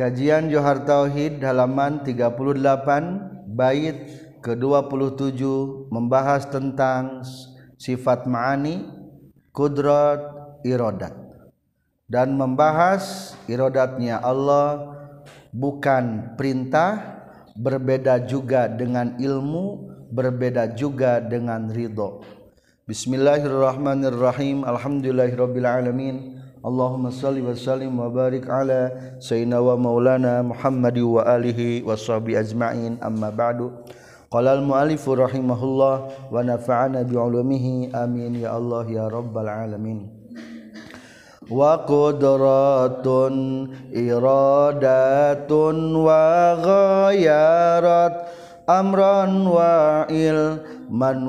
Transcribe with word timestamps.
Kajian 0.00 0.48
Johar 0.48 0.88
Tauhid 0.88 1.44
halaman 1.44 2.00
38 2.00 2.32
bait 3.52 3.98
ke-27 4.40 5.44
membahas 5.92 6.48
tentang 6.48 7.20
sifat 7.76 8.24
ma'ani, 8.24 8.88
kudrat, 9.52 10.24
irodat 10.64 11.12
dan 12.08 12.32
membahas 12.32 13.36
irodatnya 13.44 14.24
Allah 14.24 14.88
bukan 15.52 16.32
perintah 16.32 17.20
berbeda 17.52 18.24
juga 18.24 18.72
dengan 18.72 19.20
ilmu 19.20 19.84
berbeda 20.08 20.80
juga 20.80 21.20
dengan 21.20 21.68
ridho. 21.68 22.24
Bismillahirrahmanirrahim. 22.88 24.64
Alhamdulillahirabbil 24.64 25.68
alamin 25.68 26.39
Allahumma 26.60 27.08
salli 27.08 27.40
wa 27.40 27.56
sallim 27.56 27.96
wa 27.96 28.12
barik 28.12 28.44
ala 28.44 29.16
sayyidina 29.16 29.64
wa 29.64 29.80
maulana 29.80 30.44
Muhammad 30.44 30.92
wa 31.00 31.24
alihi 31.24 31.80
wa 31.80 31.96
sahbihi 31.96 32.36
ajma'in 32.36 33.00
amma 33.00 33.32
ba'du 33.32 33.72
qala 34.28 34.60
al 34.60 34.60
muallif 34.60 35.00
rahimahullah 35.08 36.28
wa 36.28 36.36
nafa'ana 36.44 37.00
bi 37.08 37.16
ulumihi 37.16 37.96
amin 37.96 38.44
ya 38.44 38.60
Allah 38.60 38.84
ya 38.92 39.08
rabbal 39.08 39.48
alamin 39.48 40.04
wa 41.48 41.80
qudratun 41.88 43.72
iradatun 43.96 45.76
wa 45.96 46.60
ghayarat 46.60 48.28
amran 48.68 49.48
wa 49.48 50.04
ilman 50.12 51.24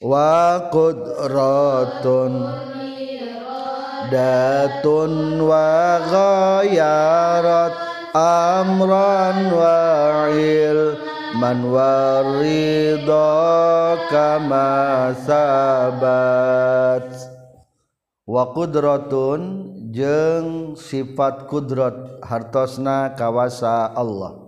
wa 0.00 0.72
qudratun 0.72 2.32
datun 4.08 5.44
wa 5.44 6.00
ghayarat 6.08 7.76
amran 8.16 9.52
wa 9.52 9.78
ilman 10.32 11.58
wa 11.68 12.24
ridha 12.40 13.30
kama 14.10 15.12
sabat. 15.20 17.06
Wa 18.30 18.54
qudratun 18.54 19.40
jeung 19.90 20.78
sifat 20.80 21.50
kudrat 21.50 22.22
hartosna 22.22 23.12
kawasa 23.18 23.90
Allah. 23.92 24.38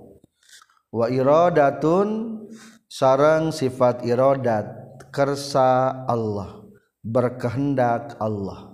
Wa 0.88 1.12
iradatun 1.12 2.40
sarang 2.86 3.50
sifat 3.50 4.06
iradat. 4.06 4.81
kersa 5.12 5.92
Allah 6.08 6.64
berkehendak 7.04 8.16
Allah. 8.16 8.72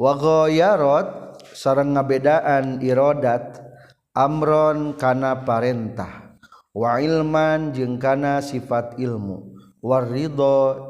Wagoyarot 0.00 1.36
sarang 1.52 1.92
ngabedaan 1.92 2.80
irodat 2.80 3.60
amron 4.16 4.96
kana 4.96 5.44
parentah. 5.44 6.40
Wa 6.72 7.02
ilman 7.02 7.76
jeung 7.76 8.00
kana 8.00 8.40
sifat 8.40 8.96
ilmu. 8.96 9.52
Warido 9.84 10.80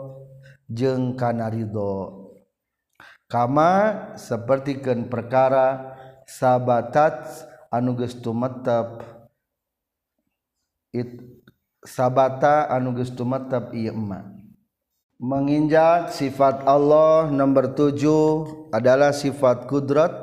jeung 0.71 1.19
kana 1.19 1.51
ridho. 1.51 2.31
Kama 3.29 3.73
sapertikeun 4.17 5.13
perkara 5.13 5.97
sabatat 6.25 7.29
anuges 7.69 8.17
tumetep. 8.17 9.05
It 10.93 11.21
sabata 11.85 12.69
anuges 12.73 13.13
tumetep 13.13 13.77
ieu 13.77 13.93
emak. 13.93 14.38
Menginjak 15.19 16.15
sifat 16.15 16.63
Allah 16.63 17.27
nomor 17.27 17.75
tujuh 17.75 18.71
adalah 18.71 19.11
sifat 19.11 19.67
kudrat 19.67 20.15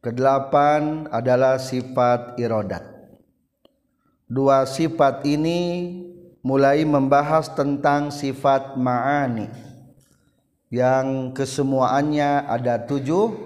kedelapan 0.00 1.04
adalah 1.12 1.60
sifat 1.60 2.40
irodat. 2.40 2.80
Dua 4.24 4.64
sifat 4.64 5.28
ini 5.28 5.92
mulai 6.40 6.80
membahas 6.88 7.52
tentang 7.52 8.08
sifat 8.08 8.80
ma'ani. 8.80 9.52
Yang 10.72 11.36
kesemuanya 11.36 12.48
ada 12.48 12.80
tujuh 12.80 13.36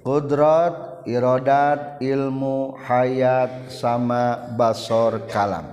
kudrat 0.00 1.04
irodat 1.04 2.00
ilmu 2.00 2.80
hayat 2.80 3.68
sama 3.68 4.56
basor 4.56 5.28
kalam. 5.28 5.68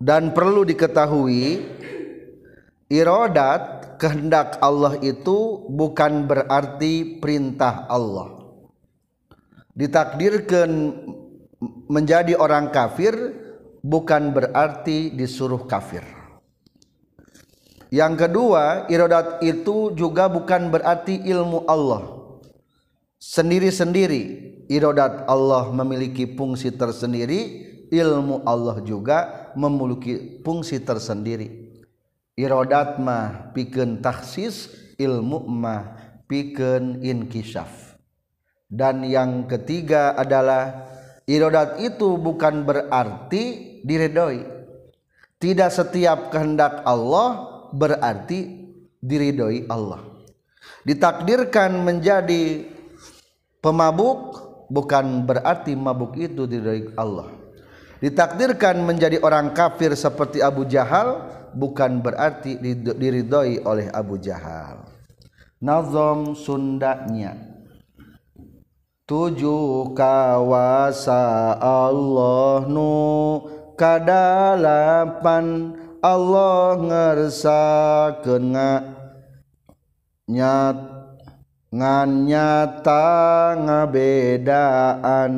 Dan 0.00 0.32
perlu 0.32 0.64
diketahui 0.64 1.66
irodat 2.90 3.96
kehendak 4.02 4.58
Allah 4.58 4.98
itu 4.98 5.64
bukan 5.70 6.26
berarti 6.26 7.22
perintah 7.22 7.86
Allah. 7.86 8.50
Ditakdirkan 9.70 10.98
menjadi 11.86 12.34
orang 12.34 12.74
kafir 12.74 13.14
bukan 13.80 14.34
berarti 14.34 15.14
disuruh 15.14 15.64
kafir. 15.64 16.02
Yang 17.90 18.26
kedua 18.26 18.86
irodat 18.90 19.42
itu 19.42 19.94
juga 19.94 20.26
bukan 20.26 20.68
berarti 20.74 21.22
ilmu 21.30 21.64
Allah. 21.70 22.18
Sendiri-sendiri 23.20 24.22
irodat 24.66 25.26
Allah 25.30 25.70
memiliki 25.70 26.26
fungsi 26.34 26.74
tersendiri 26.74 27.70
ilmu 27.90 28.46
Allah 28.46 28.78
juga 28.86 29.50
memiliki 29.58 30.40
fungsi 30.46 30.78
tersendiri 30.78 31.69
irodat 32.40 32.96
mah 32.96 33.52
pikeun 33.52 34.00
taksis 34.00 34.72
ilmu 34.96 35.44
mah 35.44 36.16
pikeun 36.24 37.04
inkishaf 37.04 38.00
dan 38.72 39.04
yang 39.04 39.44
ketiga 39.44 40.16
adalah 40.16 40.88
irodat 41.28 41.76
itu 41.84 42.16
bukan 42.16 42.64
berarti 42.64 43.44
diridoi 43.84 44.60
tidak 45.40 45.72
setiap 45.72 46.28
kehendak 46.28 46.84
Allah 46.84 47.48
berarti 47.72 48.68
diridoi 49.00 49.64
Allah. 49.72 50.04
Ditakdirkan 50.84 51.80
menjadi 51.80 52.68
pemabuk 53.64 54.36
bukan 54.68 55.24
berarti 55.24 55.72
mabuk 55.72 56.20
itu 56.20 56.44
diridoi 56.44 56.92
Allah. 56.92 57.32
Ditakdirkan 58.04 58.84
menjadi 58.84 59.16
orang 59.24 59.56
kafir 59.56 59.96
seperti 59.96 60.44
Abu 60.44 60.68
Jahal 60.68 61.24
bukan 61.54 62.02
berarti 62.02 62.58
diridhoi 62.96 63.62
oleh 63.62 63.86
Abu 63.94 64.18
Jahal. 64.18 64.90
Nazam 65.60 66.32
Sundanya. 66.32 67.36
Tujuh 69.04 69.92
kawasa 69.92 71.58
Allah 71.58 72.62
nu 72.70 72.94
kadalapan 73.74 75.74
Allah 76.00 76.78
ngersa 76.80 77.62
kena 78.22 78.86
nyat 80.30 81.00
ngan 81.70 82.26
nyata 82.26 83.54
ngabedaan 83.62 85.32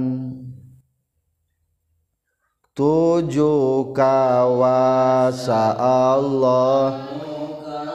tujuh 2.83 3.95
kawasa 3.95 5.79
Allah. 5.79 7.07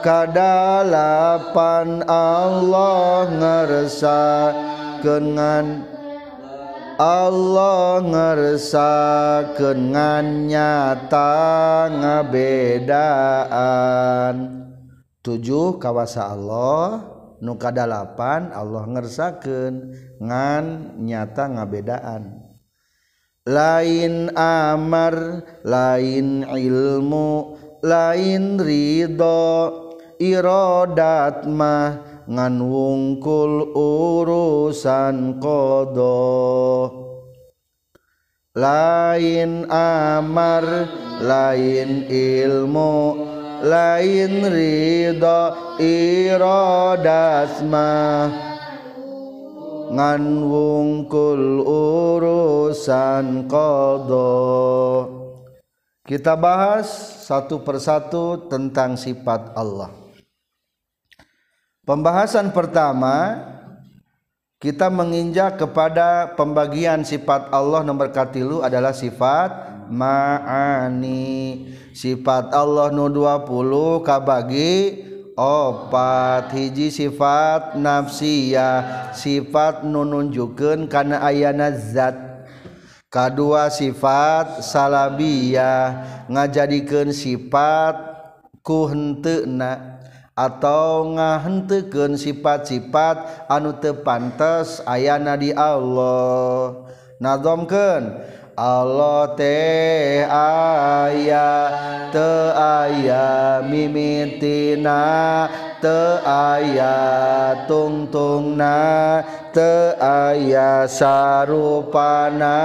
Kadalapan 0.00 2.00
Allah 2.08 3.28
ngersa 3.28 4.48
kengan 5.04 5.84
Allah 6.96 8.00
ngersa 8.00 8.88
kengan 9.58 10.46
nyata 10.48 11.36
ngebedaan. 11.92 13.44
Tujuh 15.20 15.76
kawasa 15.76 16.32
Allah 16.32 17.04
nu 17.44 17.60
kadalapan 17.60 18.48
Allah 18.54 18.86
ngersakeun 18.86 19.74
ngan 20.22 20.64
nyata 21.04 21.44
ngabedaan 21.58 22.37
lain 23.48 24.28
amar 24.36 25.40
lain 25.64 26.44
ilmu 26.44 27.56
lain 27.80 28.60
ridho. 28.60 29.88
Irodat 30.18 31.46
mah 31.46 31.94
ngan 32.26 32.58
wungkul 32.58 33.70
urusan 33.72 35.38
kodo. 35.38 36.20
Lain 38.58 39.64
amar 39.70 40.66
lain 41.22 42.04
ilmu 42.10 42.94
lain 43.62 44.34
ridho. 44.50 45.40
Irodat 45.78 47.62
mah 47.62 48.57
ngan 49.98 50.46
wungkul 50.46 51.66
urusan 52.14 53.50
qada 53.50 54.30
kita 56.06 56.38
bahas 56.38 56.86
satu 57.26 57.66
persatu 57.66 58.46
tentang 58.46 58.94
sifat 58.94 59.58
Allah 59.58 59.90
Pembahasan 61.88 62.52
pertama 62.52 63.40
kita 64.60 64.92
menginjak 64.92 65.56
kepada 65.56 66.36
pembagian 66.36 67.00
sifat 67.00 67.48
Allah 67.48 67.80
nomor 67.80 68.12
katilu 68.12 68.60
adalah 68.60 68.92
sifat 68.92 69.48
ma'ani. 69.88 71.64
Sifat 71.96 72.52
Allah 72.52 72.92
nu 72.92 73.08
20 73.08 74.04
kabagi 74.04 75.07
opat 75.38 76.50
hiji 76.50 76.90
sifat 76.90 77.78
nafsiyah 77.78 79.14
sifat 79.14 79.86
nununjukeun 79.86 80.90
kana 80.90 81.22
ayana 81.22 81.70
zat. 81.70 82.18
Kedua 83.08 83.70
sifat 83.70 84.66
salabiyah 84.66 86.26
ngajadikeun 86.28 87.14
sifat 87.14 87.96
ku 88.66 88.90
henteuna 88.90 90.02
atau 90.36 91.16
ngahentekeun 91.16 92.20
sifat-sifat 92.20 93.48
anu 93.48 93.78
teu 93.80 94.04
pantes 94.04 94.84
ayana 94.84 95.40
di 95.40 95.54
Allah. 95.56 96.84
Nadomkeun 97.18 98.22
Allah 98.58 99.38
teh 99.38 100.26
aya 100.26 101.50
te 102.10 102.30
aya 102.58 103.62
mimitina 103.62 105.46
te 105.78 106.18
aya 106.26 106.98
tungtungna 107.70 109.22
te 109.54 109.94
aya 110.02 110.90
sarupana 110.90 112.58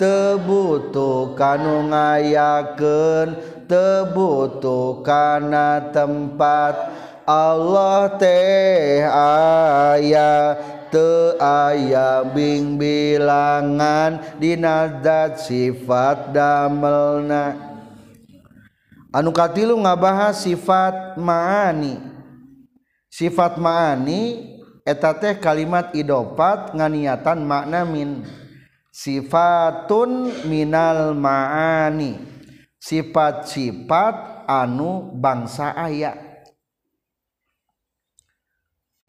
tebutu 0.00 1.36
kanu 1.36 1.92
ngayakeun 1.92 3.36
tebutu 3.68 5.04
kana 5.04 5.92
tempat. 5.92 7.04
Allah 7.28 8.16
teh 8.16 9.04
aya 9.04 10.56
aya 11.40 12.22
Bing 12.30 12.78
bilangan 12.78 14.38
Dinadat 14.38 15.42
sifat 15.42 16.32
damelna. 16.32 17.56
Anu 19.08 19.32
katilu 19.32 19.74
ngabahas 19.80 20.44
sifat 20.44 21.16
maani. 21.16 21.96
Sifat 23.08 23.56
maani 23.56 24.52
eta 24.84 25.16
teh 25.16 25.40
kalimat 25.40 25.96
idopat 25.96 26.76
nganiatan 26.76 27.40
makna 27.40 27.88
min. 27.88 28.28
Sifatun 28.92 30.44
minal 30.44 31.16
maani. 31.16 32.20
Sifat-sifat 32.78 34.46
anu 34.46 35.10
bangsa 35.16 35.74
ayat 35.74 36.27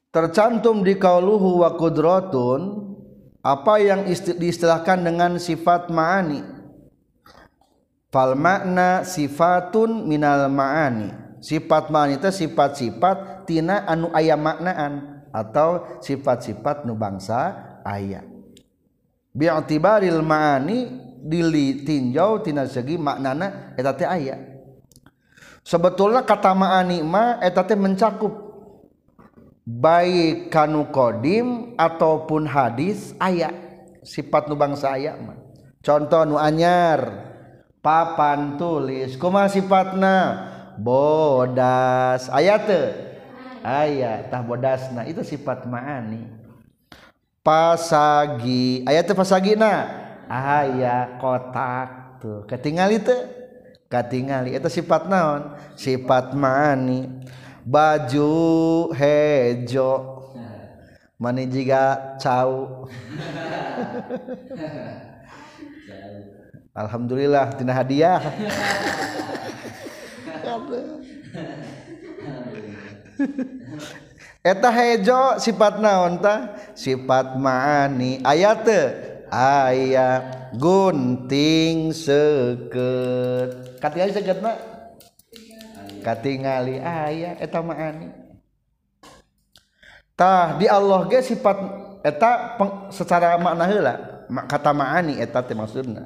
tercantum 0.10 0.82
di 0.82 0.98
kauluhu 0.98 1.62
wa 1.62 1.74
kudrotun 1.78 2.90
apa 3.40 3.80
yang 3.80 4.04
diistilahkan 4.12 5.00
dengan 5.00 5.40
sifat 5.40 5.88
ma'ani? 5.88 6.44
Fal 8.10 8.34
makna 8.34 9.06
sifatun 9.06 10.10
minal 10.10 10.50
ma'ani. 10.50 11.40
Sifat 11.40 11.88
ma'ani 11.88 12.20
itu 12.20 12.28
sifat-sifat 12.28 13.48
tina 13.48 13.86
anu 13.88 14.12
aya 14.12 14.36
maknaan 14.36 15.24
atau 15.30 16.02
sifat-sifat 16.04 16.84
nu 16.84 16.98
bangsa 16.98 17.56
aya. 17.86 18.26
Bi'tibaril 19.32 20.26
ma'ani 20.26 20.90
dilitinjau 21.22 22.44
tina 22.44 22.66
segi 22.66 22.98
maknana 22.98 23.78
eta 23.78 23.94
teh 23.94 24.10
aya. 24.10 24.36
Sebetulnya 25.64 26.26
kata 26.26 26.52
ma'ani 26.58 27.06
ma 27.06 27.38
eta 27.40 27.62
teh 27.64 27.78
mencakup. 27.78 28.49
baik 29.70 30.50
kanu 30.50 30.90
kodim 30.90 31.78
ataupun 31.78 32.50
hadis 32.50 33.14
ayat 33.22 33.54
sifat 34.02 34.50
nu 34.50 34.58
bangsa 34.58 34.98
aya 34.98 35.14
mah. 35.22 35.38
Contoh 35.86 36.26
nu 36.26 36.36
anyar 36.42 37.30
papan 37.86 38.58
tulis 38.58 39.14
kuma 39.22 39.46
sifatna? 39.46 40.50
Bodas. 40.80 42.32
Ayat 42.34 42.66
te 42.66 42.84
ayat 43.62 44.34
tah 44.34 44.42
bodasna 44.42 45.06
itu 45.06 45.22
sifat 45.22 45.70
maani. 45.70 46.26
Pasagi. 47.46 48.84
Ayat 48.90 49.06
te 49.06 49.14
pasagi 49.14 49.54
na? 49.54 49.86
Ayat 50.26 51.22
kotak 51.22 52.20
tuh. 52.24 52.48
Ketingali 52.50 53.04
te 53.04 53.18
katingali 53.92 54.56
itu 54.56 54.70
sifat 54.72 55.06
naon? 55.06 55.56
Sifat 55.76 56.32
maani. 56.34 57.28
baju 57.70 58.34
hejo 58.98 59.94
mani 61.22 61.46
juga 61.46 62.18
cau. 62.18 62.90
Alhamdulillah 66.74 67.54
tina 67.54 67.78
hadiah. 67.78 68.18
Eta 74.40 74.70
hejo 74.74 75.38
sifat 75.38 75.78
naon 75.78 76.18
ta? 76.24 76.58
Sifat 76.74 77.38
maani. 77.38 78.24
Ayat 78.26 78.66
te? 78.66 78.82
Gunting 80.58 81.94
seket. 81.94 83.78
Katia 83.78 84.10
seket 84.10 84.42
mah? 84.42 84.58
katingali 86.02 86.80
aya 86.82 87.36
eta 87.38 87.60
maani 87.64 88.10
tah 90.16 90.60
di 90.60 90.68
Allah 90.68 91.08
ge 91.08 91.20
sifat 91.24 91.58
eta 92.04 92.60
peng, 92.60 92.92
secara 92.92 93.36
makna 93.40 93.66
heula 93.68 94.20
kata 94.30 94.72
maani 94.72 95.18
eta 95.18 95.42
teh 95.42 95.58
maksudna. 95.58 96.06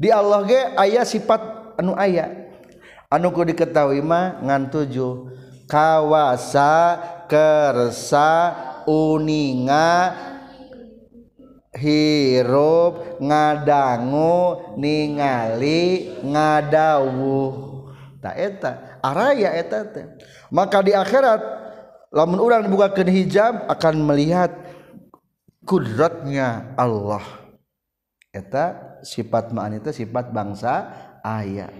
Di 0.00 0.08
Allah 0.08 0.40
ge 0.48 0.60
aya 0.80 1.04
sifat 1.04 1.76
anu 1.76 1.92
aya. 1.92 2.48
Anu 3.10 3.28
ku 3.34 3.44
diketahui 3.44 4.00
mah 4.00 4.40
ngan 4.40 4.70
tujuh 4.70 5.28
kawasa 5.66 6.96
kersa 7.26 8.54
uninga 8.86 10.14
hirup 11.74 13.20
ngadangu 13.20 14.72
ningali 14.78 16.16
ngadawuh. 16.22 17.52
Tak 18.24 18.36
eta. 18.36 18.72
Araya 19.00 19.56
eta 19.56 19.84
teh 19.84 20.06
maka 20.52 20.84
di 20.84 20.92
akhirat 20.92 21.40
lamun 22.10 22.42
urang 22.42 22.66
dibukakeun 22.66 23.10
hijab 23.10 23.54
akan 23.70 23.94
melihat 24.04 24.50
kudratnya 25.64 26.74
Allah. 26.74 27.22
Eta 28.30 28.98
sifat 29.02 29.50
ma'ani 29.50 29.82
itu 29.82 29.90
sifat 29.90 30.30
bangsa 30.30 30.90
aya. 31.22 31.70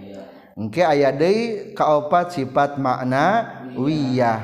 Engke 0.55 0.83
aya 0.83 1.15
deui 1.15 1.71
kaopat 1.75 2.35
sifat 2.35 2.75
makna 2.75 3.47
wiyah 3.75 4.39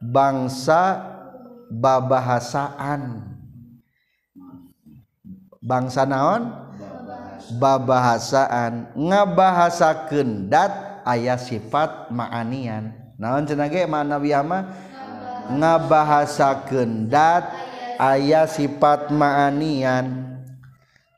bangsa 0.00 1.04
babahasaan. 1.68 3.28
Bangsa 5.60 6.08
naon? 6.08 6.48
Babahasaan. 7.60 8.96
Ngabahasakeun 8.96 10.48
dat 10.48 10.89
ayah 11.06 11.40
sifat 11.40 12.08
maanian. 12.12 12.92
Naon 13.20 13.44
cenage 13.44 13.84
manawi 13.84 14.32
mah 14.40 14.72
ngabahasakeun 15.50 17.10
dat 17.10 17.50
aya 18.00 18.48
sifat 18.48 19.12
maanian. 19.12 20.36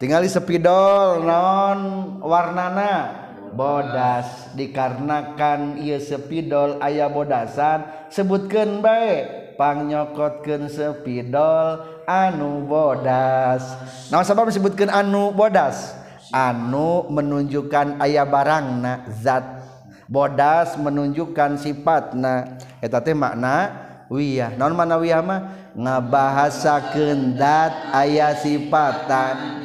Tinggali 0.02 0.26
sepidol 0.26 1.22
non 1.22 1.80
warnana? 2.18 3.22
Bodas 3.52 4.48
dikarenakan 4.56 5.76
ia 5.76 6.00
sepidol 6.00 6.80
ayah 6.80 7.12
bodasan 7.12 7.84
sebutkan 8.08 8.80
baik 8.80 9.54
pangnyokoken 9.60 10.72
sepidol 10.72 11.84
anu 12.08 12.64
bodas. 12.64 13.62
Nah 14.08 14.24
sabab 14.24 14.48
disebutkan 14.48 14.88
anu 14.88 15.30
bodas? 15.36 15.94
Anu 16.32 17.12
menunjukkan 17.12 18.00
ayah 18.00 18.24
barang 18.24 18.66
na 18.80 19.04
zat 19.12 19.61
bodas 20.10 20.74
menunjukkan 20.78 21.58
sifatna. 21.58 22.58
Eta 22.78 23.02
teh 23.02 23.14
makna 23.14 23.70
wiyah. 24.10 24.54
Non 24.56 24.74
mana 24.74 24.98
wiyah 24.98 25.22
mah? 25.22 25.40
Ngabahasakeun 25.72 27.38
dat 27.40 27.72
aya 27.90 28.36
sifatan. 28.36 29.64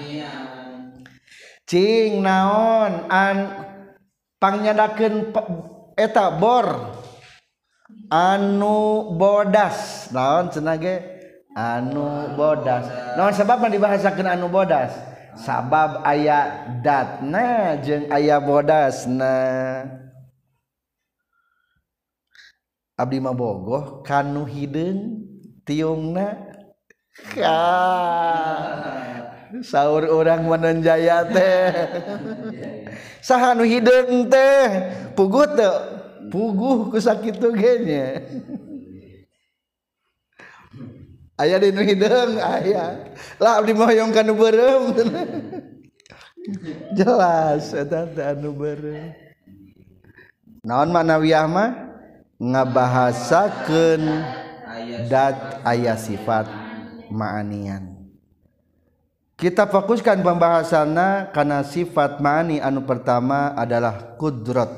Cing 1.67 2.23
naon? 2.23 3.11
An 3.11 3.37
pangnyaken 4.39 5.35
eta 5.99 6.33
bor. 6.37 6.95
Anu 8.07 9.11
bodas. 9.19 10.07
Naon 10.15 10.47
cenah 10.47 10.79
ge? 10.79 10.95
Anu 11.57 12.37
bodas. 12.39 12.87
Naon 13.19 13.35
sebab 13.35 13.67
dibahasakeun 13.67 14.31
anu 14.31 14.47
bodas? 14.47 14.95
Sabab 15.37 16.01
aya 16.01 16.65
datna 16.81 17.77
jeung 17.77 18.09
aya 18.09 18.41
bodasna. 18.41 19.37
Abdi 22.97 23.21
mah 23.21 23.37
bogoh 23.37 24.01
kanu 24.01 24.49
hidung 24.49 25.21
tiungna 25.61 26.49
ka. 27.37 27.61
Sahur 29.61 30.09
orang 30.09 30.43
menenjaya 30.49 31.23
teh. 31.29 31.69
Sahanu 33.21 33.63
hidung 33.63 34.27
teh. 34.27 34.65
Pugu 35.13 35.45
teh 35.53 35.69
puguh 36.33 36.91
kusakitu 36.91 37.53
genya. 37.53 38.25
Ayah 41.37 41.61
di 41.61 41.69
hidung 41.69 42.41
ayah 42.41 43.13
lah 43.37 43.61
abdi 43.61 43.77
mah 43.77 43.93
yang 43.93 44.09
kanu 44.09 44.33
berem 44.33 44.89
jelas 46.97 47.77
eta 47.77 48.09
anu 48.33 48.57
berem 48.57 49.13
naon 50.65 50.89
manawiyah 50.89 51.45
mah? 51.45 51.86
Ngabahasakeun 52.37 54.01
dat 55.09 55.61
ayah 55.65 55.97
sifat 55.97 56.45
ma'anian. 57.09 57.97
Kita 59.37 59.69
fokuskan 59.69 60.25
pembahasannya 60.25 61.29
karena 61.29 61.61
sifat 61.61 62.17
ma'ani 62.17 62.57
anu 62.57 62.81
pertama 62.89 63.53
adalah 63.53 64.17
kudrat. 64.17 64.69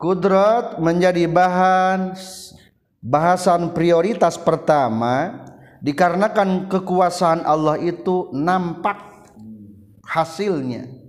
Kudrat 0.00 0.80
menjadi 0.80 1.28
bahan 1.28 2.16
bahasan 3.04 3.76
prioritas 3.76 4.40
pertama 4.40 5.44
dikarenakan 5.84 6.72
kekuasaan 6.72 7.44
Allah 7.44 7.76
itu 7.76 8.32
nampak 8.32 8.96
hasilnya 10.08 11.01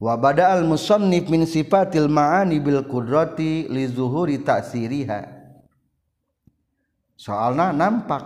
wa 0.00 0.16
bada'al 0.16 0.64
musannif 0.64 1.28
min 1.28 1.44
sifatil 1.44 2.08
ma'ani 2.08 2.56
bil 2.58 2.80
kudrati 2.88 3.68
li 3.68 3.84
zuhuri 3.84 4.40
ta'siriha. 4.40 5.38
Soalnya 7.20 7.76
nampak 7.76 8.24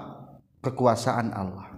kekuasaan 0.63 1.35
Allah. 1.35 1.75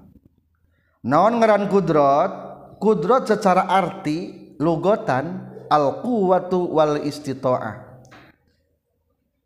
Naon 1.00 1.41
ngaran 1.41 1.73
kudrat 1.73 2.33
kudrat 2.76 3.25
secara 3.25 3.65
arti 3.73 4.53
lugotan 4.61 5.49
al 5.73 6.05
quwatu 6.05 6.76
wal 6.76 7.00
istita'ah 7.00 8.05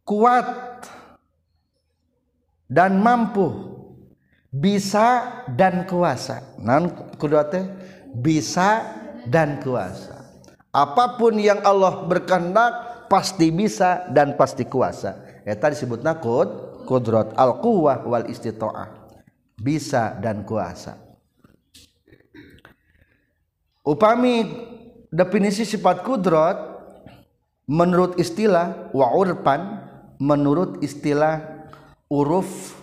kuat 0.03 0.51
dan 2.67 2.99
mampu. 2.99 3.71
Bisa 4.51 5.47
dan 5.47 5.87
kuasa. 5.87 6.43
Naon 6.59 6.91
kudratnya 7.15 7.71
bisa 8.11 8.83
dan 9.31 9.63
kuasa 9.63 10.10
apapun 10.71 11.39
yang 11.39 11.63
Allah 11.67 12.07
berkehendak 12.07 13.07
pasti 13.11 13.51
bisa 13.51 14.07
dan 14.15 14.39
pasti 14.39 14.67
kuasa. 14.67 15.43
Eta 15.43 15.71
disebut 15.71 16.03
nakut 16.07 16.49
kudrat 16.87 17.35
al 17.35 17.59
quwah 17.59 18.07
wal 18.07 18.27
istitoah 18.31 18.91
bisa 19.59 20.17
dan 20.19 20.47
kuasa. 20.47 20.97
Upami 23.83 24.47
definisi 25.11 25.67
sifat 25.67 26.07
kudrat 26.07 26.57
menurut 27.67 28.17
istilah 28.17 28.91
wa 28.95 29.11
urpan 29.15 29.83
menurut 30.23 30.79
istilah 30.85 31.67
uruf 32.07 32.79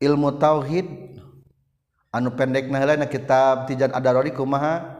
ilmu 0.00 0.38
tauhid. 0.40 0.86
Anu 2.08 2.32
pendek 2.32 2.72
nah 2.72 3.04
kitab 3.04 3.68
tijan 3.68 3.92
adarori 3.92 4.32
kumaha? 4.32 4.97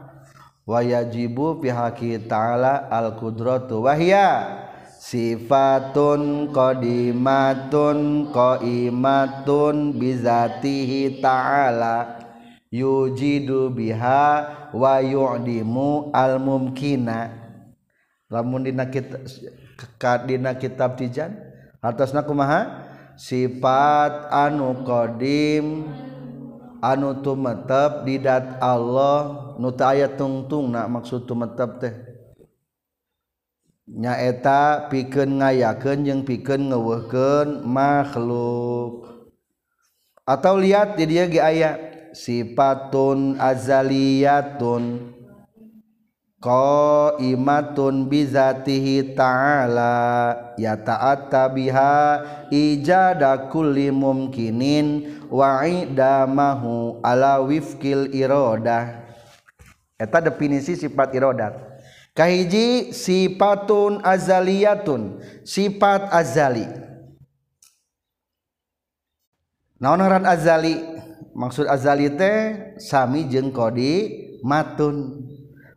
Wayajibu 0.69 1.57
pihaki 1.57 2.29
ta'ala 2.29 2.85
al 2.93 3.17
kudratu 3.17 3.81
wahya 3.81 4.61
sifatun 5.01 6.53
qadimatun 6.53 8.29
qaimatun 8.29 9.97
bizatihi 9.97 11.17
ta'ala. 11.17 12.21
Yujidu 12.69 13.73
biha 13.73 14.45
wa 14.77 15.01
yu'dimu 15.01 16.13
al 16.13 16.37
mumkina 16.37 17.33
lamun 18.29 18.61
dina 18.61 18.85
kitab 18.93 20.29
dina 20.29 20.53
kitab 20.53 20.93
tijan 20.93 21.33
atasna 21.81 22.21
kumaha? 22.21 22.85
Sifat 23.17 24.29
anu 24.29 24.85
qadim 24.85 25.89
anu 26.77 27.17
tumetep 27.25 28.05
didat 28.05 28.61
Allah 28.61 29.48
nuta 29.59 29.91
ayat 29.91 30.15
tungtung 30.15 30.71
nak 30.71 30.87
maksud 30.87 31.27
tumetep 31.27 31.71
teh. 31.83 31.95
Nyaeta 33.89 34.87
pikeun 34.87 35.43
ngayakeun 35.43 36.07
jeung 36.07 36.21
pikeun 36.23 36.71
ngeuweuhkeun 36.71 37.67
makhluk. 37.67 39.03
Atau 40.23 40.61
lihat 40.61 40.95
di 40.95 41.09
dia 41.09 41.25
ge 41.25 41.41
aya 41.41 41.75
sifatun 42.13 43.41
azaliyatun 43.41 45.09
qaimatun 46.39 48.07
bizatihi 48.07 49.17
ta'ala 49.17 49.97
ya 50.55 50.77
ta'atta 50.79 51.51
biha 51.51 52.23
ijada 52.53 53.49
kulli 53.51 53.91
mumkinin 53.91 55.17
wa 55.27 55.65
idamahu 55.67 57.01
ala 57.03 57.43
wifkil 57.43 58.07
iradah 58.15 59.08
eta 59.99 60.23
definisi 60.23 60.79
sifat 60.79 61.11
iradat 61.11 61.69
kahiji 62.19 62.91
sifatun 62.91 64.03
azaliyatun. 64.03 65.23
Sifat 65.47 66.11
azali. 66.11 66.67
Naon 69.79 70.03
ngaran 70.03 70.27
azali? 70.27 70.75
Maksud 71.31 71.71
azali 71.71 72.11
teh 72.11 72.75
sami 72.83 73.31
jeung 73.31 73.55
kodi 73.55 74.11
matun. 74.43 75.23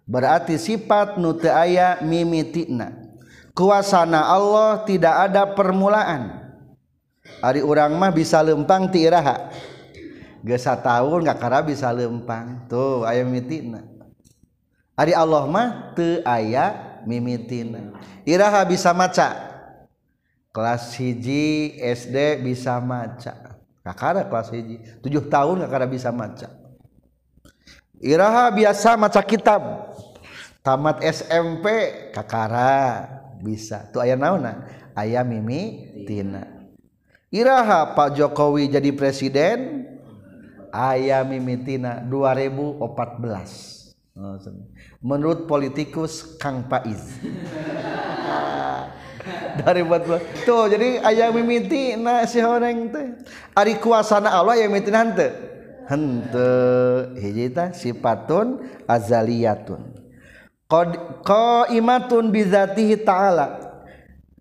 Berarti 0.03 0.59
sifat 0.59 1.15
nutu 1.23 1.47
aya 1.47 2.03
mimitina 2.03 2.91
kuasana 3.55 4.27
Allah 4.27 4.83
tidak 4.83 5.15
ada 5.31 5.47
permulaan. 5.55 6.43
Hari 7.39 7.63
orang 7.63 7.95
mah 7.95 8.11
bisa 8.11 8.43
lempang 8.43 8.91
ti 8.91 9.07
iraha. 9.07 9.55
Geus 10.43 10.67
tahun 10.67 11.23
nggak 11.23 11.39
kara 11.39 11.63
bisa 11.63 11.95
lempang. 11.95 12.67
Tuh 12.67 13.07
aya 13.07 13.23
mimitina 13.23 13.92
Ari 14.93 15.17
Allah 15.17 15.49
mah 15.49 15.97
teu 15.97 16.21
aya 16.29 17.01
mimitina. 17.09 17.97
Iraha 18.29 18.61
bisa 18.69 18.93
maca. 18.93 19.51
Kelas 20.53 20.93
hiji 21.01 21.81
SD 21.81 22.45
bisa 22.45 22.77
maca. 22.77 23.57
Kakara 23.81 24.29
kelas 24.29 24.53
hiji 24.53 24.85
tujuh 25.01 25.33
tahun 25.33 25.65
kakara 25.65 25.89
bisa 25.89 26.13
maca. 26.13 26.53
Iraha 28.05 28.53
biasa 28.53 28.95
maca 29.01 29.21
kitab. 29.25 29.63
Tamat 30.61 31.01
SMP 31.03 31.67
kakara 32.13 33.09
bisa. 33.41 33.89
Tu 33.91 33.99
aya 33.99 34.15
naonna? 34.15 34.69
Aya 34.93 35.25
mimitina. 35.25 36.69
Iraha 37.33 37.97
Pak 37.97 38.21
Jokowi 38.21 38.69
jadi 38.69 38.93
presiden 38.93 39.89
aya 40.69 41.25
mimitina 41.25 42.05
2014 42.05 43.82
menurut 45.01 45.49
politikus 45.49 46.37
Kang 46.37 46.69
Paiz 46.69 47.01
dari 49.63 49.81
buat 49.87 50.05
tuh 50.45 50.69
jadi 50.69 51.01
ayah 51.07 51.29
mimi 51.31 51.65
tina 51.65 52.27
si 52.27 52.43
horeng 52.43 52.91
teh. 52.91 53.07
Ari 53.55 53.79
kuasana 53.79 54.33
Allah 54.33 54.59
yang 54.59 54.73
mimi 54.73 54.85
tina 54.85 55.07
henteu? 55.07 55.31
Henteu. 55.87 57.15
Hiji 57.17 57.53
sifatun 57.77 58.67
azaliyatun. 58.91 59.95
Qaimatun 61.23 62.33
bizatihi 62.33 63.05
ta'ala. 63.05 63.61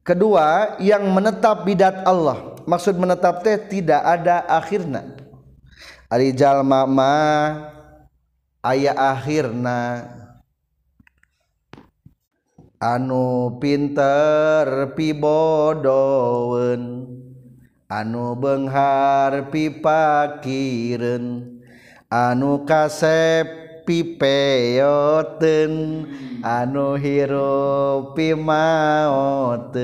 Kedua 0.02 0.80
yang 0.82 1.06
menetap 1.12 1.68
bidat 1.68 2.08
Allah. 2.08 2.58
Maksud 2.66 2.98
menetap 2.98 3.44
teh 3.44 3.58
tidak 3.58 4.02
ada 4.02 4.48
akhirna 4.48 5.22
ari 6.12 6.36
jalma 6.36 6.84
ma 6.84 7.16
aya 8.62 8.94
akhirna. 8.94 10.06
Anu 12.82 13.62
pinter 13.62 14.90
pibodoen. 14.98 16.82
Anu 17.92 18.34
Benghar 18.40 19.54
pipakiren. 19.54 21.26
Anu 22.10 22.66
kasep 22.66 23.46
pipeyoten 23.86 25.72
anu 26.42 26.98
hirup 26.98 28.18
pimaoten. 28.18 29.78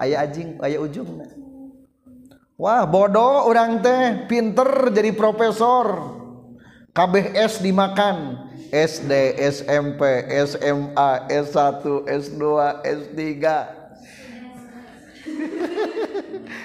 Aya 0.00 0.24
ajing 0.24 0.56
aya 0.64 0.80
ujung. 0.80 1.20
Wah 2.56 2.88
bodoh 2.88 3.44
orang 3.52 3.84
teh. 3.84 4.24
Pinter 4.24 4.88
jadi 4.96 5.12
profesor. 5.12 6.24
KBS 6.96 7.60
dimakan. 7.60 8.48
SD 8.66 9.38
SMP 9.46 10.02
SMA 10.42 11.10
S1 11.30 11.86
S2 12.02 12.42
S3 12.82 13.22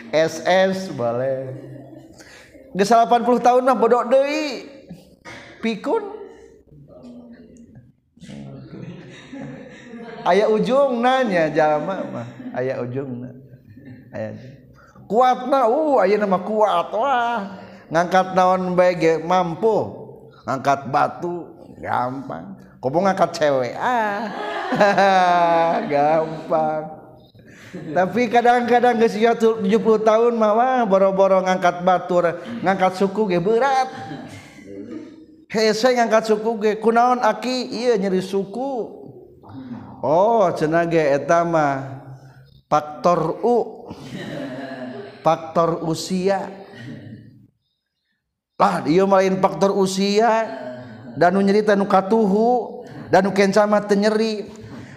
SS 0.10 0.90
boleh. 1.00 1.40
Ge 2.74 2.86
80 2.88 3.46
tahun 3.46 3.62
mah 3.70 3.78
bodoh 3.78 4.02
deui. 4.10 4.66
Pikun. 5.62 6.04
Aya 10.26 10.50
ujung 10.50 11.06
nanya 11.06 11.54
jalma 11.54 12.02
mah. 12.10 12.28
Aya 12.58 12.82
ujung 12.82 13.30
aya 14.10 14.36
kuat 15.06 15.48
na 15.48 15.70
uh 15.70 16.02
aya 16.02 16.18
nama 16.18 16.42
kuat 16.42 16.90
wah. 16.98 17.62
Ngangkat 17.94 18.34
naon 18.34 18.74
bae 18.74 18.98
ge 18.98 19.22
mampu 19.22 20.01
ngangkat 20.46 20.90
batu 20.90 21.50
gampang. 21.82 22.58
Kok 22.82 22.90
ngangkat 22.90 23.30
cewek? 23.38 23.74
Ah. 23.78 24.26
Gampang. 25.92 27.02
Tapi 27.72 28.28
kadang-kadang 28.28 29.00
ke 29.00 29.08
70 29.08 29.64
tahun 30.04 30.34
mah 30.36 30.84
boro-boro 30.84 31.40
ngangkat 31.40 31.88
batu 31.88 32.20
ngangkat 32.60 33.00
suku 33.00 33.32
ge 33.32 33.40
berat. 33.40 33.88
Hese 35.48 35.96
ngangkat 35.96 36.28
suku 36.28 36.52
ge 36.60 36.72
kunaon 36.84 37.24
aki? 37.24 37.72
Iya 37.72 37.96
nyeri 37.96 38.20
suku. 38.20 39.00
Oh 40.04 40.52
cenah 40.52 40.84
ge 40.90 41.00
eta 41.00 41.48
mah 41.48 42.04
faktor 42.68 43.40
u. 43.40 43.88
Faktor 45.24 45.86
usia. 45.88 46.61
lah 48.62 48.86
dia 48.86 49.02
lain 49.10 49.42
faktor 49.42 49.74
usia. 49.74 50.46
Dan 51.12 51.36
nyerita 51.36 51.76
nukatuhu 51.76 52.88
dan 53.12 53.28
kencama 53.36 53.84
tenyeri 53.84 54.48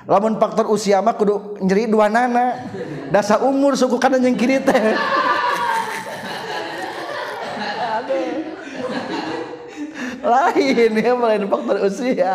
lamun 0.07 0.39
faktor 0.39 0.71
usia 0.71 1.03
mah 1.03 1.19
kudu 1.19 1.59
nyeri 1.59 1.91
dua 1.91 2.07
nana. 2.07 2.71
Dasa 3.11 3.43
umur 3.43 3.75
suku 3.75 3.99
kanan 3.99 4.23
yang 4.23 4.39
kiri 4.39 4.63
teh. 4.63 4.95
Lain 10.23 10.91
ya 10.95 11.13
lain 11.19 11.45
faktor 11.51 11.77
usia. 11.83 12.33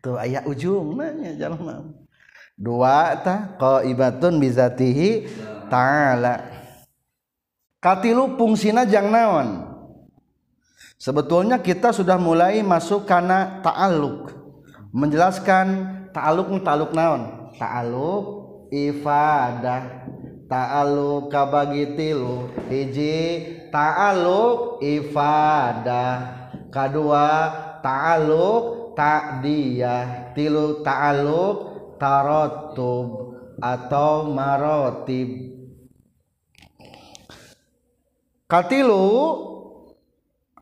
Tuh 0.00 0.16
ayah 0.24 0.40
ujung 0.48 0.96
nanya 0.96 1.36
jalan 1.36 1.92
dua 2.56 3.12
ta 3.20 3.60
kau 3.60 3.84
ibatun 3.84 4.40
bizatihi 4.40 5.28
ta'ala. 5.68 6.57
Katilu 7.78 8.38
fungsina 8.38 8.82
jang 8.84 9.10
naon 9.10 9.68
Sebetulnya 10.98 11.62
kita 11.62 11.94
sudah 11.94 12.18
mulai 12.18 12.58
masuk 12.58 13.06
karena 13.06 13.62
ta'aluk. 13.62 14.34
Menjelaskan 14.90 15.66
ta'aluk 16.10 16.58
ta'aluk 16.58 16.90
naon? 16.90 17.54
Ta'aluk 17.54 18.24
ifadah. 18.74 20.10
Ta'aluk 20.50 21.30
kabagi 21.30 21.94
tilu. 21.94 22.50
Hiji 22.66 23.16
ta'aluk 23.70 24.82
ifadah. 24.82 26.50
Kedua 26.66 27.26
ta'aluk 27.78 28.98
ta'diyah. 28.98 30.34
Tilu 30.34 30.82
ta'aluk 30.82 31.56
tarotub 32.02 33.38
atau 33.62 34.34
marotib. 34.34 35.57
Katilu 38.48 39.04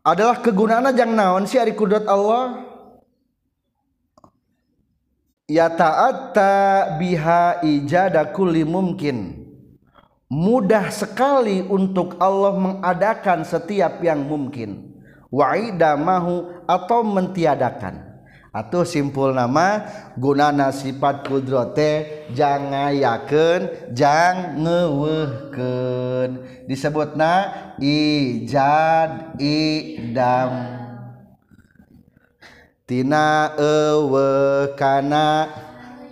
adalah 0.02 0.43
kegunaan 0.43 0.90
jang 0.90 1.14
naon 1.14 1.47
si 1.47 1.55
ari 1.55 1.71
kudrat 1.71 2.02
Allah? 2.11 2.66
Ya 5.47 5.71
ta'atta 5.71 6.99
biha 6.99 7.62
ijada 7.62 8.35
kulli 8.35 8.66
mungkin 8.66 9.46
mudah 10.27 10.90
sekali 10.90 11.62
untuk 11.62 12.18
Allah 12.18 12.59
mengadakan 12.59 13.46
setiap 13.46 14.03
yang 14.03 14.27
mungkin 14.27 14.99
wa'ida 15.31 15.94
mahu 15.94 16.66
atau 16.66 17.07
mentiadakan 17.07 18.06
atau 18.57 18.88
simpul 18.88 19.37
nama 19.37 19.85
gunana 20.16 20.73
sifat 20.73 21.29
kudrote 21.29 22.25
jangan 22.33 22.97
yakin 22.97 23.92
jangan 23.92 24.57
disebut 24.57 26.40
disebutna 26.64 27.33
ijad 27.77 29.37
idam. 29.37 30.53
Tina 32.87 33.51
ewe 33.59 34.31
kana 34.79 35.51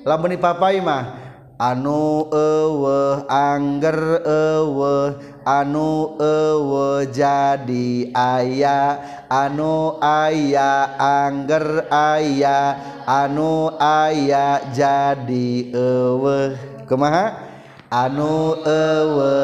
lamun 0.02 0.35
papai 0.37 0.83
mah 0.83 1.23
anu 1.58 2.26
ewe 2.34 3.22
angger 3.30 4.26
ewe 4.26 5.14
anu 5.46 6.18
ewe 6.18 7.06
jadi 7.14 8.10
aya 8.10 8.98
anu 9.30 9.94
aya 10.02 10.98
angger 10.98 11.86
aya 11.94 12.58
anu 13.06 13.70
aya 13.78 14.66
jadi 14.74 15.70
ewe 15.70 16.58
kumaha? 16.90 17.54
Anu 17.94 18.58
ewe 18.66 19.34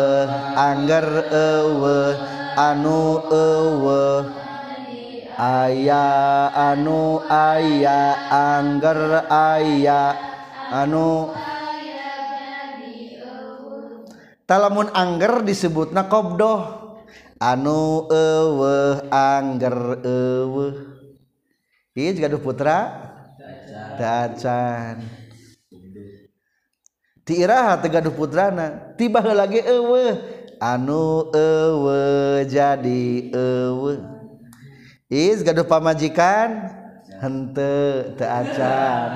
angger 0.59 1.07
ewe 1.31 1.99
anu 2.59 3.23
ewe 3.31 4.03
aya 5.39 6.07
anu 6.59 7.23
aya 7.31 8.19
angger 8.35 9.31
aya 9.31 10.03
anu 10.75 11.31
lamun 14.57 14.91
Angger 14.91 15.47
disebut 15.47 15.95
na 15.95 16.09
anu 17.41 18.11
ewe 18.11 18.77
Angger 19.09 20.03
ewe 20.03 20.67
iya 21.95 22.11
juga 22.17 22.33
duh 22.33 22.43
putra? 22.43 22.79
Dacan 24.01 25.05
ti 27.25 27.39
iraha 27.39 27.79
tegaduh 27.79 28.11
putrana? 28.11 28.97
Tiba 28.99 29.21
lagi 29.23 29.61
ewe 29.63 30.19
anu 30.59 31.29
ewe 31.31 32.03
jadi 32.49 33.31
ewe 33.31 33.95
is 35.07 35.45
gaduh 35.47 35.67
pamajikan? 35.69 36.81
Hente 37.21 38.17
teacan 38.17 39.11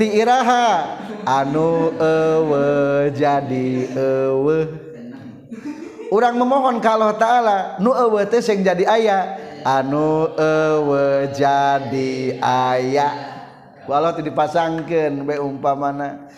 ti 0.00 0.08
iraha 0.16 0.96
anu 1.24 1.92
ewe 1.98 2.68
jadi 3.16 3.68
ewe. 3.96 4.58
Orang 6.12 6.38
memohon 6.38 6.78
kalau 6.78 7.16
ta'ala 7.18 7.80
nu 7.82 7.90
ewe 7.90 8.22
teh 8.28 8.38
sing 8.38 8.62
jadi 8.62 8.86
ayah 8.86 9.22
anu 9.66 10.30
ewe 10.36 11.32
jadi 11.34 12.38
ayah 12.38 13.12
walau 13.88 14.14
teu 14.14 14.22
dipasangkeun 14.22 15.26
bae 15.26 15.40
umpamana. 15.40 16.30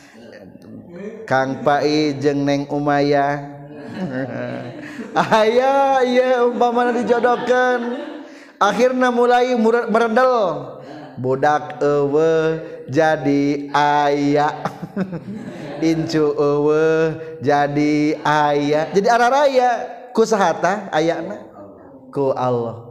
Kang 1.28 1.60
Pai 1.60 2.16
jeung 2.16 2.48
Neng 2.48 2.64
Umayah 2.72 3.52
aya 5.36 6.00
iya 6.04 6.40
umpamana 6.46 6.96
dijodohkeun. 6.96 8.00
Akhirna 8.56 9.12
mulai 9.12 9.52
meredel 9.92 10.32
budak 11.20 11.80
ewe 11.84 12.60
jadi 12.88 13.68
ayah 13.72 14.52
incu 15.84 16.24
ewe 16.36 16.86
jadi 17.44 17.94
ayah 18.24 18.84
jadi 18.92 19.08
arah 19.12 19.28
raya 19.28 19.70
ku 20.16 20.24
sahata 20.24 20.88
ayana 20.92 21.44
ku 22.08 22.32
Allah 22.32 22.86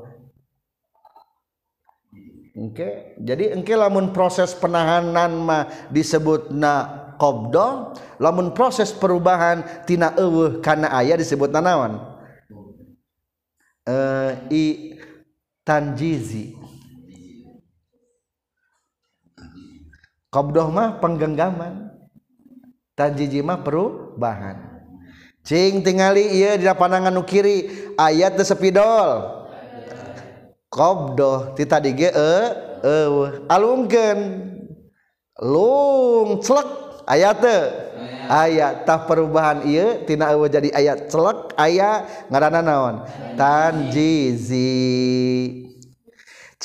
Oke, 2.55 3.19
jadi 3.19 3.51
engke 3.51 3.75
lamun 3.75 4.15
proses 4.15 4.55
penahanan 4.55 5.43
mah 5.43 5.67
disebut 5.91 6.55
na 6.55 7.03
qabdo, 7.19 7.91
lamun 8.15 8.55
proses 8.55 8.95
perubahan 8.95 9.59
tina 9.83 10.15
eueuh 10.15 10.63
kana 10.63 10.87
aya 10.87 11.19
disebut 11.19 11.51
naon? 11.51 11.99
Eh 13.83 14.31
i 14.55 14.63
tanjizi. 15.67 16.55
Qabdoh 20.31 20.71
mah 20.71 21.03
penggenggaman. 21.03 21.94
tanjijimah 22.95 23.61
perubahan. 23.61 24.57
Cing 25.45 25.85
tingali 25.85 26.41
iya 26.41 26.57
di 26.57 26.65
pandangan 26.65 27.13
nu 27.13 27.21
kiri 27.21 27.69
ayat 28.01 28.33
teu 28.33 28.41
sepidol 28.41 29.45
qabdoh 30.73 31.53
ti 31.53 31.69
tadi 31.69 31.93
ge 31.93 32.09
e 32.09 32.33
eueuh. 32.81 33.45
Alungkeun. 33.45 34.19
Lung 35.45 36.41
celek 36.41 36.67
ayat 37.05 37.37
teu. 37.43 37.61
Ayat 38.25 38.89
tah 38.89 39.05
perubahan 39.05 39.61
iya 39.69 40.01
tina 40.01 40.33
eueuh 40.33 40.49
jadi 40.49 40.73
ayat 40.73 41.13
celek 41.13 41.53
aya 41.61 42.09
ngaranna 42.33 42.65
naon? 42.65 42.95
Tanjizi. 43.37 44.65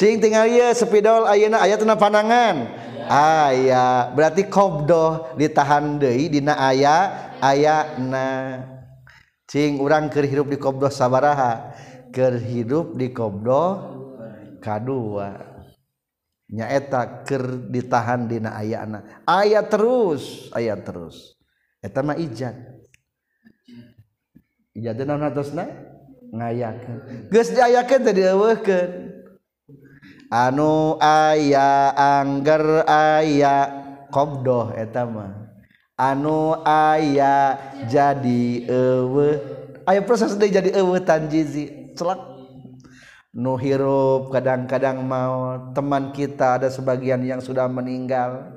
Cing 0.01 0.17
tinggal 0.17 0.49
iya 0.49 0.73
sepidol 0.73 1.29
ayana 1.29 1.61
ayat 1.61 1.85
na 1.85 1.93
panangan. 1.93 2.73
Aya 3.05 4.09
berarti 4.17 4.49
kobdoh 4.49 5.37
ditahan 5.37 6.01
deui 6.01 6.33
dina 6.33 6.57
aya 6.57 7.29
ayana. 7.37 8.65
Cing 9.45 9.77
urang 9.77 10.09
keur 10.09 10.25
hirup 10.25 10.49
di 10.49 10.57
kobdoh 10.57 10.89
sabaraha? 10.89 11.77
Keur 12.17 12.41
hirup 12.41 12.97
di 12.97 13.13
kobdoh 13.13 14.01
kadua. 14.65 15.37
Nyaeta 16.49 17.21
keur 17.29 17.69
ditahan 17.69 18.25
dina 18.25 18.57
ayana. 18.57 19.05
Aya 19.29 19.61
terus, 19.69 20.49
aya 20.57 20.81
terus. 20.81 21.37
Eta 21.85 22.01
mah 22.01 22.17
ijad. 22.17 22.57
Ijad 24.73 24.97
naon 25.05 25.29
atosna? 25.29 25.69
Ngayakeun. 26.33 27.29
Geus 27.29 27.53
diayakeun 27.53 28.01
teh 28.01 28.15
dieuweuhkeun. 28.17 29.10
Anu 30.31 30.95
aya 31.03 31.91
angger 31.99 32.87
aya 32.87 33.57
qobdoh 34.15 34.71
eta 34.79 35.05
mah. 35.05 35.51
Anu 36.01 36.57
aya 36.65 37.61
jadi 37.91 38.65
eueuh 38.65 39.37
aya 39.85 40.01
proses 40.01 40.33
deui 40.39 40.49
jadi 40.49 40.73
eueuh 40.81 41.03
tanjizi 41.03 41.93
celak. 41.99 42.31
Nu 43.31 43.55
hirup 43.55 44.35
kadang-kadang 44.35 45.07
mau 45.07 45.71
teman 45.71 46.11
kita 46.11 46.59
ada 46.59 46.67
sebagian 46.73 47.23
yang 47.23 47.39
sudah 47.39 47.69
meninggal. 47.71 48.49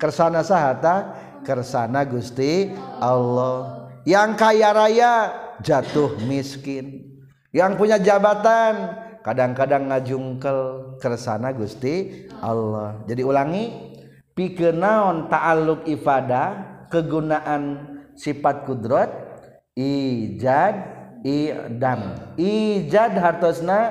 Kersana 0.00 0.40
sahata 0.44 1.16
kersana 1.44 2.04
Gusti 2.06 2.72
Allah. 3.02 3.88
Yang 4.06 4.30
kaya 4.38 4.70
raya 4.72 5.12
jatuh 5.60 6.16
miskin. 6.24 7.18
Yang 7.52 7.72
punya 7.76 7.96
jabatan 8.00 9.05
kadang-kadang 9.26 9.90
ngajungkel 9.90 10.58
kersana 11.02 11.50
Gusti 11.50 12.26
Allah. 12.38 13.02
Jadi 13.10 13.26
ulangi 13.26 13.64
pikeun 14.38 14.78
naon 14.78 15.26
ta'alluq 15.26 15.82
ifadah 15.90 16.48
kegunaan 16.86 17.62
sifat 18.14 18.62
kudrat? 18.62 19.10
Ijad 19.74 20.74
idam. 21.26 22.14
Ijad 22.38 23.18
hartosna 23.18 23.90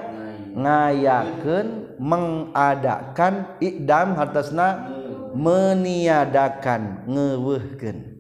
ngayakeun 0.56 2.00
mengadakan. 2.00 3.60
Idam 3.60 4.15
hartosna 4.15 4.88
meniadakan 5.36 7.04
ngeuweuhkeun 7.12 8.15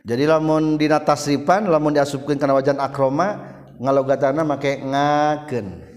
jadi 0.00 0.24
lamun 0.28 0.80
dina 0.80 1.00
tasrifan 1.00 1.68
lamun 1.68 1.92
diasupkeun 1.92 2.40
kana 2.40 2.56
wajan 2.56 2.80
akroma 2.80 3.49
ngalogatana 3.80 4.44
make 4.44 4.76
ngakeun. 4.84 5.88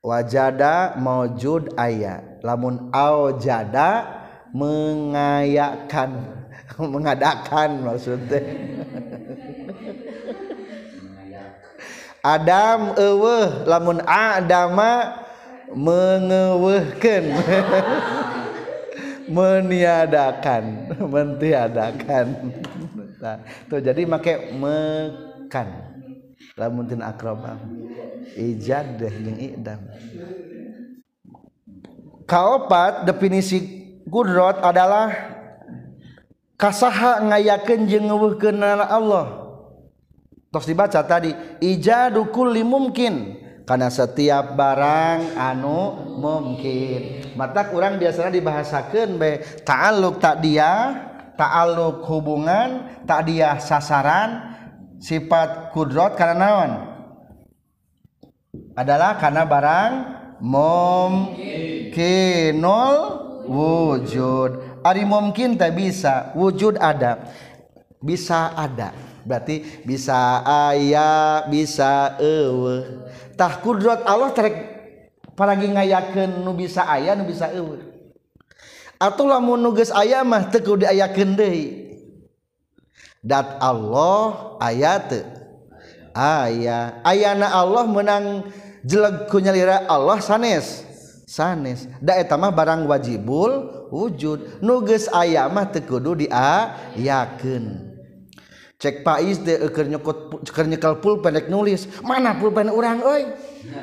Wajada 0.00 0.96
maujud 0.96 1.76
aya. 1.76 2.40
Lamun 2.40 2.88
aujada 2.88 4.08
mengayakan. 4.56 6.40
Mengadakan 6.78 7.82
maksudnya 7.82 8.38
Adam 12.22 12.92
eueuh 12.98 13.64
lamun 13.64 14.02
adama 14.04 15.22
mengeuweuhkeun 15.72 17.24
meniadakan 19.34 20.64
mentiadakan. 20.98 22.26
Nah, 23.18 23.36
tuh 23.70 23.80
jadi 23.80 24.02
make 24.04 24.52
mekan 24.54 25.87
lamun 26.58 26.90
akrabah 26.98 27.62
ijad 28.34 28.98
deh 28.98 29.14
jeung 29.14 29.38
idam. 29.38 29.80
Kaopat 32.28 33.08
definisi 33.08 33.62
kudrot 34.04 34.60
adalah 34.60 35.08
kasaha 36.58 37.24
ngayakeun 37.24 37.88
jeung 37.88 38.10
ngeuweuhkeun 38.10 38.60
Allah. 38.60 39.48
Tos 40.48 40.64
dibaca 40.66 41.00
tadi 41.04 41.32
ijadu 41.60 42.28
kulli 42.32 42.64
mungkin 42.66 43.36
karena 43.68 43.88
setiap 43.92 44.56
barang 44.56 45.36
anu 45.36 45.92
mungkin. 46.20 47.32
Mata 47.36 47.68
kurang 47.68 48.00
biasanya 48.00 48.32
dibahasakan 48.32 49.20
be 49.20 49.44
ta'aluk 49.64 50.18
tak 50.20 50.40
dia 50.40 51.04
ta'aluk 51.36 52.02
hubungan 52.08 52.90
tak 53.04 53.28
dia 53.28 53.56
sasaran 53.60 54.57
sifat 54.98 55.70
kudrot 55.74 56.14
karena 56.18 56.36
naon? 56.38 56.70
Adalah 58.78 59.18
karena 59.18 59.42
barang 59.46 59.92
mumkinul 60.42 61.96
wujud. 63.48 64.82
Ari 64.86 65.02
mungkin 65.02 65.58
tak 65.58 65.74
bisa 65.74 66.30
wujud 66.38 66.78
ada. 66.78 67.18
Bisa 67.98 68.54
ada 68.54 68.94
berarti 69.26 69.84
bisa 69.84 70.40
ayah 70.70 71.44
bisa 71.52 72.16
ewe 72.16 73.04
tah 73.36 73.60
kudrot 73.60 74.00
Allah 74.08 74.32
terek 74.32 74.56
paragi 75.36 75.68
ngayakeun 75.68 76.40
nu 76.40 76.56
bisa 76.56 76.88
ayah 76.88 77.12
nu 77.12 77.28
bisa 77.28 77.52
ewe 77.52 77.98
atau 78.98 79.30
lamun 79.30 79.62
nugas 79.62 79.94
ayah 79.94 80.26
mah 80.26 80.50
teu 80.50 80.58
kudu 80.58 80.82
ayakeun 80.82 81.38
deui. 81.38 81.77
dat 83.28 83.60
Allah 83.60 84.56
ayat 84.56 85.12
aya 86.16 87.04
ayana 87.04 87.52
Allah 87.52 87.84
menang 87.84 88.48
jeleg 88.88 89.28
kunyalira 89.28 89.84
Allah 89.84 90.16
sanes. 90.24 90.88
Sanes. 91.28 91.84
Da 92.00 92.16
eta 92.16 92.40
mah 92.40 92.48
barang 92.48 92.88
wajibul 92.88 93.68
wujud. 93.92 94.64
Nu 94.64 94.80
geus 94.80 95.12
aya 95.12 95.44
mah 95.52 95.68
teu 95.68 95.84
kudu 95.84 96.24
diayakeun. 96.24 97.84
Cek 98.78 99.04
pais 99.04 99.36
de 99.42 99.58
keur 99.74 99.90
nyekot 99.92 100.48
keur 100.48 100.64
nyekel 100.64 100.96
pulpen 101.04 101.36
rek 101.36 101.52
nulis. 101.52 101.84
Mana 102.00 102.32
pulpen 102.40 102.72
urang 102.72 103.04
euy 103.04 103.28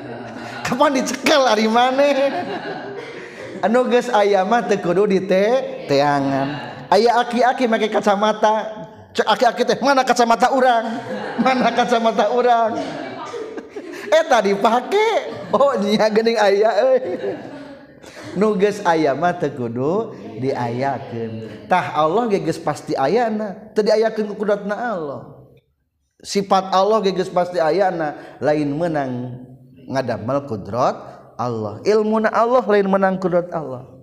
kapan 0.66 0.98
dicekel 0.98 1.46
ari 1.46 1.70
maneh? 1.70 2.16
Anu 3.64 3.86
geus 3.86 4.10
aya 4.10 4.42
mah 4.42 4.66
teu 4.66 4.82
kudu 4.82 5.06
dite 5.06 5.62
teangan 5.86 6.48
aya 6.90 7.22
aki-aki 7.22 7.70
make 7.70 7.94
kacamata. 7.94 8.85
cek 9.16 9.24
aki-aki 9.24 9.62
teh 9.64 9.76
mana 9.80 10.04
kacamata 10.04 10.52
orang 10.52 10.84
mana 11.40 11.72
kacamata 11.72 12.28
orang 12.28 12.76
eh 14.12 14.24
tadi 14.28 14.52
pakai 14.52 15.48
oh 15.56 15.72
nya 15.80 16.06
gening 16.12 16.36
ayah 16.36 16.74
eh. 16.94 17.00
nuges 18.36 18.84
ayam 18.84 19.16
mah 19.16 19.32
teu 19.34 19.48
kudu 19.50 20.12
diayakeun. 20.38 21.64
Tah 21.66 21.96
Allah 21.96 22.28
geges 22.28 22.60
pasti 22.60 22.92
ayana 22.92 23.72
teu 23.72 23.82
diayakeun 23.82 24.28
ku 24.28 24.34
kudatna 24.36 24.76
Allah. 24.76 25.20
Sifat 26.20 26.72
Allah 26.72 27.00
geges 27.00 27.32
pasti 27.32 27.56
ayana 27.56 28.38
lain 28.40 28.68
menang 28.76 29.42
ngadamel 29.88 30.44
kudrat 30.44 30.96
Allah. 31.40 31.80
Ilmuna 31.88 32.28
Allah 32.28 32.62
lain 32.64 32.86
menang 32.86 33.16
kudrat 33.16 33.48
Allah. 33.50 33.95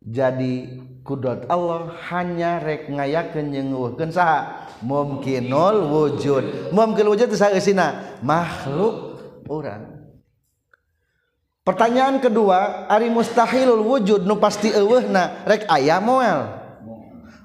jadi 0.00 0.80
kudot 1.04 1.44
Allah 1.52 1.92
hanya 2.08 2.60
rek 2.60 2.88
ngayakeun 2.88 3.52
nyenguhkeun 3.52 4.10
saha 4.12 4.68
mumkinul 4.80 5.84
wujud 5.92 6.72
mumkin 6.72 7.04
wujud 7.04 7.28
saha 7.36 7.52
eusina 7.52 8.16
makhluk 8.24 9.20
urang 9.44 10.00
Pertanyaan 11.60 12.18
kedua, 12.18 12.88
ari 12.88 13.12
mustahilul 13.12 13.84
wujud 13.84 14.24
nu 14.24 14.40
pasti 14.40 14.72
eueuhna 14.72 15.44
rek 15.44 15.68
aya 15.68 16.00
moal. 16.00 16.56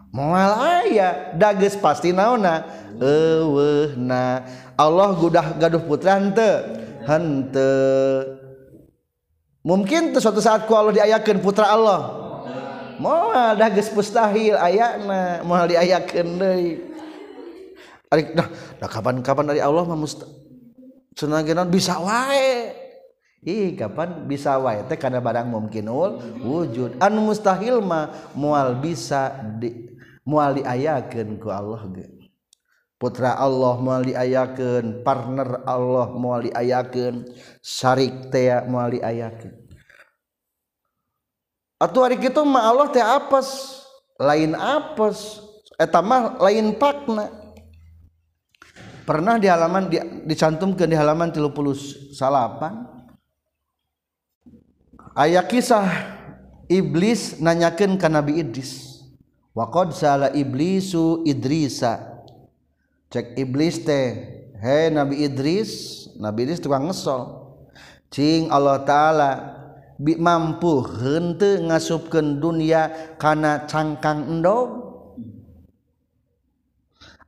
Moal 0.09 0.55
aya, 0.55 1.35
dages 1.35 1.75
pasti 1.75 2.15
naonna 2.15 2.63
eueuhna. 2.95 4.47
Allah 4.79 5.09
gudah 5.19 5.59
gaduh 5.59 5.83
putra 5.83 6.15
henteu? 6.15 6.63
Henteu. 7.03 8.39
Mungkin 9.61 10.15
tuh 10.15 10.23
suatu 10.23 10.39
saat 10.39 10.63
ku 10.63 10.73
Allah 10.73 10.95
diayakeun 10.95 11.43
putra 11.43 11.69
Allah. 11.69 12.24
moal 12.99 13.57
dah 13.57 13.69
geus 13.71 13.89
mustahil 13.91 14.55
ayana 14.59 15.41
moal 15.41 15.65
diayakeun 15.69 16.29
deui. 16.39 16.81
Ari 18.13 18.37
dah, 18.37 18.47
dah 18.79 18.89
kapan-kapan 18.89 19.49
dari 19.49 19.61
Allah 19.61 19.83
mah 19.83 19.97
musta 19.97 20.29
cenah 21.15 21.41
bisa 21.67 21.97
wae. 21.97 22.71
Ih 23.45 23.77
kapan 23.77 24.25
bisa 24.25 24.57
wae 24.57 24.81
teh 24.89 24.97
karena 24.97 25.21
barang 25.21 25.49
mungkinul 25.49 26.41
wujud. 26.41 26.97
Anu 27.01 27.29
mustahil 27.29 27.81
mah 27.81 28.33
moal 28.33 28.77
bisa 28.77 29.33
di 29.61 29.95
mual 30.25 30.57
diayakeun 30.61 31.37
ku 31.37 31.49
Allah 31.49 31.81
ge. 31.93 32.09
Putra 32.95 33.35
Allah 33.37 33.77
mual 33.77 34.01
diayakeun 34.07 35.05
partner 35.05 35.65
Allah 35.67 36.09
mual 36.13 36.45
diayakeun 36.45 37.25
syarik 37.61 38.29
teh 38.33 38.49
mual 38.65 38.93
diayakeun. 38.93 39.64
Atuh 41.75 42.07
hari 42.07 42.15
kitu 42.15 42.39
mah 42.47 42.71
Allah 42.71 42.87
teh 42.87 43.03
apes, 43.03 43.83
lain 44.15 44.55
apes, 44.55 45.43
eta 45.75 45.99
mah 45.99 46.39
lain 46.39 46.71
pakna. 46.79 47.27
Pernah 49.03 49.37
di 49.37 49.45
halaman 49.45 49.91
di, 49.91 50.01
dicantumkan 50.25 50.89
di 50.89 50.97
halaman 50.97 51.29
38 51.29 52.09
Ayat 55.15 55.45
kisah 55.45 55.87
iblis 56.67 57.37
nanyakan 57.37 58.01
ke 58.01 58.07
Nabi 58.09 58.41
Idris. 58.41 58.99
Waqad 59.55 59.95
sala 59.95 60.27
iblisu 60.35 61.23
Idrisa. 61.23 62.23
Cek 63.07 63.39
iblis 63.39 63.79
teh, 63.85 64.11
"Hei 64.59 64.91
Nabi 64.91 65.23
Idris, 65.23 66.03
Nabi 66.19 66.43
Idris 66.43 66.59
tukang 66.59 66.89
ngesol." 66.89 67.45
Cing 68.11 68.51
Allah 68.51 68.83
taala 68.83 69.54
mampu 69.99 70.83
hente 70.99 71.63
ngasupkeun 71.63 72.43
dunia 72.43 73.15
kana 73.15 73.63
cangkang 73.67 74.27
endog. 74.27 74.83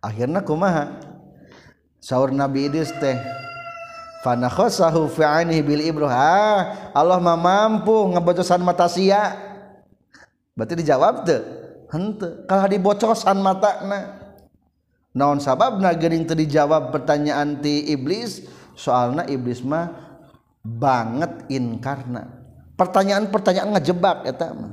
Akhirnya 0.03 0.43
kumaha? 0.43 0.99
Sahur 1.97 2.31
Nabi 2.31 2.71
Idris 2.71 2.93
teh 3.03 3.17
fi 4.27 5.23
anhi 5.23 5.59
bil 5.63 5.83
ibruh 5.83 6.11
ah, 6.11 6.91
Allah 6.91 7.19
mah 7.19 7.39
mampu 7.39 8.11
ngebocosan 8.11 8.63
mata 8.63 8.91
sia. 8.91 9.35
Berarti 10.57 10.73
dijawab 10.83 11.23
teu 11.23 11.43
henteu 11.87 12.43
kalah 12.49 12.67
dibocosan 12.67 13.39
mata 13.39 13.85
na 13.85 13.99
naon 15.15 15.39
sababna 15.39 15.95
gering 15.95 16.27
teu 16.27 16.35
dijawab 16.35 16.91
pertanyaan 16.91 17.61
ti 17.61 17.87
iblis? 17.87 18.43
Soalna 18.77 19.25
iblis 19.25 19.65
mah 19.65 19.89
banget 20.61 21.49
inkarna. 21.49 22.46
pertanyaan-pertanyaan 22.77 23.69
ngajebak 23.75 24.29
eta 24.29 24.53
mah. 24.53 24.71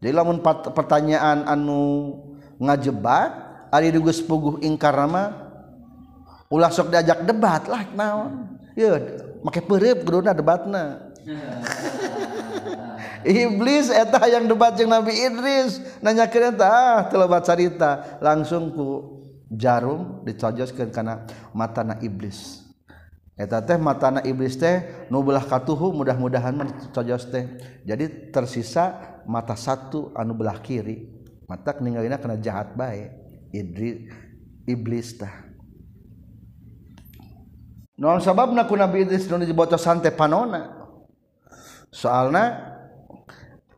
Jadi 0.00 0.12
lamun 0.12 0.40
pertanyaan 0.72 1.44
anu 1.44 2.16
ngajebak 2.58 3.28
ari 3.68 3.92
dugus 3.92 4.24
puguh 4.24 4.60
ingkar 4.64 4.96
nama 4.96 5.44
ulah 6.48 6.72
sok 6.72 6.92
diajak 6.92 7.24
debat 7.24 7.68
lah 7.68 7.84
naon? 7.92 8.56
Ya 8.74 8.96
make 9.44 9.60
perep 9.60 10.02
gedona 10.02 10.32
debatna. 10.32 11.12
Iblis 13.24 13.88
eta 13.88 14.20
yang 14.28 14.44
debat 14.44 14.76
jeung 14.76 14.92
Nabi 14.92 15.16
Idris. 15.16 15.80
Nanya 16.04 16.28
eta 16.28 16.68
ah 16.68 16.98
telebat 17.08 17.48
carita 17.48 18.20
langsung 18.20 18.68
ku 18.72 18.88
jarum 19.48 20.20
dicojoskeun 20.28 20.92
kana 20.92 21.24
matana 21.56 21.96
iblis. 22.04 22.63
eta 23.34 23.58
teh 23.66 23.74
matana 23.74 24.22
iblis 24.22 24.54
teh 24.54 25.06
nu 25.10 25.22
belah 25.26 25.42
katuhu 25.42 25.90
mudah-mudahan 25.90 26.54
mencojos 26.54 27.26
teh. 27.30 27.44
Jadi 27.82 28.30
tersisa 28.30 29.18
mata 29.26 29.58
satu 29.58 30.14
anu 30.14 30.38
belah 30.38 30.62
kiri. 30.62 31.10
Mata 31.50 31.74
ninggalina 31.82 32.16
kena 32.16 32.38
jahat 32.38 32.72
baik 32.78 33.10
idri 33.50 34.06
iblis 34.64 35.18
tah. 35.18 35.34
Non 37.98 38.22
sabab 38.22 38.54
naku 38.54 38.74
nabi 38.78 39.06
idris 39.06 39.26
nu 39.26 39.42
dibocosan 39.42 39.98
teh 39.98 40.14
panona. 40.14 40.86
Soalna 41.94 42.74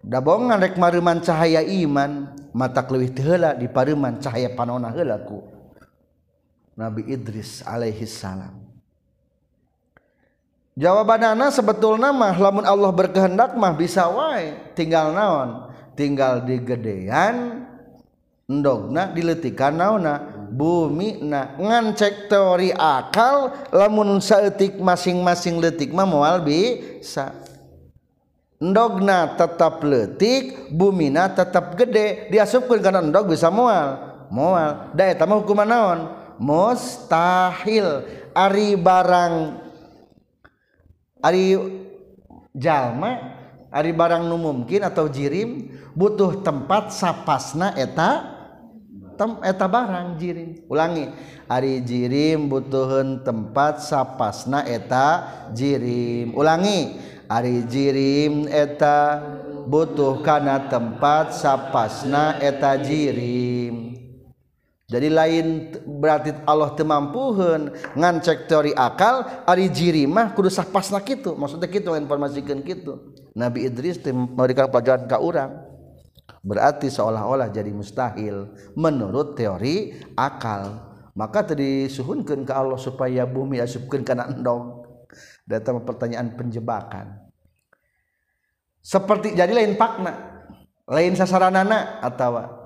dabongan 0.01 0.61
rek 0.61 0.77
maruman 0.81 1.21
cahaya 1.21 1.61
iman 1.61 2.33
mata 2.57 2.81
kelewih 2.85 3.13
heula 3.13 3.53
di 3.53 3.69
paruman 3.69 4.17
cahaya 4.21 4.53
panona 4.53 4.89
heula 4.93 5.21
ku. 5.25 5.45
Nabi 6.77 7.09
Idris 7.09 7.65
alaihi 7.65 8.05
salam 8.05 8.76
jawabanana 10.77 11.49
sebetulnya 11.49 12.13
mah 12.13 12.37
lamun 12.37 12.63
Allah 12.69 12.93
berkehendak 12.93 13.57
mah 13.57 13.73
bisa 13.73 14.07
wae. 14.07 14.55
Tinggal 14.77 15.17
naon? 15.17 15.73
Tinggal 15.97 16.45
di 16.45 16.61
gedean 16.61 17.67
endogna 18.47 19.11
diletikan 19.11 19.75
naona. 19.75 20.37
Bumi 20.47 21.27
na 21.27 21.59
ngancek 21.59 22.31
teori 22.31 22.71
akal 22.71 23.51
lamun 23.75 24.23
saeutik 24.23 24.79
masing-masing 24.79 25.59
letik 25.59 25.91
mah 25.91 26.07
moal 26.07 26.39
bisa. 26.45 27.35
Endogna 28.57 29.37
tetap 29.37 29.83
letik 29.83 30.71
bumina 30.71 31.29
tetap 31.29 31.75
gede. 31.77 32.31
Diasupkeun 32.31 32.81
kana 32.81 33.03
endog 33.03 33.29
bisa 33.29 33.51
moal. 33.51 34.01
Moal. 34.31 34.95
Da 34.97 35.11
eta 35.11 35.27
mah 35.29 35.43
hukuman 35.43 35.69
naon? 35.69 35.99
Mustahil. 36.39 38.07
Ari 38.37 38.77
barang 38.77 39.66
Ari 41.27 41.59
jalma 42.55 43.35
Ari 43.75 43.91
barang 43.91 44.31
nu 44.31 44.39
mungkin 44.39 44.87
atau 44.87 45.11
jirim 45.11 45.75
butuh 45.93 46.41
tempat 46.41 46.95
sapasna 46.95 47.75
eta 47.75 48.25
tem, 49.19 49.43
eta 49.43 49.67
barang 49.67 50.17
jirim. 50.17 50.63
Ulangi 50.71 51.11
Ari 51.51 51.83
jirim 51.83 52.47
butuhun 52.47 53.27
tempat 53.27 53.83
sapasna 53.83 54.63
eta 54.65 55.27
jirim. 55.51 56.33
Ulangi 56.33 56.95
Ari 57.27 57.67
jirim 57.67 58.47
eta 58.47 59.19
butuh 59.67 60.23
karena 60.23 60.71
tempat 60.71 61.35
sapasna 61.35 62.39
eta 62.39 62.79
jirim. 62.79 63.96
Jadi 64.87 65.11
lain 65.11 65.75
berarti 65.83 66.31
Allah 66.47 66.71
temampuhun 66.79 67.75
ngancek 67.99 68.47
teori 68.47 68.71
akal 68.71 69.27
ari 69.43 69.67
jirimah 69.67 70.31
kudu 70.31 70.47
sah 70.47 70.63
pasna 70.63 71.03
kitu. 71.03 71.35
Maksudnya 71.35 71.67
kitu 71.67 71.91
informasikan 71.99 72.63
kitu. 72.63 73.19
Nabi 73.35 73.67
Idris 73.67 73.99
memberikan 74.07 74.71
pelajaran 74.71 75.11
ke 75.11 75.19
orang 75.19 75.59
berarti 76.47 76.87
seolah-olah 76.87 77.51
jadi 77.51 77.75
mustahil 77.75 78.55
menurut 78.79 79.35
teori 79.35 79.91
akal. 80.15 80.95
Maka 81.19 81.51
tadi 81.51 81.91
suhunkan 81.91 82.47
ke 82.47 82.55
Allah 82.55 82.79
supaya 82.79 83.27
bumi 83.27 83.59
asupkeun 83.59 84.07
kana 84.07 84.31
endog. 84.31 84.87
Datang 85.51 85.83
pertanyaan 85.83 86.39
penjebakan. 86.39 87.27
Seperti 88.87 89.35
jadi 89.35 89.51
lain 89.51 89.75
pakna 89.75 90.47
lain 90.87 91.19
sasaranana 91.19 91.99
atau 91.99 92.66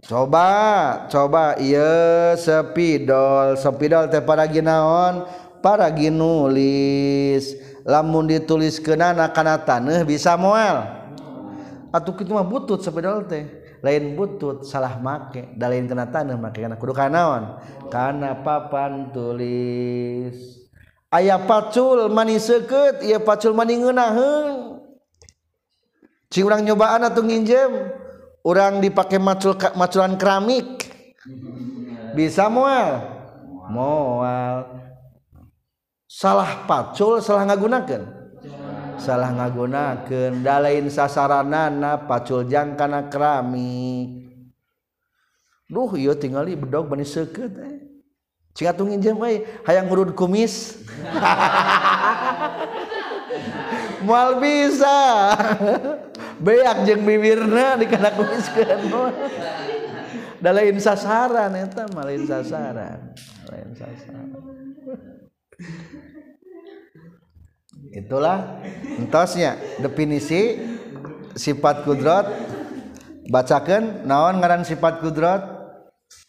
coba 0.00 0.48
coba 1.12 1.60
iya 1.60 2.32
sepidol 2.40 3.60
sepidol 3.60 4.08
teh 4.08 4.24
para 4.24 4.48
ginaon 4.48 5.28
para 5.60 5.92
ginulis 5.92 7.54
lamun 7.86 8.30
ditulis 8.30 8.78
kenana 8.78 9.30
kana 9.30 9.58
tanah 9.58 10.06
bisa 10.06 10.38
moal. 10.38 10.86
Atau 11.92 12.16
kita 12.16 12.32
mah 12.32 12.46
butut 12.46 12.80
sepidol 12.80 13.26
teh. 13.28 13.44
Lain 13.82 14.14
butut 14.14 14.62
salah 14.62 14.96
make. 15.02 15.58
Da 15.58 15.66
lain 15.66 15.90
kena 15.90 16.06
tanah 16.08 16.38
make 16.38 16.62
kana 16.62 16.78
kudu 16.78 16.94
kanaon 16.94 17.58
kana 17.90 18.40
papan 18.40 19.10
tulis. 19.10 20.62
Ayah 21.12 21.44
pacul 21.44 22.08
mani 22.08 22.40
seket 22.40 23.04
iya 23.04 23.20
pacul 23.20 23.52
mani 23.52 23.76
ngeunaheun 23.76 24.80
cing 26.32 26.48
urang 26.48 26.64
nyobaan 26.64 27.04
atuh 27.04 27.20
nginjem. 27.20 28.01
orang 28.42 28.82
dipakai 28.82 29.22
macul 29.22 29.54
maculan 29.78 30.18
keramik 30.18 30.90
bisa 32.14 32.50
mual 32.50 33.06
mual 33.70 34.66
salah 36.10 36.66
pacul 36.66 37.22
salah 37.22 37.46
ngagunakan 37.48 38.02
salah 38.98 39.30
ngagunakan 39.32 40.42
dalain 40.42 40.90
sasaranana 40.90 42.04
pacul 42.04 42.44
jangkana 42.44 43.08
keramik 43.08 44.28
duh 45.70 45.96
iya 45.96 46.12
tinggal 46.12 46.44
bedog 46.44 46.90
bani 46.90 47.06
seket 47.06 47.52
eh. 47.56 47.82
Cing 48.52 48.68
atuh 48.68 48.84
nginjem 48.84 49.16
we 49.16 49.48
hayang 49.64 49.88
ngurun 49.88 50.12
kumis. 50.12 50.76
Moal 54.06 54.44
bisa. 54.44 55.32
beak 56.42 56.84
jeung 56.84 57.06
bibirna 57.06 57.78
dikanakuiskeun. 57.78 58.82
Da 60.42 60.50
lain 60.50 60.74
sasaran 60.82 61.54
eta 61.54 61.86
mah 61.94 62.02
lain 62.02 62.26
sasaran 62.26 63.14
lain 63.46 63.70
sasaran. 63.78 64.34
Itulah 67.94 68.58
entosnya 68.98 69.54
definisi 69.78 70.58
sifat 71.38 71.86
kudrat 71.86 72.26
bacakan 73.30 74.02
naon 74.02 74.42
ngaran 74.42 74.66
sifat 74.66 74.98
kudrat 74.98 75.46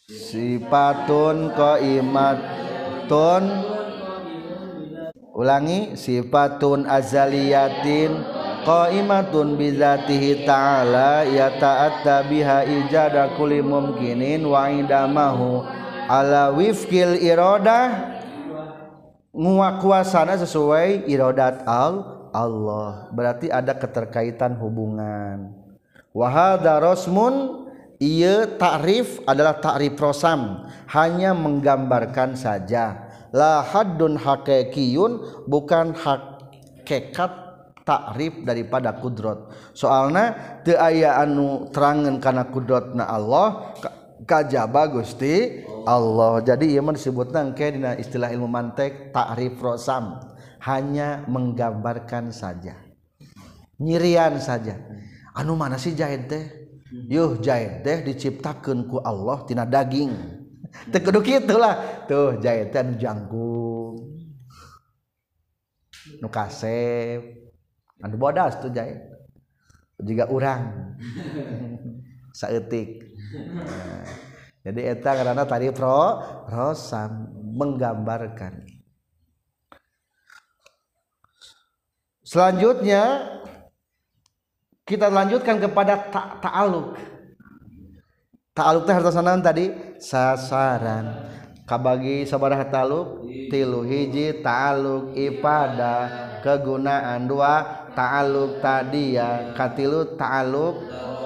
sifatun 0.06 1.58
qaimatun. 1.58 3.44
Ulangi 5.34 5.98
sifatun 5.98 6.86
azaliyatin. 6.86 8.43
Qaimatun 8.64 9.60
bizatihi 9.60 10.48
ta'ala 10.48 11.28
ya 11.28 11.54
ta'atta 11.56 12.28
biha 12.28 12.66
ijada 12.66 13.36
kulli 13.36 13.62
mumkinin 13.62 14.44
wa 14.44 14.68
indamahu 14.68 15.64
ala 16.08 16.52
wifkil 16.52 17.20
iradah 17.20 18.20
nguakuasana 19.32 20.40
sesuai 20.40 21.08
iradat 21.08 21.64
al 21.68 22.24
Allah. 22.34 23.14
Berarti 23.14 23.48
ada 23.54 23.78
keterkaitan 23.78 24.58
hubungan. 24.58 25.54
Wahada 26.12 26.82
rosmun 26.82 27.70
ia 28.02 28.50
takrif 28.58 29.22
adalah 29.30 29.62
takrif 29.62 29.94
rosam. 30.02 30.66
Hanya 30.90 31.38
menggambarkan 31.38 32.34
saja. 32.34 33.14
La 33.30 33.62
haddun 33.62 34.18
hakikiyun 34.18 35.46
bukan 35.46 35.94
hakikat 35.94 37.43
takrif 37.84 38.48
daripada 38.48 38.96
kudrat 38.96 39.52
soalnya 39.76 40.60
teu 40.64 40.80
aya 40.80 41.20
anu 41.20 41.68
terangan 41.70 42.16
kana 42.24 42.48
kudratna 42.48 43.08
Allah 43.08 43.76
kajaba 44.26 44.88
Gusti 44.88 45.64
Allah. 45.84 46.40
Jadi 46.42 46.74
ieu 46.74 46.82
mah 46.84 46.96
disebutna 46.96 47.44
engke 47.44 47.68
dina 47.68 47.96
istilah 48.00 48.32
ilmu 48.32 48.48
mantek 48.48 49.12
takrif 49.12 49.60
rosam. 49.60 50.20
Hanya 50.64 51.28
menggambarkan 51.28 52.32
saja. 52.32 52.80
Nyirian 53.84 54.40
saja. 54.40 54.80
Anu 55.36 55.60
mana 55.60 55.76
sih 55.76 55.92
jahit 55.92 56.32
teh? 56.32 56.44
Yuh 57.12 57.36
jahit 57.44 57.84
teh 57.84 58.00
diciptakeun 58.00 58.88
ku 58.88 59.04
Allah 59.04 59.44
tina 59.44 59.68
daging. 59.68 60.16
Teu 60.90 61.04
kudu 61.04 61.20
kitu 61.20 61.60
lah 61.60 62.08
tuh 62.08 62.40
jahit 62.40 62.72
teh 62.72 62.80
anu 62.80 62.96
jangkung 62.96 63.96
nu 66.24 66.28
kasep. 66.32 67.43
Anu 68.04 68.20
bodas 68.20 68.60
tuh 68.60 68.70
jahit. 68.70 69.00
Juga 70.04 70.28
orang 70.28 70.94
saeutik. 72.40 73.08
Nah, 73.34 74.04
jadi 74.64 74.96
eta 74.96 75.12
karena 75.12 75.44
tadi 75.44 75.72
pro 75.76 76.20
rosam 76.48 77.28
menggambarkan. 77.56 78.64
Selanjutnya 82.24 83.28
kita 84.88 85.12
lanjutkan 85.12 85.60
kepada 85.60 86.08
ta 86.08 86.40
ta'aluk. 86.40 86.96
Ta'aluk 88.56 88.84
teh 88.88 88.96
harta 88.96 89.12
sanaon 89.12 89.44
tadi 89.44 89.72
sasaran. 90.00 91.32
Kabagi 91.68 92.24
sabaraha 92.24 92.64
ta'aluk 92.68 93.28
tilu 93.52 93.84
hiji 93.84 94.40
ta'aluk 94.40 95.12
ipada 95.20 95.96
kegunaan 96.40 97.28
dua 97.28 97.83
ta'aluk 97.96 98.60
tadi 98.60 99.16
ya 99.16 99.54
katilu 99.58 100.18
ta'aluk 100.20 100.76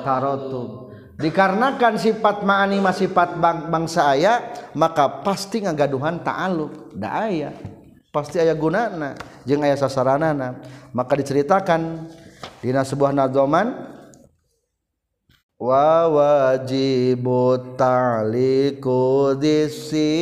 tarotub. 0.03 0.91
Dikarenakan 1.17 1.97
sifat 1.97 2.45
ma'ani 2.45 2.77
mah 2.77 2.93
sifat 2.93 3.41
bang 3.41 3.73
bangsa 3.73 4.13
aya 4.13 4.53
maka 4.77 5.25
pasti 5.25 5.65
ngagaduhan 5.65 6.21
ta'aluk 6.21 6.93
da 6.93 7.25
aya. 7.25 7.57
Pasti 8.13 8.37
aya 8.37 8.53
gunana 8.53 9.17
jeung 9.41 9.65
aya 9.65 9.73
sasaranana. 9.73 10.61
Maka 10.93 11.17
diceritakan 11.17 12.05
dina 12.61 12.85
sebuah 12.85 13.17
nadzoman 13.17 13.96
wawajibu 15.57 17.57
ta'liku 17.81 19.33
disifati 19.41 20.21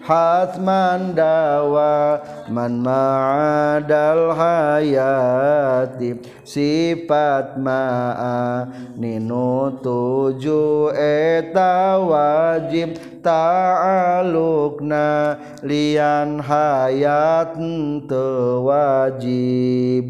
hatman 0.00 1.12
dawa 1.12 2.16
man 2.48 2.80
ma'adal 2.80 4.32
hayati. 4.32 6.16
Sifat 6.48 7.60
ma'a 7.60 8.72
ninu 8.96 9.76
tuju 9.84 10.88
eta 10.96 12.00
wajib 12.00 12.96
ta'alukna. 13.20 15.36
Lian 15.60 16.40
hayat 16.40 17.60
tewajib 18.08 18.64
wajib. 18.64 20.08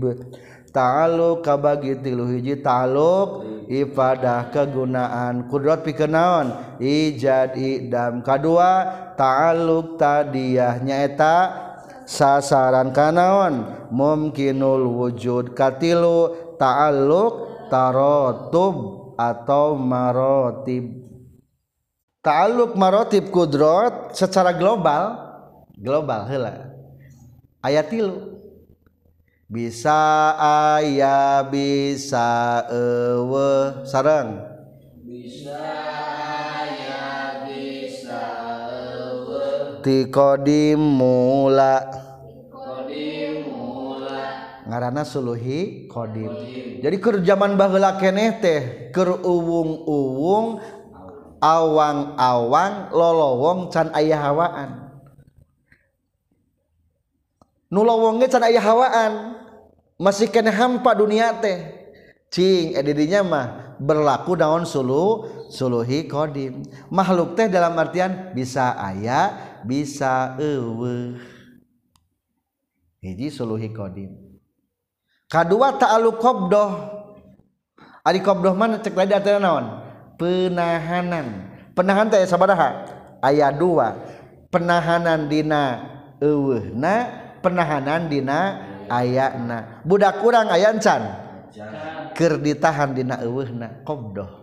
ta'aluk 0.72 1.44
kabagi 1.44 2.00
tilu 2.00 2.26
hiji 2.32 2.58
ta'aluk 2.64 3.44
ifadah 3.68 4.48
kegunaan. 4.48 5.46
Kudrat 5.46 5.84
pikenaon 5.84 6.80
ijad 6.80 7.54
idam. 7.60 8.24
Kadua 8.24 8.88
ta'aluk 9.14 10.00
tadiyah. 10.00 10.80
Nyaeta 10.80 11.36
sasaran 12.08 12.90
kanaon 12.90 13.86
mumkinul 13.92 14.88
wujud 14.88 15.52
katilu 15.52 16.56
ta'aluk 16.56 17.68
tarotub 17.68 18.76
atau 19.20 19.76
marotib. 19.76 21.04
Ta'aluk 22.24 22.78
marotib 22.78 23.28
kudrat 23.34 24.14
secara 24.14 24.54
global 24.54 25.18
global 25.76 26.22
hela 26.30 26.70
ayat 27.60 27.90
tilu. 27.90 28.31
bisa 29.52 30.32
aya 30.80 31.44
bisa 31.44 32.64
ewe. 32.72 33.84
Sarang 33.84 34.40
bisa 35.04 35.60
aya 36.56 37.44
bisa 37.44 38.24
ewe. 39.12 39.84
Ti 39.84 40.08
qadim 40.08 40.80
mula 40.80 41.84
qadim 42.48 43.52
mula 43.52 44.24
ngaranna 44.64 45.04
suluhi 45.04 45.84
qadim 45.92 46.32
jadi 46.80 46.96
keur 46.96 47.20
zaman 47.20 47.60
baheula 47.60 48.00
keneh 48.00 48.40
teh 48.40 48.60
keur 48.88 49.20
uwung-uwung 49.20 50.64
awang-awang 51.44 52.88
lolowong 52.88 53.68
can 53.68 53.92
aya 53.92 54.16
hawaan. 54.16 54.82
Nu 57.72 57.82
lowonge 57.88 58.28
can 58.28 58.44
aya 58.44 58.60
hawaan. 58.60 59.41
Masih 60.02 60.26
kena 60.26 60.50
hampa 60.50 60.98
dunia 60.98 61.30
teh. 61.38 61.62
Cing 62.32 62.74
edidinya 62.74 63.20
mah 63.22 63.46
berlaku 63.78 64.34
daun 64.34 64.66
sulu 64.66 65.30
suluhi 65.46 66.10
kodim. 66.10 66.66
Makhluk 66.90 67.38
teh 67.38 67.46
dalam 67.46 67.78
artian 67.78 68.34
bisa 68.34 68.74
ayah 68.82 69.60
bisa 69.62 70.34
ewe 70.42 71.22
hiji 72.98 73.30
suluhi 73.30 73.70
kodim. 73.70 74.10
Kedua 75.30 75.78
ta'aluk 75.78 76.18
kobdoh. 76.18 76.70
Ari 78.02 78.18
kobdoh 78.18 78.58
mana 78.58 78.82
cek 78.82 78.98
tadi 78.98 79.14
artinya 79.14 79.38
naon? 79.38 79.66
Penahanan. 80.18 81.26
Penahanan 81.78 82.10
teh 82.10 82.26
sabaraha? 82.26 82.84
Ayat 83.22 83.54
dua. 83.54 83.94
Penahanan 84.50 85.30
dina 85.30 85.80
eueuh 86.20 86.74
na 86.76 87.08
penahanan 87.40 88.12
dina 88.12 88.71
ayana. 88.92 89.80
Budak 89.88 90.20
kurang 90.20 90.52
aya 90.52 90.76
can 90.76 91.02
keur 92.12 92.36
ditahan 92.36 92.92
dina 92.92 93.24
eueuhna 93.24 93.84
qabdah 93.88 94.42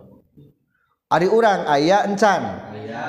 ari 1.10 1.26
urang 1.26 1.66
aya 1.66 2.06
encan 2.06 2.42
aya. 2.74 3.06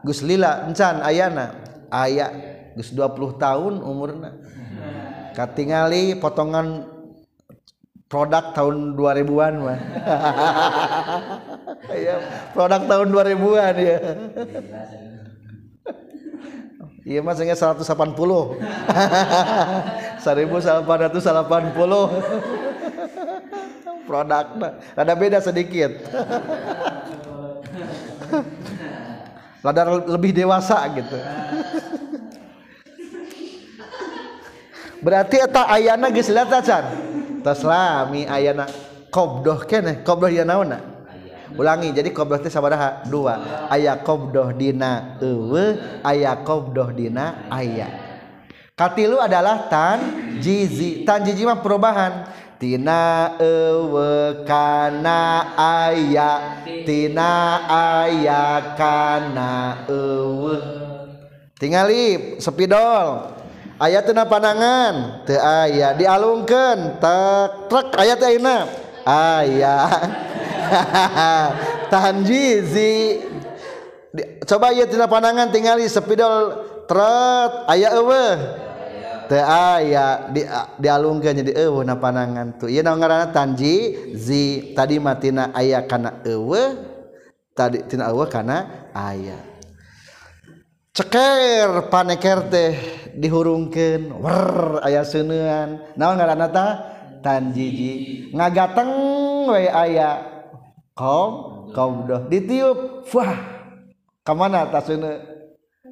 Gus 0.00 0.24
Lila 0.24 0.64
encan 0.64 1.04
ayana? 1.04 1.52
Aya. 1.92 2.30
Gus 2.72 2.94
20 2.94 3.36
tahun 3.36 3.74
umurna. 3.84 4.32
Katingali 5.36 6.16
potongan 6.16 6.88
produk 8.06 8.54
tahun 8.56 8.94
2000-an 8.96 9.54
mah. 9.60 9.78
Produk 12.54 12.82
tahun 12.86 13.06
2000-an 13.12 13.74
ya. 13.76 13.98
Iya 17.00 17.24
mas 17.24 17.40
180 17.40 17.80
1880 17.80 18.60
produk 24.10 24.46
ada 24.98 25.12
beda 25.14 25.38
sedikit. 25.40 25.96
Ada 29.60 29.84
lebih 30.08 30.32
dewasa 30.32 30.80
gitu. 30.96 31.20
Berarti 35.04 35.36
eta 35.36 35.68
ayana 35.68 36.08
geus 36.08 36.32
lihat 36.32 36.48
can 36.64 36.84
tas 37.44 37.60
lami 37.64 38.28
ayana 38.28 38.68
qobdoh 39.12 39.64
keneh 39.64 40.00
qobdoh 40.04 40.28
ya 40.32 40.44
naonna 40.48 40.99
ulangi 41.58 41.90
jadi 41.94 42.10
qobdoh 42.14 42.38
teh 42.38 42.52
sabaraha? 42.52 43.06
Dua. 43.08 43.66
Aya 43.70 43.98
qobdoh 44.02 44.52
dina 44.54 45.16
eueuh 45.18 46.02
aya 46.04 46.38
qobdoh 46.44 46.90
dina 46.94 47.46
aya. 47.50 47.88
Katilu 48.76 49.20
adalah 49.20 49.68
tan 49.68 49.98
jizi. 50.40 51.04
Tan 51.04 51.26
jizi 51.26 51.44
mah 51.44 51.60
perubahan. 51.60 52.28
Tina 52.60 53.36
eueuh 53.40 54.44
kana 54.44 55.52
aya. 55.56 56.60
Tina 56.64 57.64
aya 57.68 58.76
kana 58.76 59.84
eueuh. 59.88 60.64
Tingali 61.60 62.36
sepidol. 62.40 63.36
Ayat 63.80 64.04
teu 64.04 64.12
panangan 64.12 65.24
teu 65.24 65.40
aya 65.40 65.96
dialungkeun 65.96 67.00
tak 67.00 67.72
trek 67.72 67.96
ayat 67.96 68.20
ayeuna. 68.20 68.68
ayah 69.06 69.90
tanjizi 71.92 73.24
coba 74.46 74.74
ieu 74.74 74.86
tina 74.90 75.06
panangan 75.06 75.50
tingali 75.54 75.86
sepidol 75.86 76.66
tret 76.90 77.52
aya 77.70 77.94
eueuh. 77.94 78.38
Aya 79.30 80.26
di 80.34 80.42
dialungkeun 80.82 81.46
jadi 81.46 81.52
eueuh 81.62 81.86
na 81.86 81.94
tuh 82.58 82.66
ieu 82.66 82.82
ngaranna 82.82 83.30
tanji 83.30 83.94
zi 84.18 84.74
tadi 84.74 84.98
matina 84.98 85.54
aya 85.54 85.86
kana 85.86 86.18
eueuh 86.26 86.74
tadi 87.54 87.86
tina 87.86 88.10
eueuh 88.10 88.26
kana 88.26 88.90
aya. 88.90 89.38
Ceker 90.90 91.86
paneker 91.86 92.50
teh 92.50 92.74
dihurungkeun 93.14 94.18
wer 94.18 94.82
aya 94.82 95.06
seunean. 95.06 95.78
Naon 95.94 96.18
ngaranna 96.18 96.48
tah? 96.50 96.70
tan 97.22 97.52
jiji. 97.54 98.28
Ngagateng 98.34 98.92
we 99.48 99.68
aya. 99.68 100.10
Kaum 100.96 101.70
kaum 101.72 102.04
kaudah 102.04 102.28
ditiup. 102.28 103.08
Wah 103.14 103.36
kemana 104.20 104.68
tasuna 104.68 105.16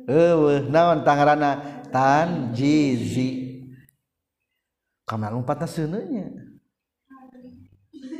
eh 0.08 0.60
naon 0.68 1.06
tangarana 1.06 1.84
tan 1.88 2.52
jiji. 2.52 3.48
Karena 5.08 5.32
lompatna 5.32 5.64
seuneunya 5.64 6.28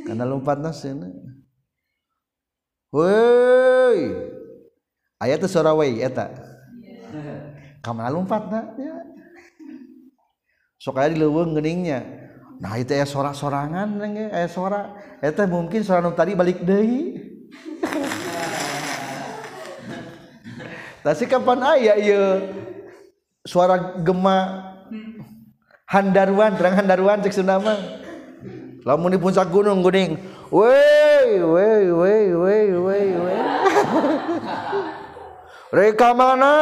karena 0.09 0.25
lompatna 0.25 0.73
seuneu 0.73 1.13
woi. 2.89 4.09
Aya 5.21 5.37
teh 5.37 5.45
sora 5.45 5.77
we 5.77 6.01
eta 6.01 6.33
kamana 7.85 8.09
lompatna 8.09 8.73
ya. 8.73 9.05
Sok 10.81 10.97
aya 10.97 11.13
dileuweung 11.13 11.53
geuningnya 11.53 12.01
nah 12.59 12.75
itu 12.75 12.91
ya 12.91 13.07
sorak-sorangan 13.07 14.03
aya 14.03 14.43
eh 14.43 14.51
sorak. 14.51 14.91
Eh, 15.23 15.31
itu 15.31 15.47
mungkin 15.47 15.79
sorak 15.79 16.11
tadi 16.13 16.35
balik 16.35 16.59
deh 16.59 16.83
tapi 21.07 21.23
kapan 21.23 21.63
ayah 21.79 21.95
iya 21.95 22.23
suara 23.47 23.95
gema 24.03 24.67
handaruan 25.87 26.59
terang 26.59 26.83
handaruan 26.83 27.23
cek 27.23 27.31
sunama 27.31 27.79
lamun 28.83 29.11
di 29.11 29.19
puncak 29.19 29.51
gunung 29.51 29.83
guning. 29.83 30.15
Wey 30.49 31.45
wey 31.45 31.93
wey 31.93 32.25
wey 32.33 32.65
wey 32.73 33.05
wey 33.21 33.39
Reka 35.77 36.09
mana? 36.17 36.53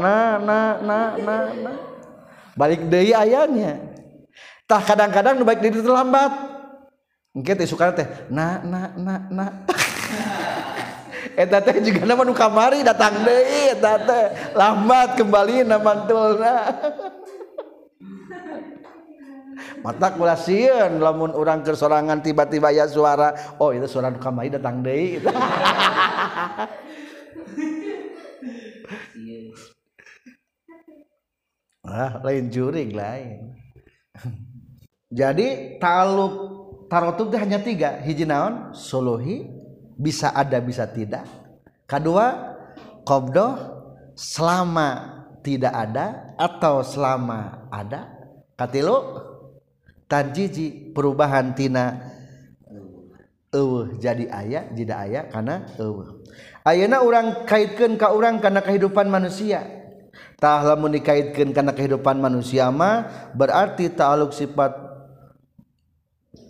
Nah, 0.00 0.40
nah, 0.40 0.80
nah, 0.80 1.12
nah, 1.20 1.44
nah. 1.52 1.76
Balik 2.56 2.88
dari 2.88 3.12
ayahnya. 3.12 3.87
tah 4.68 4.84
kadang-kadang 4.84 5.40
baik 5.40 5.64
diri 5.64 5.80
terlambat. 5.80 6.28
Engke 7.32 7.56
teh 7.56 7.64
suka 7.64 7.88
teh 7.96 8.04
na 8.28 8.60
na 8.60 8.92
na 9.00 9.14
na. 9.32 9.46
Eta 11.40 11.64
teh 11.64 11.80
juga 11.80 12.04
nama 12.04 12.22
nu 12.26 12.36
kamari 12.36 12.84
datang 12.84 13.24
deui 13.24 13.72
eta 13.72 13.96
teh. 14.04 14.24
Lambat 14.52 15.16
kembali 15.16 15.64
na 15.64 15.80
mantulna 15.80 16.56
mata 19.84 20.10
kula 20.10 20.34
sieun 20.34 20.98
lamun 20.98 21.30
urang 21.38 21.62
keur 21.62 21.78
sorangan 21.78 22.18
tiba-tiba 22.18 22.74
ya 22.74 22.90
suara 22.90 23.54
oh 23.62 23.70
itu 23.70 23.86
suara 23.86 24.10
nu 24.10 24.20
kamari 24.20 24.52
datang 24.52 24.84
deui. 24.84 25.18
Ah, 31.88 32.20
lain 32.20 32.52
juring 32.52 32.92
lain. 32.92 33.56
jadi 35.08 35.80
taluk 35.80 36.58
tarotub 36.88 37.32
itu 37.32 37.38
hanya 37.40 37.60
tiga. 37.60 38.00
Hiji 38.02 38.24
naon? 38.24 38.72
Suluhi 38.72 39.48
bisa 39.96 40.32
ada 40.32 40.58
bisa 40.58 40.88
tidak. 40.88 41.24
Kedua 41.88 42.56
kobdo 43.04 43.56
selama 44.12 45.20
tidak 45.40 45.72
ada 45.72 46.36
atau 46.36 46.84
selama 46.84 47.68
ada. 47.72 48.08
Katilu 48.58 49.22
tanjiji 50.10 50.92
perubahan 50.92 51.54
tina 51.54 52.02
eueuh 53.54 53.96
jadi 53.96 54.28
ayah 54.28 54.64
tidak 54.74 54.98
ayah 55.08 55.24
karena 55.30 55.54
eueuh. 55.78 56.20
Ayeuna 56.66 57.00
urang 57.00 57.48
kaitkeun 57.48 57.96
ka 57.96 58.12
urang 58.12 58.42
karena 58.44 58.60
kehidupan 58.60 59.08
manusia. 59.08 59.64
Tah 60.38 60.62
lamun 60.62 60.94
dikaitkeun 60.94 61.50
karena 61.50 61.72
kehidupan 61.74 62.20
manusia 62.20 62.70
mah 62.70 63.30
berarti 63.34 63.90
ta'aluk 63.90 64.30
sifat 64.30 64.87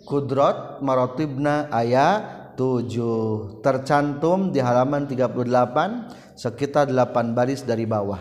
kudrat 0.09 0.81
marotibna 0.81 1.69
ayat 1.69 2.57
7 2.57 3.61
tercantum 3.61 4.49
di 4.49 4.57
halaman 4.59 5.05
38 5.05 6.35
sekitar 6.35 6.89
8 6.89 7.37
baris 7.37 7.63
dari 7.63 7.85
bawah. 7.87 8.19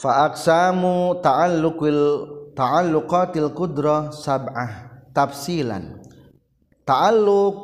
Fa'aksamu 0.00 1.20
ta'alluqil 1.20 2.00
ta'alluqatil 2.56 3.52
kudrah 3.52 4.08
sab'ah. 4.08 4.88
Tafsilan. 5.12 6.00
Ta'alluq 6.88 7.54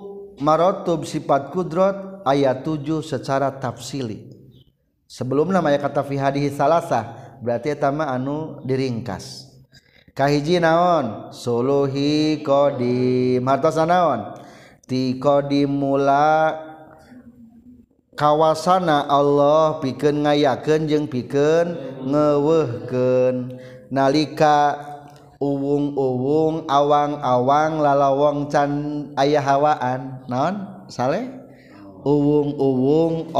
marotib 0.44 1.08
sifat 1.08 1.48
kudrat 1.48 2.20
ayat 2.28 2.60
7 2.60 3.00
secara 3.00 3.48
tafsili. 3.56 4.36
Sebelum 5.06 5.48
namanya 5.54 5.86
kata 5.86 6.02
fi 6.02 6.18
hadis 6.18 6.58
salasa 6.58 7.25
berarti 7.42 7.74
tama 7.76 8.08
anu 8.08 8.60
diringkas. 8.64 9.52
Kahiji 10.16 10.56
naon? 10.56 11.28
Suluhi 11.28 12.40
kodim 12.40 13.44
hartosna 13.44 13.84
naon? 13.84 14.20
Ti 14.88 15.20
kodim 15.20 15.68
mula 15.76 16.56
kawasana 18.16 19.04
Allah 19.04 19.76
pikeun 19.84 20.24
ngayakeun 20.24 20.88
jeung 20.88 21.04
pikeun 21.04 21.76
ngeuweuhkeun 22.00 23.60
nalika 23.92 24.80
uwung-uwung 25.36 26.64
awang-awang 26.64 27.84
lalawong 27.84 28.48
can 28.48 28.72
aya 29.20 29.44
hawaan. 29.44 30.24
Naon? 30.32 30.86
Saleh? 30.88 31.28
Uwung-uwung 32.06 33.36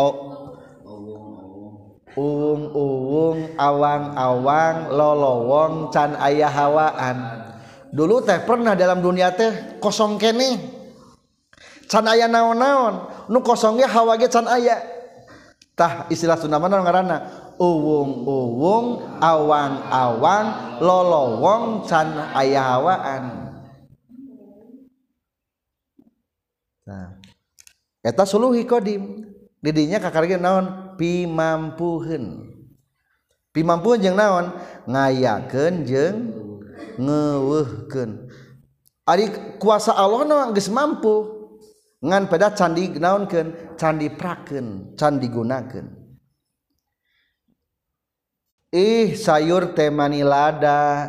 uwung-uwung 2.17 3.61
awang-awang 3.61 4.89
lolowong 4.89 5.93
can 5.93 6.17
ayah 6.25 6.49
hawaan. 6.49 7.17
Dulu 7.93 8.25
teh 8.25 8.41
pernah 8.43 8.73
dalam 8.73 9.05
dunia 9.05 9.31
teh 9.37 9.79
kosong 9.79 10.17
kene. 10.17 10.59
Can 11.87 12.09
ayah 12.11 12.27
naon-naon 12.27 13.29
nu 13.31 13.39
kosongnya 13.45 13.87
hawa 13.87 14.17
ge 14.19 14.27
can 14.33 14.49
ayah. 14.49 14.81
Tah 15.77 16.09
istilah 16.09 16.41
Sunda 16.41 16.57
mana 16.57 16.81
ngaranna? 16.81 17.19
Uwung-uwung 17.61 19.21
awang-awang 19.21 20.47
lolowong 20.81 21.85
can 21.85 22.11
ayah 22.41 22.81
hawaan. 22.81 23.25
Nah 26.89 27.19
eta 28.01 28.23
suluhi 28.23 28.63
kodim 28.63 29.36
didinya 29.67 29.99
kakak 29.99 30.39
naon? 30.39 30.95
Pimampuhen 30.95 32.55
pimampuhun 33.51 33.99
jeung 33.99 34.15
naon? 34.15 34.55
Ngayakeun 34.87 35.75
jeung 35.83 36.17
ngeuweuhkeun 36.97 38.31
ari 39.05 39.27
kuasa 39.59 39.93
Allah 39.93 40.23
no 40.23 40.37
geus 40.55 40.71
mampu. 40.71 41.35
Ngan 42.01 42.29
pada 42.31 42.53
candi 42.53 42.93
naonkeun? 42.93 43.75
Candi 43.75 44.07
prakeun 44.13 44.95
candi 44.95 45.27
gunakeun. 45.27 45.87
Ih 48.77 49.17
sayur 49.17 49.73
teh 49.73 49.89
manilada 49.89 51.09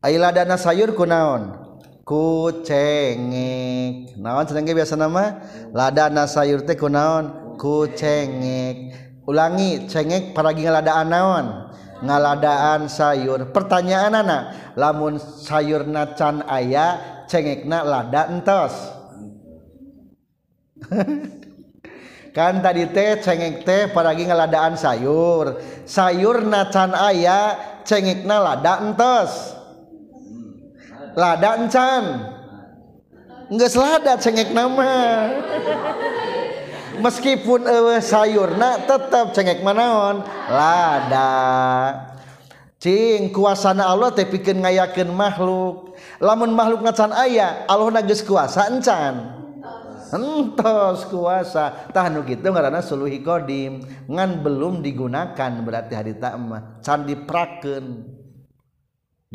ai 0.00 0.16
ladana 0.16 0.56
sayur 0.56 0.96
kunaon 0.96 1.65
kucengek 2.06 3.90
naon 4.14 4.46
sedangnya 4.46 4.78
biasa 4.78 4.94
nama? 4.94 5.42
Ladana 5.74 6.30
sayur 6.30 6.62
teh 6.62 6.78
kunaon 6.78 7.58
kucengek 7.58 8.94
ulangi 9.26 9.90
cengek 9.90 10.30
paragi 10.30 10.62
ngaladaan 10.62 11.08
naon? 11.10 11.66
Ngaladaan 12.06 12.86
sayur. 12.86 13.50
Pertanyaan 13.50 14.22
anak 14.22 14.54
lamun 14.78 15.18
sayur 15.18 15.82
nacan 15.82 16.46
aya 16.46 17.02
cengek 17.26 17.66
na 17.66 17.82
lada 17.82 18.30
entos. 18.30 18.70
Kan 22.36 22.60
tadi 22.60 22.84
teh 22.92 23.18
cengek 23.18 23.66
teh 23.66 23.90
paragi 23.90 24.30
ngaladaan 24.30 24.78
sayur. 24.78 25.58
Sayur 25.88 26.46
nacan 26.46 26.94
aya 26.94 27.58
cengek 27.82 28.22
na 28.22 28.38
lada 28.38 28.78
entos. 28.84 29.55
lada 31.16 31.50
encan 31.58 32.04
nggak 33.50 33.70
selada 33.72 34.14
cengek 34.20 34.52
nama. 34.52 34.92
Meskipun 36.96 37.68
ewe 37.68 38.00
sayur 38.00 38.56
nah 38.56 38.80
tetap 38.84 39.32
cengek 39.32 39.60
manaon. 39.60 40.24
Lada. 40.48 41.32
Cing 42.76 43.32
kuasana 43.32 43.88
Allah 43.88 44.12
teh 44.12 44.28
pikeun 44.28 44.60
ngayakeun 44.60 45.10
makhluk. 45.10 45.96
Lamun 46.20 46.52
makhluk 46.52 46.84
ngacan 46.84 47.12
ayah 47.24 47.64
Allah 47.66 48.00
nages 48.00 48.20
kuasa 48.20 48.68
encan 48.68 49.36
entos 50.12 51.08
kuasa. 51.10 51.90
Tahan 51.90 52.22
gitu 52.26 52.46
karena 52.52 52.78
suluhi 52.82 53.22
kodim 53.22 53.82
ngan 54.06 54.42
belum 54.44 54.84
digunakan 54.84 55.50
berarti 55.64 55.92
hari 55.96 56.14
tak 56.18 56.38
mah. 56.38 56.80
Can 56.84 57.08
diprakeun. 57.08 57.84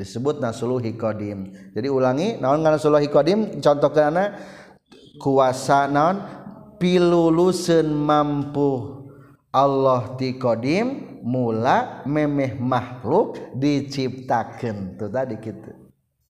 Disebut 0.02 0.42
nasuluhi 0.42 0.98
qadim 0.98 1.54
jadi 1.78 1.94
ulangi 1.94 2.42
naon 2.42 2.66
ngaran 2.66 2.82
suluhi 2.82 3.06
qadim 3.14 3.62
contoh 3.62 3.94
kana 3.94 4.42
kuasa 5.22 5.86
non 5.86 6.26
pilulusen 6.82 7.94
mampu. 7.94 8.98
Allah 9.52 10.16
tiqdim 10.16 11.20
mula 11.28 12.08
memeh 12.08 12.56
makhluk 12.56 13.36
diciptakan 13.60 14.96
tuh 14.96 15.12
tadi 15.12 15.36
gitu 15.44 15.76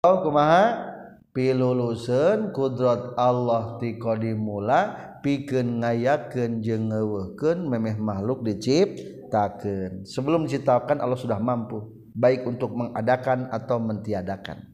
oh 0.02 0.26
kumaha? 0.26 0.90
Pilulusen 1.30 2.50
kudrat 2.50 3.14
Allah 3.16 3.78
tiqdim 3.78 4.42
mula 4.42 5.14
pikeun 5.22 5.86
ngayakeun 5.86 6.66
jeung 6.66 6.90
ngeuweuhkeun 6.90 7.70
memeh 7.70 7.96
makhluk 8.02 8.42
diciptakeun. 8.42 10.02
Sebelum 10.04 10.50
diciptakan 10.50 10.98
Allah 10.98 11.16
sudah 11.16 11.38
mampu 11.38 12.01
baik 12.16 12.48
untuk 12.48 12.76
mengadakan 12.76 13.48
atau 13.52 13.80
mentiadakan. 13.80 14.68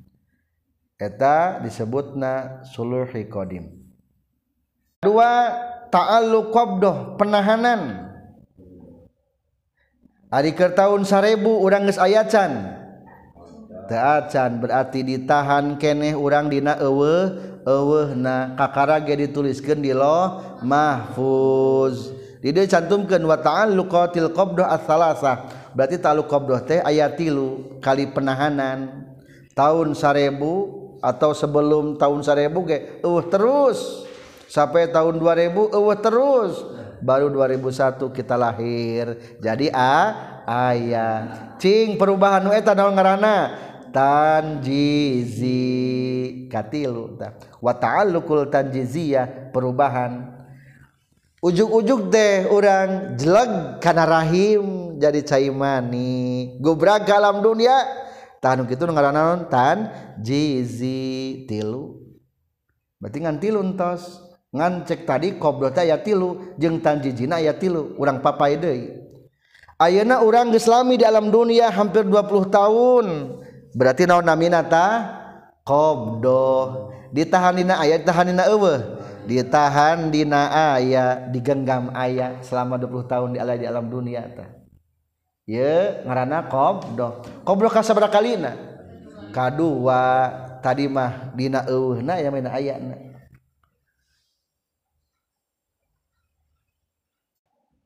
Eta 0.98 1.62
disebutna 1.62 2.66
sulhi 2.66 3.30
Qdim 3.30 3.88
dua 5.08 5.54
ta'alluq 5.94 6.50
qabdah 6.52 7.16
penahanan. 7.16 8.12
Hari 10.28 10.52
ke 10.52 10.68
tahun 10.76 11.08
1000 11.08 11.40
urang 11.40 11.88
geus 11.88 11.96
ayacan. 11.96 12.76
Taacan 13.88 14.60
berarti 14.60 15.00
ditahan 15.00 15.80
keneh 15.80 16.12
urang 16.12 16.52
dina 16.52 16.76
eueuh 16.84 17.40
eueuh 17.64 18.12
na 18.12 18.52
kakara 18.60 19.00
ge 19.00 19.16
dituliskeun 19.16 19.80
di 19.80 19.96
loh 19.96 20.60
mahfuz. 20.60 22.12
Di 22.44 22.52
dieu 22.52 22.68
cantumkeun 22.68 23.24
wa 23.24 23.40
ta'alluqatil 23.40 24.36
qabdah 24.36 24.76
as-salasah 24.76 25.66
berarti 25.78 26.01
taluk 26.01 26.25
qabdoh 26.25 26.57
teh 26.65 26.82
aya 26.82 27.05
tilu 27.13 27.78
kali 27.78 28.09
penahanan. 28.09 29.05
Tahun 29.53 29.93
sarebu 29.93 30.73
atau 31.01 31.38
sebelum 31.38 32.01
tahun 32.01 32.25
sarebu 32.25 32.65
ge 32.65 33.05
uh, 33.05 33.21
terus. 33.30 34.09
Sampai 34.49 34.89
tahun 34.89 35.21
2000 35.21 35.53
uh, 35.53 35.97
terus. 36.01 36.65
Baru 36.97 37.30
2001 37.30 38.09
kita 38.09 38.34
lahir. 38.34 39.38
Jadi 39.38 39.69
a 39.69 40.17
ayah 40.49 41.53
cing 41.61 41.93
perubahan 41.93 42.41
nu 42.41 42.49
eta 42.49 42.73
naon 42.73 42.97
ngaranna? 42.97 43.38
Tanjizi. 43.93 45.53
Katilu 46.49 47.21
wa 47.61 47.73
ta'alluqul 47.78 48.49
tanjiziyah 48.49 49.53
perubahan. 49.53 50.37
ujug-ujug 51.48 52.12
deh 52.12 52.52
orang 52.52 53.16
jeleg 53.16 53.80
karena 53.80 54.04
rahim 54.04 54.95
jadi 55.00 55.24
caimani. 55.24 56.60
Gobra 56.60 57.00
alam 57.00 57.39
dunia. 57.39 58.06
Tahan 58.38 58.70
gitu 58.70 58.86
ngaran 58.86 59.50
tan 59.50 59.89
jizi 60.22 61.43
tilu. 61.50 62.04
Berarti 63.00 63.18
ngan 63.24 63.38
tilu 63.39 63.64
entos. 63.64 64.28
Ngan 64.52 64.88
cek 64.88 65.04
tadi 65.04 65.36
kobrota 65.36 65.84
ya 65.84 66.00
tilu 66.00 66.56
jeng 66.56 66.80
tan 66.80 67.04
jijina 67.04 67.39
ya 67.43 67.56
tilu 67.56 67.95
orang 68.00 68.24
papai 68.24 68.56
deui. 68.56 68.95
Ayeuna 69.78 70.26
urang 70.26 70.50
geus 70.50 70.66
lami 70.66 70.98
di 70.98 71.06
alam 71.06 71.30
dunia 71.30 71.70
hampir 71.70 72.08
20 72.08 72.50
tahun. 72.50 73.06
Berarti 73.78 74.10
naon 74.10 74.26
namina 74.26 74.66
ta 74.66 74.88
qabdoh 75.62 76.97
ditahan 77.18 77.57
dina 77.57 77.82
aya 77.82 77.97
ditahan 77.97 78.30
dina 78.30 78.45
eueuh. 78.45 79.01
Ditahan 79.26 80.13
dina 80.13 80.47
aya 80.78 81.28
digenggam 81.34 81.89
aya 81.97 82.38
selama 82.45 82.78
20 82.78 83.11
tahun 83.11 83.30
di 83.36 83.38
alam 83.41 83.57
di 83.59 83.68
alam 83.68 83.86
dunia 83.91 84.24
tah 84.32 84.47
ye 85.43 85.99
ngaranna 86.07 86.47
qabdah 86.47 87.43
qabdah 87.43 87.70
ka 87.74 87.82
sabaraha 87.82 88.13
kalina. 88.13 88.53
Kadua 89.34 90.32
tadi 90.61 90.88
mah 90.88 91.34
dina 91.34 91.65
eueuhna 91.65 92.22
ya 92.22 92.30
mana 92.30 92.53
ayana. 92.53 92.95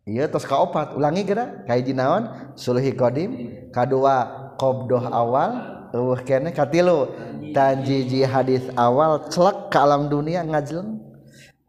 Iya 0.01 0.27
tos 0.27 0.49
kaopat 0.49 0.97
ulangi 0.97 1.23
kira 1.23 1.63
kaiji 1.69 1.93
naon? 1.93 2.53
Sulhi 2.57 2.91
qadim. 2.93 3.49
Kadua 3.69 4.51
qabdah 4.57 5.09
awal 5.13 5.51
eueuh 5.91 6.19
kene 6.23 6.55
katilu 6.55 7.11
tanjiji 7.51 8.23
hadis 8.23 8.63
awal 8.79 9.27
celek 9.27 9.71
ke 9.71 9.77
alam 9.77 10.07
dunia 10.07 10.43
ngajleng. 10.43 10.99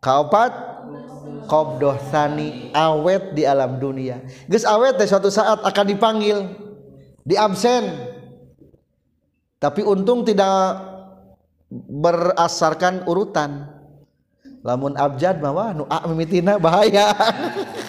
Kaopat 0.03 0.51
qobdoh 1.47 1.95
sani 2.11 2.75
awet 2.75 3.35
di 3.35 3.47
alam 3.47 3.79
dunia. 3.79 4.23
Geus 4.51 4.67
awet 4.67 4.99
teh 4.99 5.07
suatu 5.07 5.31
saat 5.31 5.63
akan 5.63 5.87
dipanggil. 5.87 6.39
Di 7.23 7.39
absen. 7.39 8.11
Tapi 9.63 9.87
untung 9.87 10.27
tidak 10.27 10.83
berasarkan 11.71 13.07
urutan. 13.07 13.71
Lamun 14.63 14.95
abjad 14.95 15.43
mah 15.43 15.75
nu 15.75 15.87
a 15.91 16.07
mimitina 16.07 16.55
bahaya 16.55 17.11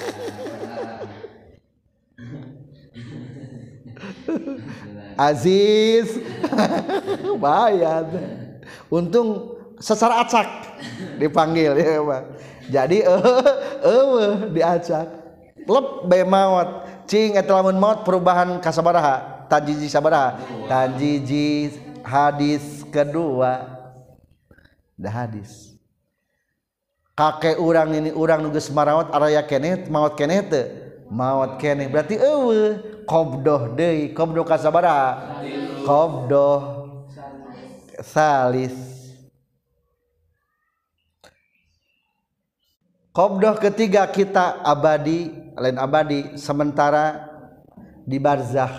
Aziz. 5.18 6.20
Bahaya. 7.44 8.06
Untung 8.88 9.58
secara 9.82 10.24
acak 10.24 10.48
dipanggil 11.18 11.76
ya 11.76 12.00
Pak. 12.02 12.24
Jadi 12.72 12.98
eh 13.04 14.32
diacak. 14.54 15.08
Lep 15.64 15.88
be 16.08 16.20
maut. 16.24 16.88
Cing 17.04 17.36
eta 17.36 17.52
lamun 17.52 17.76
maut 17.76 18.08
perubahan 18.08 18.60
kasabaraha 18.64 19.48
tanjiji 19.52 19.88
sabaraha. 19.92 20.40
Tanjiji 20.70 21.76
hadis 22.04 22.84
kedua. 22.88 23.68
Dah 24.96 25.14
hadis. 25.26 25.74
Kakek 27.14 27.62
urang 27.62 27.94
ini 27.94 28.10
urang 28.10 28.42
nugas 28.42 28.74
marawat 28.74 29.14
araya 29.14 29.46
kene 29.46 29.86
maut 29.86 30.18
kene 30.18 30.42
teu 30.50 30.66
maut 31.14 31.62
kene 31.62 31.86
berarti 31.86 32.18
eueuh 32.18 32.93
qobdoh 33.06 33.76
deui 33.76 34.12
qobdoh 34.12 34.44
kasabara. 34.44 35.20
Qobdoh 35.84 36.60
salis. 38.02 38.76
Qobdoh 43.14 43.62
ketiga 43.62 44.10
kita 44.10 44.66
abadi 44.66 45.30
lain 45.54 45.78
abadi 45.78 46.34
sementara 46.34 47.30
di 48.04 48.18
barzah 48.18 48.74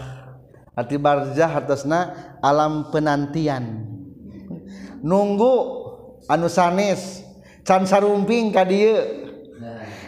arti 0.75 0.99
barzah 0.99 1.63
atasna 1.63 2.01
alam 2.43 2.91
penantian. 2.91 3.87
Nunggu 5.01 5.55
anu 6.27 6.51
sanes 6.51 7.23
can 7.63 7.87
sarumping 7.87 8.51
ka 8.51 8.67
dieu. 8.67 9.23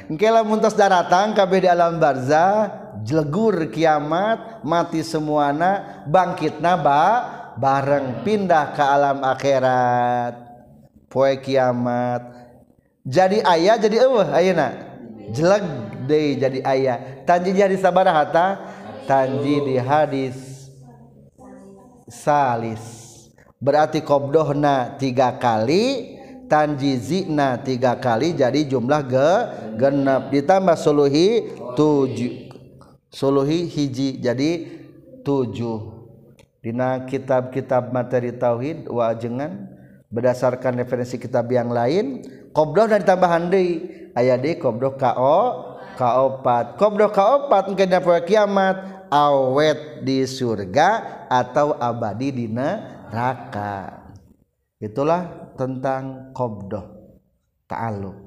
Engke 0.07 0.27
lamun 0.31 0.62
tos 0.62 0.75
daratang 0.75 1.35
kabeh 1.35 1.67
di 1.67 1.69
alam 1.71 1.99
barzah 1.99 2.86
jelegur 3.07 3.71
kiamat 3.71 4.67
mati 4.67 5.07
semuana 5.07 6.03
bangkitna 6.11 6.75
ba 6.75 7.03
bareng 7.55 8.27
pindah 8.27 8.75
ke 8.75 8.83
alam 8.83 9.23
akhirat. 9.23 10.35
Poe 11.07 11.39
kiamat. 11.39 12.35
Jadi 13.07 13.39
ayah 13.47 13.79
jadi 13.79 14.03
eueuh 14.03 14.27
ayeuna 14.35 14.69
jelag 15.31 15.63
deui 16.11 16.35
jadi 16.35 16.59
ayah. 16.67 16.99
Tanji 17.23 17.55
jadi 17.55 17.79
sabaraha 17.79 18.25
ta 18.29 18.47
tanji 19.07 19.63
di 19.63 19.79
hadis 19.79 20.67
salis. 22.11 23.07
Berarti 23.63 24.03
qabdohna 24.03 24.99
tiga 24.99 25.39
kali 25.39 26.19
tanji 26.51 26.99
zina 26.99 27.57
tiga 27.63 27.97
kali 27.97 28.35
jadi 28.35 28.67
jumlah 28.67 29.01
ge 29.07 29.33
genep. 29.79 30.35
Ditambah 30.35 30.77
suluhi 30.77 31.55
tujuh 31.79 32.45
suluhi 33.17 33.64
hiji 33.64 34.21
jadi 34.21 34.69
tujuh. 35.25 35.97
Dina 36.61 37.09
kitab-kitab 37.09 37.95
materi 37.95 38.37
tauhid 38.37 38.91
wajengan 38.93 39.73
berdasarkan 40.12 40.77
referensi 40.77 41.17
kitab 41.17 41.49
yang 41.49 41.73
lain 41.73 42.21
qobdoh 42.53 42.85
dan 42.85 43.01
tambahan 43.07 43.49
deui. 43.49 43.89
Aya 44.12 44.37
deui 44.37 44.61
qobdoh 44.61 45.01
kao 45.01 45.81
kaopat 45.97 46.77
qobdoh 46.77 47.09
kaopat 47.09 47.73
engke 47.73 47.89
dina 47.89 48.05
poe 48.05 48.21
kiamat 48.21 49.09
awet 49.09 50.05
di 50.05 50.29
surga 50.29 51.25
atau 51.33 51.73
abadi 51.81 52.35
di 52.35 52.47
neraka. 52.51 54.05
Itulah 54.77 55.55
tentang 55.57 56.35
qobdoh 56.37 56.85
ta'alluq 57.71 58.26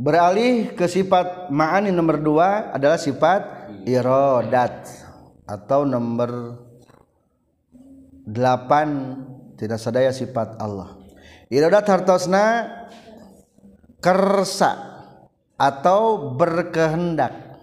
beralih 0.00 0.72
ke 0.72 0.88
sifat 0.88 1.52
ma'ani 1.52 1.92
nomor 1.92 2.16
dua 2.16 2.72
adalah 2.72 2.96
sifat 2.96 3.68
irodat 3.84 4.88
atau 5.44 5.84
nomor 5.84 6.56
delapan. 8.24 9.20
Tidak 9.60 9.76
sadaya 9.76 10.08
sifat 10.08 10.56
Allah. 10.56 10.96
Iradat 11.52 11.84
hartosna 11.84 12.64
kersa 14.00 14.72
atau 15.60 16.32
berkehendak. 16.32 17.60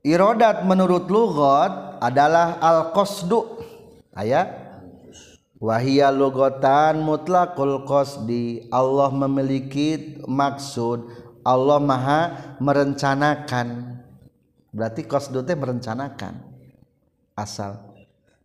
Irodat 0.00 0.64
menurut 0.64 1.04
lugot 1.12 2.00
adalah 2.00 2.56
al 2.64 2.96
qasdu 2.96 3.60
ayat 4.16 4.59
wahia 5.60 6.08
logotan 6.08 7.04
mutlakul 7.04 7.84
qasdi. 7.84 8.66
Allah 8.72 9.12
memiliki 9.12 10.18
maksud. 10.24 11.06
Allah 11.44 11.78
maha 11.78 12.20
merencanakan. 12.58 14.00
Berarti 14.72 15.04
qasdu 15.04 15.44
teh 15.44 15.54
merencanakan. 15.54 16.40
Asal. 17.36 17.78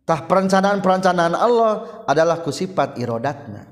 Tah 0.06 0.22
perencanaan-perencanaan 0.22 1.34
Allah 1.34 2.04
adalah 2.06 2.38
kusifat 2.38 2.94
irodatna. 3.02 3.66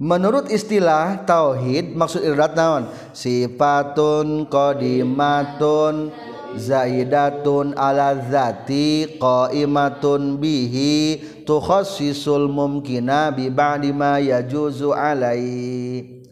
Menurut 0.00 0.50
istilah 0.50 1.22
tauhid 1.22 1.94
maksud 1.94 2.24
irodat 2.24 2.58
naon? 2.58 2.90
Sifatun 3.14 4.50
qadimatun 4.50 6.10
zaidatun 6.58 7.74
ala 7.74 8.14
zati 8.30 9.18
qaimatun 9.18 10.38
bihi 10.38 11.20
tukhassisul 11.44 12.46
mumkina 12.48 13.34
bi 13.34 13.50
ba'di 13.50 13.90
ma 13.90 14.22
yajuzu 14.22 14.94
alai. 14.94 16.22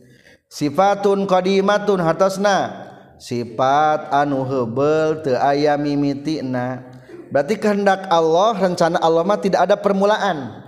Sifatun 0.53 1.25
qadimatun 1.25 2.01
hatosna 2.05 2.89
sifat 3.17 4.13
anu 4.13 4.45
hebel 4.45 5.25
teu 5.25 5.39
aya 5.39 5.81
mimitina 5.81 6.85
berarti 7.33 7.57
kehendak 7.57 8.05
Allah 8.13 8.53
rencana 8.61 9.01
Allah 9.01 9.25
mah 9.25 9.41
tidak 9.41 9.65
ada 9.65 9.77
permulaan. 9.81 10.61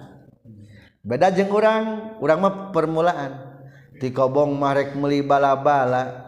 Beda 1.05 1.29
jeung 1.29 1.53
urang 1.53 2.17
urang 2.21 2.41
mah 2.41 2.55
permulaan. 2.73 3.53
Di 4.01 4.11
kobong 4.11 4.57
marek 4.57 4.97
meuli 4.97 5.23
bala-bala. 5.23 6.25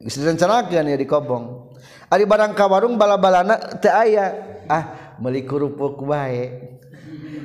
Geus 0.00 0.20
direncanakeun 0.20 0.90
ya 0.90 0.96
di 0.96 1.06
kobong 1.08 1.63
Ari 2.08 2.24
barang 2.28 2.52
ka 2.52 2.68
warung 2.68 2.94
bala-balana 3.00 3.58
teu 3.80 3.90
aya. 3.90 4.32
Ah, 4.70 5.16
meuli 5.20 5.44
kerupuk 5.44 6.00
wae. 6.04 6.74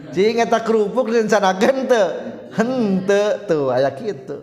Cing 0.09 0.41
eta 0.41 0.61
kerupuk 0.61 1.09
direncanakeun 1.09 1.77
teu? 1.85 2.05
Henteu 2.49 3.27
tuh 3.45 3.69
aya 3.69 3.93
kitu. 3.93 4.41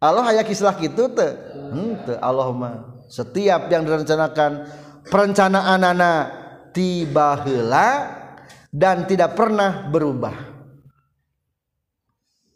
Allah 0.00 0.24
aya 0.32 0.42
kisah 0.42 0.74
kitu 0.76 1.12
teu? 1.12 1.30
Henteu 1.72 2.16
Allah 2.20 2.48
mah 2.52 2.74
setiap 3.12 3.68
yang 3.68 3.84
direncanakan 3.84 4.64
perencanaan 5.04 5.84
anak 5.84 6.22
tiba 6.72 7.36
heula 7.44 8.08
dan 8.72 9.04
tidak 9.04 9.36
pernah 9.36 9.92
berubah. 9.92 10.48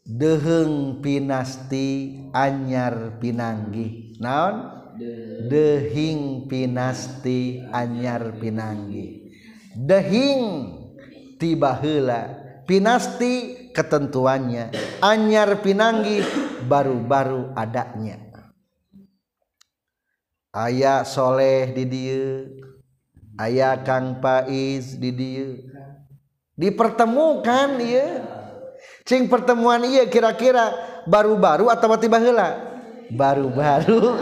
Deheng 0.07 1.03
pinasti 1.05 2.16
anyar 2.32 3.20
pinanggih. 3.20 4.16
Naon? 4.22 4.86
Dehing 5.47 6.49
pinasti 6.49 7.64
anyar 7.70 8.36
pinanggi. 8.40 9.32
Dehing 9.76 10.42
tiba 11.36 11.76
heula 11.78 12.32
pinasti 12.64 13.68
ketentuannya. 13.72 14.72
Anyar 15.05 15.61
pinanggi 15.61 16.24
baru-baru 16.64 17.53
adanya. 17.53 18.24
Ayah 20.57 21.05
soleh 21.05 21.76
di 21.76 21.84
dia 21.84 22.49
ayah 23.36 23.76
kang 23.84 24.18
paiz 24.20 24.97
di 24.97 25.12
dia 25.12 25.49
dipertemukan 26.57 27.76
dia 27.76 28.24
cing 29.05 29.28
pertemuan 29.28 29.84
iya 29.84 30.09
kira-kira 30.09 30.72
baru-baru 31.05 31.68
atau 31.68 31.92
tiba 32.01 32.16
heula 32.16 32.76
baru-baru. 33.13 34.19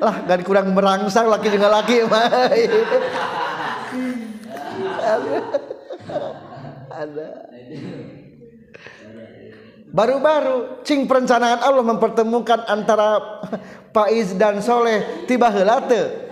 Lah 0.00 0.16
kan 0.24 0.40
kurang 0.40 0.72
merangsang 0.72 1.28
laki 1.28 1.52
juga 1.52 1.68
laki 1.68 2.08
ada. 6.90 7.28
Baru-baru 9.90 10.86
cing 10.86 11.04
perencanaan 11.10 11.60
Allah 11.66 11.82
mempertemukan 11.82 12.62
antara 12.70 13.18
Faiz 13.90 14.32
dan 14.38 14.62
Soleh 14.62 15.26
tiba 15.26 15.50
heula 15.50 15.82
teu 15.82 16.30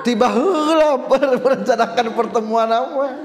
tiba 0.00 0.32
heula 0.32 0.96
merencanakan 1.44 2.16
pertemuan 2.16 2.72
apa 2.72 3.20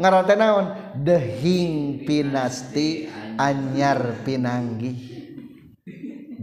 ngaran 0.00 0.24
teh 0.24 0.36
naon? 0.40 0.66
Dehing 0.96 2.00
pinasti 2.08 3.12
anyar 3.36 4.24
pinanggi 4.24 5.11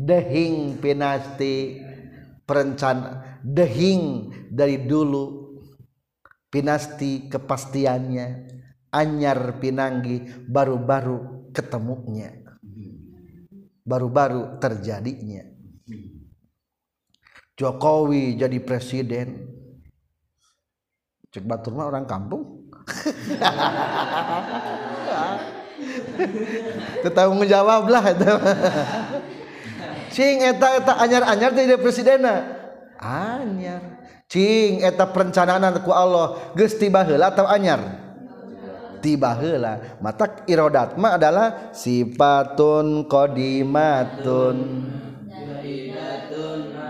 dehing 0.09 0.81
pinasti 0.81 1.77
perencana 2.41 3.37
dehing 3.45 4.33
dari 4.49 4.89
dulu 4.89 5.53
pinasti 6.49 7.29
kepastiannya 7.29 8.57
anyar 8.89 9.61
pinanggi 9.61 10.49
baru-baru 10.49 11.53
ketemunya 11.53 12.39
baru-baru 13.89 14.61
terjadinya. 14.61 15.41
Jokowi 17.57 18.37
jadi 18.37 18.61
presiden. 18.61 19.49
Cek 21.33 21.49
batur 21.49 21.73
mah 21.73 21.89
orang 21.89 22.05
kampung. 22.05 22.69
Tetanggung 27.03 27.43
jawab 27.49 27.89
lah. 27.89 28.13
cing 30.11 30.43
eta 30.43 30.81
eta 30.81 30.93
anyar 30.99 31.23
anyar 31.25 31.51
jadi 31.53 31.79
presidena. 31.79 32.45
Anyar. 32.99 33.99
Cing 34.29 34.85
eta 34.85 35.09
perencanaan 35.09 35.81
ku 35.81 35.89
Allah 35.89 36.53
geus 36.53 36.77
tiba 36.77 37.01
heula 37.01 37.33
atau 37.33 37.49
anyar? 37.49 37.81
Tiba 38.99 39.33
heula. 39.39 39.97
Mata 40.03 40.43
irodat 40.45 40.99
mah 40.99 41.15
adalah 41.15 41.71
sifatun 41.71 43.07
qadimatun. 43.07 44.57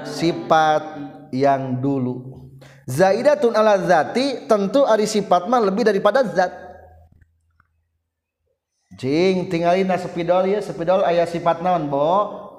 Sifat 0.04 0.84
yang 1.32 1.78
dulu. 1.80 2.50
Zaidatun 2.90 3.54
ala 3.54 3.78
zati 3.86 4.50
tentu 4.50 4.82
ari 4.82 5.06
sifat 5.06 5.46
mah 5.46 5.62
lebih 5.62 5.86
daripada 5.86 6.26
zat. 6.26 6.69
Jing 8.96 9.52
tinggalin 9.52 9.90
sepidol 9.98 10.50
ya 10.50 10.64
sepidol 10.64 11.06
ayah 11.06 11.30
sifat 11.30 11.62
naon 11.62 11.90
bo? 11.92 12.10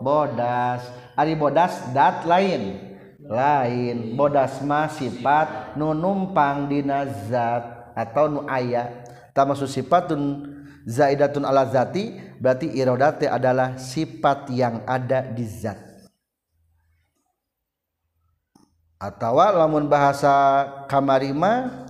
Bodas. 0.01 0.87
Ari 1.19 1.37
bodas 1.37 1.91
dat 1.91 2.25
lain. 2.25 2.79
Lain. 3.21 4.15
Bodas 4.15 4.63
mah 4.63 4.89
sifat 4.89 5.75
nu 5.77 5.93
numpang 5.93 6.71
dina 6.71 7.05
zat 7.27 7.95
atau 7.95 8.31
nu 8.31 8.41
aya. 8.47 9.05
Maksud 9.41 9.73
sifatun 9.73 10.53
zaidatun 10.85 11.49
ala 11.49 11.65
zati 11.65 12.13
berarti 12.37 12.69
irodate 12.77 13.25
adalah 13.25 13.81
sifat 13.81 14.53
yang 14.53 14.85
ada 14.85 15.25
di 15.25 15.49
zat. 15.49 15.81
Atau 19.01 19.33
lamun 19.41 19.89
bahasa 19.89 20.29
kamarima 20.85 21.89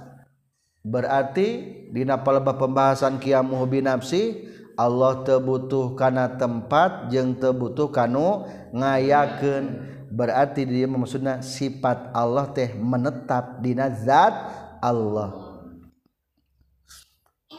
berarti 0.80 1.78
dina 1.92 2.16
palebah 2.16 2.56
pembahasan 2.56 3.20
qiyamuhu 3.20 3.64
binafsi 3.68 4.48
Allah 4.80 5.20
tebutuh 5.28 5.92
kana 5.92 6.40
tempat 6.40 7.12
jeung 7.12 7.36
tebutuh 7.36 7.92
kanu 7.92 8.48
ngayakeun. 8.72 9.92
Berarti 10.10 10.66
dia 10.66 10.88
maksudna 10.90 11.44
sifat 11.44 12.10
Allah 12.16 12.48
teh 12.50 12.72
menetap 12.74 13.60
dina 13.60 13.92
zat 13.92 14.32
Allah. 14.80 15.36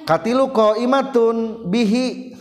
Katilu 0.04 0.50
qaimatun 0.50 1.70
bihi. 1.70 2.34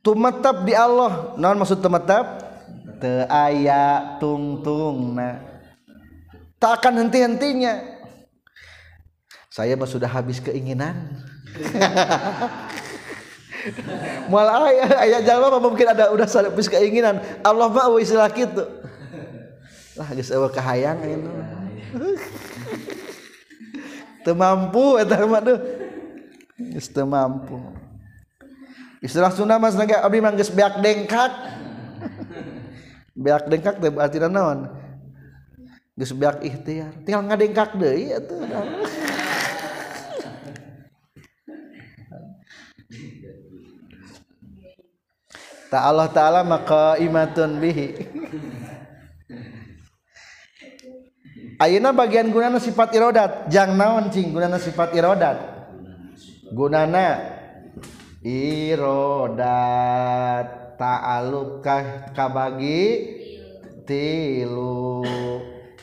Tumetap 0.00 0.64
di 0.64 0.72
Allah. 0.72 1.36
Naon 1.36 1.60
maksud 1.60 1.84
tumetap 1.84 2.40
teu 2.96 3.28
aya 3.28 4.16
tungtungna. 4.16 5.55
Tak 6.56 6.82
akan 6.82 7.06
henti-hentinya. 7.06 7.94
Saya 9.52 9.76
sudah 9.88 10.08
habis 10.08 10.40
keinginan. 10.42 10.96
Malah 14.30 14.70
ayah 14.70 14.88
ayah 15.08 15.20
jawab 15.24 15.58
mungkin 15.58 15.90
ada 15.90 16.12
udah 16.12 16.28
habis 16.28 16.68
keinginan. 16.68 17.18
Allah 17.40 17.72
mah 17.72 17.88
istilah 17.98 18.28
gitu 18.30 18.62
lah 19.96 20.12
geus 20.12 20.28
eueuh 20.28 20.52
kahayang 20.52 21.00
itu 21.08 21.30
teu 24.28 24.36
mampu 24.36 25.00
eta 25.00 25.24
mah 25.24 25.40
tuh 25.40 25.56
geus 26.60 26.92
teu 26.92 27.08
mampu. 27.08 27.56
Istilah 29.00 29.32
Sunda 29.32 29.56
mas 29.56 29.72
naga 29.72 30.04
abdi 30.04 30.20
mah 30.20 30.36
geus 30.36 30.52
beak 30.52 30.84
dengkak. 30.84 31.32
Beak 33.16 33.48
dengkak 33.48 33.80
teh 33.80 33.88
berarti 33.88 34.20
naon 34.20 34.68
geus 35.96 36.12
beak 36.12 36.44
ikhtiar. 36.44 36.92
Tinggal 37.02 37.24
ngadengkak 37.24 37.72
deui 37.80 38.12
atuh 38.12 38.44
Ta 45.66 45.82
Allah 45.90 46.06
taala 46.12 46.46
maka 46.46 46.94
imatun 47.02 47.58
bihi. 47.58 48.06
Ayeuna 51.56 51.90
bagian 51.90 52.30
gunana 52.30 52.60
sifat 52.62 52.94
irodat. 52.94 53.48
Jang 53.50 53.74
naon 53.74 54.12
cing 54.12 54.30
gunana 54.30 54.60
sifat 54.62 54.94
irodat? 54.94 55.40
Gunana 56.52 57.18
irodat. 58.22 59.58
Ta'aluk 60.76 61.64
kabagi 62.12 62.84
tilu. 63.88 65.00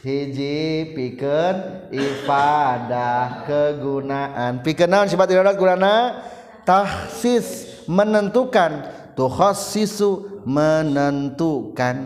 Hiji 0.03 0.91
pikeun 0.91 1.87
ifadah 1.95 3.47
kegunaan. 3.47 4.59
Pikeun 4.59 4.91
naon 4.91 5.07
sifat 5.07 5.31
irodat 5.31 5.55
gunana 5.55 6.19
tahsis 6.67 7.79
menentukan. 7.87 9.01
Tukhassisu 9.13 10.41
menentukan. 10.43 11.97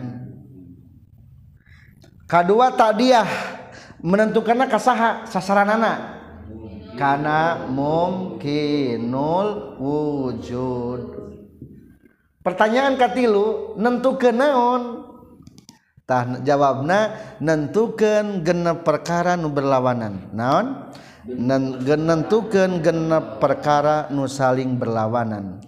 Kedua 2.28 2.76
tadiah 2.76 3.26
menentukannya 4.04 4.68
kasaha? 4.68 5.24
Sasaran 5.24 5.72
anak 5.72 5.98
karena 7.00 7.64
mungkinul 7.72 9.48
wujud. 9.80 11.02
Pertanyaan 12.44 13.00
katilu 13.00 13.74
nentukeun 13.80 14.36
naon 14.36 15.07
tah 16.08 16.40
jawabna 16.40 17.12
nentukeun 17.36 18.40
genep 18.40 18.80
perkara 18.80 19.36
nu 19.36 19.52
berlawanan. 19.52 20.32
Naon? 20.32 20.88
Nentukeun 21.28 22.80
genep 22.80 23.36
perkara 23.36 24.08
nu 24.08 24.24
saling 24.24 24.80
berlawanan. 24.80 25.60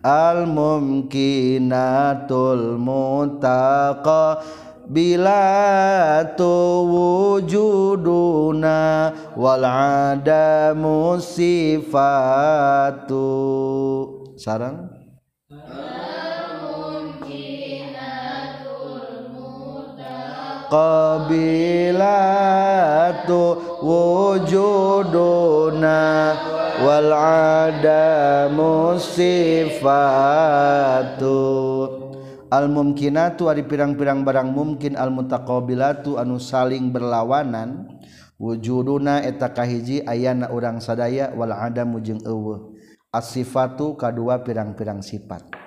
Al 0.00 0.48
mumkinatul 0.48 2.80
mutaqa 2.80 4.40
bila 4.88 6.24
wujuduna 6.88 8.80
wal 9.36 9.64
adamu 9.68 11.20
sifatu. 11.22 13.30
Sarang 14.40 14.88
qabilatu 20.72 22.32
wujuduna 23.84 25.20
wal 26.80 27.12
adamu 27.12 28.96
sifatu. 28.96 30.00
Al 32.52 32.68
mumkinatu 32.72 33.48
ari 33.52 33.64
pirang-pirang 33.64 34.24
barang 34.24 34.48
mungkin 34.52 34.96
al 34.96 35.12
mutaqabilatu 35.12 36.16
anu 36.16 36.40
saling 36.40 36.88
berlawanan. 36.88 38.00
Wujuduna 38.42 39.22
eta 39.22 39.54
kahiji 39.54 40.02
ayana 40.02 40.50
urang 40.50 40.80
sadaya 40.82 41.30
wal 41.36 41.52
adamu 41.52 42.02
jeung 42.02 42.18
eueuh. 42.24 42.74
As-sifatu 43.12 43.94
kadua 43.94 44.40
pirang-pirang 44.42 45.04
sifat. 45.04 45.61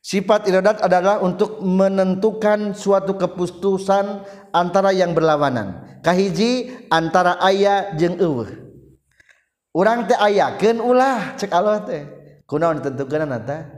Sifat 0.00 0.48
irodat 0.48 0.80
adalah 0.80 1.20
untuk 1.20 1.60
menentukan 1.60 2.72
suatu 2.72 3.20
keputusan 3.20 4.24
antara 4.48 4.96
yang 4.96 5.12
berlawanan. 5.12 6.00
Kahiji 6.00 6.72
antara 6.88 7.36
ayah 7.44 7.92
jeng 8.00 8.16
eueuh. 8.16 8.48
Urang 9.76 10.08
teh 10.08 10.16
ayakeun 10.16 10.80
ulah 10.80 11.36
cek 11.36 11.52
Allah 11.52 11.84
teh. 11.84 12.08
Kunaon 12.48 12.80
ditentukeun 12.80 13.28
nata? 13.28 13.76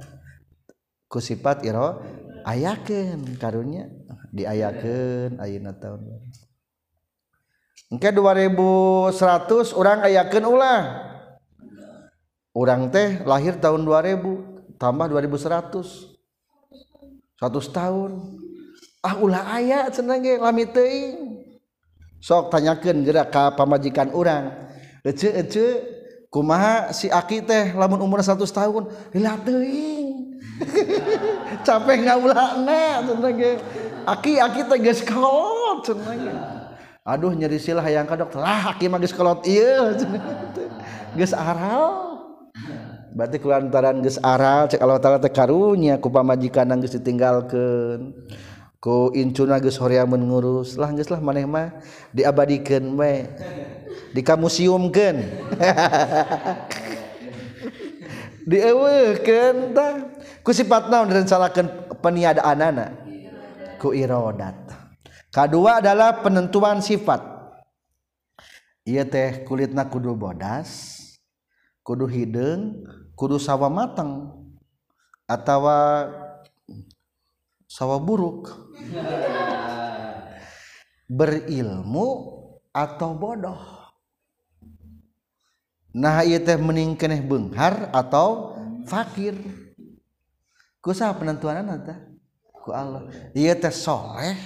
Ku 1.10 1.18
sifat 1.18 1.66
iro 1.66 2.00
ayakeun 2.46 3.36
karunya 3.36 3.90
diayakeun 4.30 5.42
ayeuna 5.42 5.74
taun. 5.74 6.06
Engke 7.90 8.14
2100 8.14 9.74
urang 9.74 10.06
ayakeun 10.06 10.46
ulah. 10.46 10.80
Urang 12.54 12.94
teh 12.94 13.26
lahir 13.26 13.58
tahun 13.58 13.82
2000 13.82 14.78
tambah 14.78 15.10
2100 15.10 16.11
100 17.42 17.74
tahun. 17.74 18.10
Ah 19.02 19.18
ulah 19.18 19.42
aya 19.50 19.90
cenah 19.90 20.22
ge 20.22 20.38
lami 20.38 20.62
teuing. 20.62 21.42
Sok 22.22 22.54
tanyakeun 22.54 23.02
gerak 23.02 23.34
ka 23.34 23.50
pamajikan 23.58 24.14
urang. 24.14 24.54
Ece-ece 25.02 25.82
kumaha 26.30 26.94
si 26.94 27.10
Aki 27.10 27.42
teh 27.42 27.74
lamun 27.74 27.98
umur 27.98 28.22
100 28.22 28.46
tahun? 28.46 28.86
Hilah 29.10 29.42
teuing. 29.42 30.38
Capek 31.66 31.98
ngaulana 32.06 33.02
cenah 33.10 33.32
ge. 33.34 33.52
Aki 34.06 34.32
Aki 34.38 34.60
teh 34.70 34.78
geus 34.78 35.02
kolot 35.02 35.82
cenah 35.82 36.14
ge. 36.14 36.34
Aduh 37.02 37.34
nyeri 37.34 37.58
silah 37.58 37.82
hayang 37.82 38.06
ka 38.06 38.14
dokter. 38.14 38.38
Lah 38.38 38.70
Aki 38.70 38.86
mah 38.86 39.02
geus 39.02 39.10
kolot 39.10 39.42
ieu. 39.50 39.98
Geus 41.18 41.36
aral. 41.36 42.22
berarti 43.12 43.36
kelantaran 43.36 44.00
geus 44.00 44.16
aral 44.24 44.66
cek 44.72 44.80
Allah 44.80 44.98
taala 44.98 45.20
teh 45.20 45.32
karunya 45.32 46.00
ku 46.00 46.08
pamajikan 46.08 46.72
geus 46.80 46.96
ditinggalkeun. 46.96 48.16
Ku 48.82 49.14
incuna 49.14 49.62
geus 49.62 49.78
hoream 49.78 50.10
ngurus 50.10 50.74
lah 50.74 50.90
geus 50.90 51.06
lah 51.12 51.22
maneh 51.22 51.46
mah 51.46 51.70
diabadikeun 52.10 52.98
we 52.98 53.28
dikamusiumkeun. 54.16 55.16
Museumkeun 55.22 55.70
dieuweuhkeun 58.50 59.56
tah. 59.76 59.92
Ku 60.42 60.50
sifatna 60.50 61.06
direncanakeun 61.06 61.68
peniadaanana? 62.02 62.86
Ku 63.78 63.94
irodat. 63.94 64.58
Kedua 65.30 65.78
adalah 65.78 66.18
penentuan 66.18 66.82
sifat. 66.82 67.22
Ieu 68.82 69.06
teh 69.06 69.46
kulitna 69.46 69.86
kudu 69.86 70.18
bodas 70.18 70.98
kudu 71.82 72.06
hidung 72.06 72.86
kudu 73.16 73.36
sawa 73.36 73.68
matang 73.68 74.32
atau 75.28 75.68
sawa 77.68 77.96
buruk. 78.00 78.52
Berilmu 81.12 82.06
atau 82.72 83.12
bodoh. 83.12 83.60
Nah 85.92 86.24
iya 86.24 86.40
teh 86.40 86.56
mending 86.56 86.96
keneh 86.96 87.20
benghar 87.20 87.92
atau 87.92 88.56
fakir. 88.88 89.36
Kusa 90.80 91.12
penentuan 91.12 91.68
teh? 91.84 91.98
Ku 92.48 92.72
Allah. 92.72 93.12
Iya 93.36 93.52
teh 93.52 93.68
soleh 93.68 94.40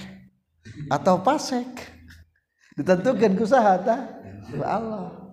atau 0.91 1.23
pasek? 1.23 1.71
Ditentukan 2.75 3.39
kusaha 3.39 3.79
teh? 3.79 3.99
Ku 4.51 4.59
Allah 4.59 5.26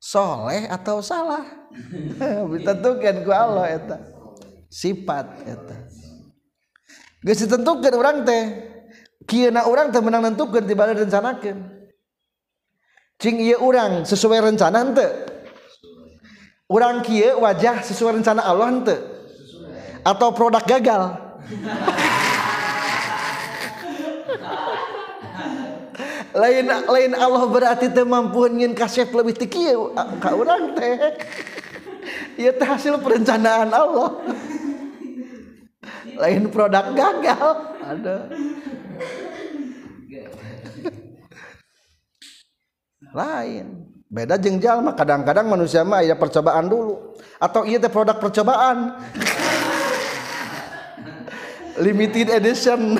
soleh 0.00 0.68
atau 0.68 1.00
salah? 1.00 1.44
Ditentukan 2.52 3.24
ku 3.24 3.30
Allah 3.32 3.66
eta. 3.76 3.96
Sifat 4.70 5.26
eta. 5.46 5.76
Geus 7.26 7.42
ditentukan 7.42 7.92
urang 7.96 8.22
teh 8.22 8.44
kieuna 9.26 9.66
urang 9.66 9.90
teh 9.90 9.98
menang 9.98 10.22
nentukeun 10.22 10.62
tibala 10.62 10.94
rencanakeun. 10.94 11.58
Cing 13.16 13.40
ieu 13.40 13.56
urang 13.58 14.04
sesuai 14.04 14.52
rencana 14.52 14.84
henteu. 14.84 15.10
Urang 16.68 17.00
kieu 17.00 17.40
wajah 17.40 17.80
sesuai 17.82 18.20
rencana 18.20 18.44
Allah 18.44 18.68
henteu. 18.68 19.00
Atau 20.06 20.30
produk 20.36 20.62
gagal. 20.62 21.02
lain 26.36 26.68
lain 26.68 27.12
Allah 27.16 27.44
berarti 27.48 27.88
teh 27.88 28.04
mampu 28.04 28.44
ngin 28.52 28.76
kasep 28.76 29.08
lebih 29.16 29.32
tinggi 29.32 29.72
ka 30.20 30.36
urang 30.36 30.76
teh. 30.76 31.16
Ieu 32.36 32.52
teh 32.52 32.68
hasil 32.68 33.00
perencanaan 33.00 33.72
Allah. 33.72 34.20
Lain 36.16 36.44
produk 36.52 36.92
gagal. 36.92 37.48
Ada 37.80 38.16
lain. 43.16 43.66
Beda 44.06 44.38
jengjal 44.38 44.84
mah 44.84 44.94
kadang-kadang 44.94 45.48
manusia 45.48 45.82
mah 45.82 46.04
ya 46.04 46.14
percobaan 46.14 46.68
dulu. 46.68 47.16
Atau 47.40 47.64
iya 47.64 47.80
teh 47.80 47.88
produk 47.88 48.20
percobaan. 48.20 48.92
Limited 51.84 52.32
edition 52.32 52.96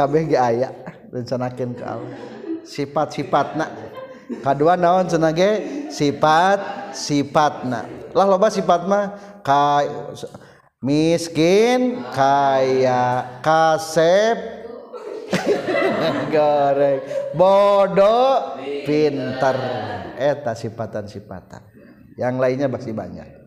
kabeh 0.00 0.32
ge 0.32 0.38
aya 0.40 0.72
rencanakeun 1.12 1.76
ke 1.76 1.84
Allah. 1.84 2.16
Sifat-sifatna. 2.64 3.66
Kadua 4.40 4.80
naon 4.80 5.04
cenah 5.10 5.36
ge? 5.36 5.50
Sifat 5.92 6.92
sifatna. 6.96 7.84
Lah 8.16 8.24
loba 8.24 8.48
sifat 8.48 8.88
mah 8.88 9.04
kay 9.44 9.86
miskin 10.80 12.00
kaya 12.14 13.38
kasep 13.44 14.38
goreng 16.34 17.04
bodoh 17.36 18.56
pinter. 18.88 19.56
Eta 20.16 20.56
sifatan-sifatan. 20.56 21.62
Yang 22.16 22.34
lainnya 22.36 22.68
masih 22.68 22.92
banyak 22.92 23.39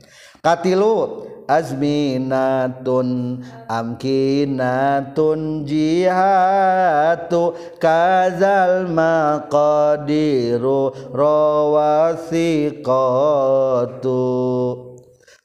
katilu 0.44 1.24
azminatun 1.48 3.40
amkinatun 3.72 5.64
jihatu 5.64 7.56
kazal 7.80 8.92
maqadiru 8.92 10.92
rawasiqatu. 11.16 12.84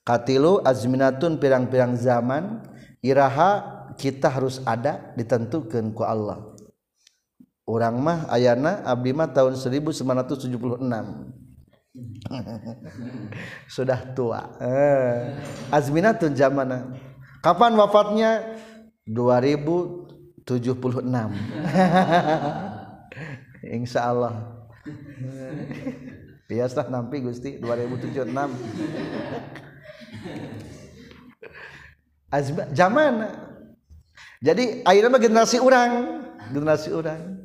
Katilu 0.02 0.58
azminatun 0.66 1.38
pirang-pirang 1.38 1.94
zaman 1.94 2.66
iraha 2.98 3.78
kita 3.94 4.26
harus 4.26 4.58
ada 4.66 5.14
ditentukan 5.14 5.94
ku 5.94 6.02
Allah. 6.02 6.42
Orang 7.68 8.00
mah 8.02 8.24
ayana 8.32 8.80
abdi 8.82 9.12
mah 9.14 9.30
tahun 9.30 9.54
1976 9.54 11.46
sudah 13.74 14.14
tua. 14.14 14.56
Eh. 14.60 15.38
azminatun 15.72 16.34
zamana. 16.34 16.92
Kapan 17.42 17.74
wafatnya? 17.78 18.58
2076 19.08 20.44
Insya 23.64 24.00
Allah 24.12 24.34
biasa 26.48 26.88
nampi 26.92 27.24
Gusti 27.24 27.56
2076 27.60 28.28
Azma, 32.28 32.68
zaman. 32.76 33.24
Jadi 34.44 34.84
akhirnya 34.84 35.16
generasi 35.16 35.56
orang 35.64 36.20
generasi 36.52 36.92
orang 36.92 37.40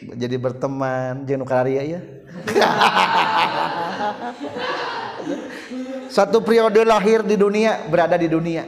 jadi 0.00 0.36
berteman 0.40 1.28
jangan 1.28 1.48
karya 1.48 1.82
ya 1.96 2.00
satu 6.10 6.42
periode 6.42 6.82
lahir 6.82 7.22
di 7.22 7.38
dunia 7.38 7.86
berada 7.86 8.18
di 8.18 8.26
dunia. 8.26 8.66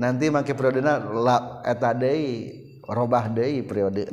Nanti 0.00 0.32
makai 0.32 0.56
periode 0.56 0.80
la 0.82 1.60
eta 1.62 1.92
deui 1.92 2.48
robah 2.88 3.28
deui 3.28 3.60
periode 3.62 4.08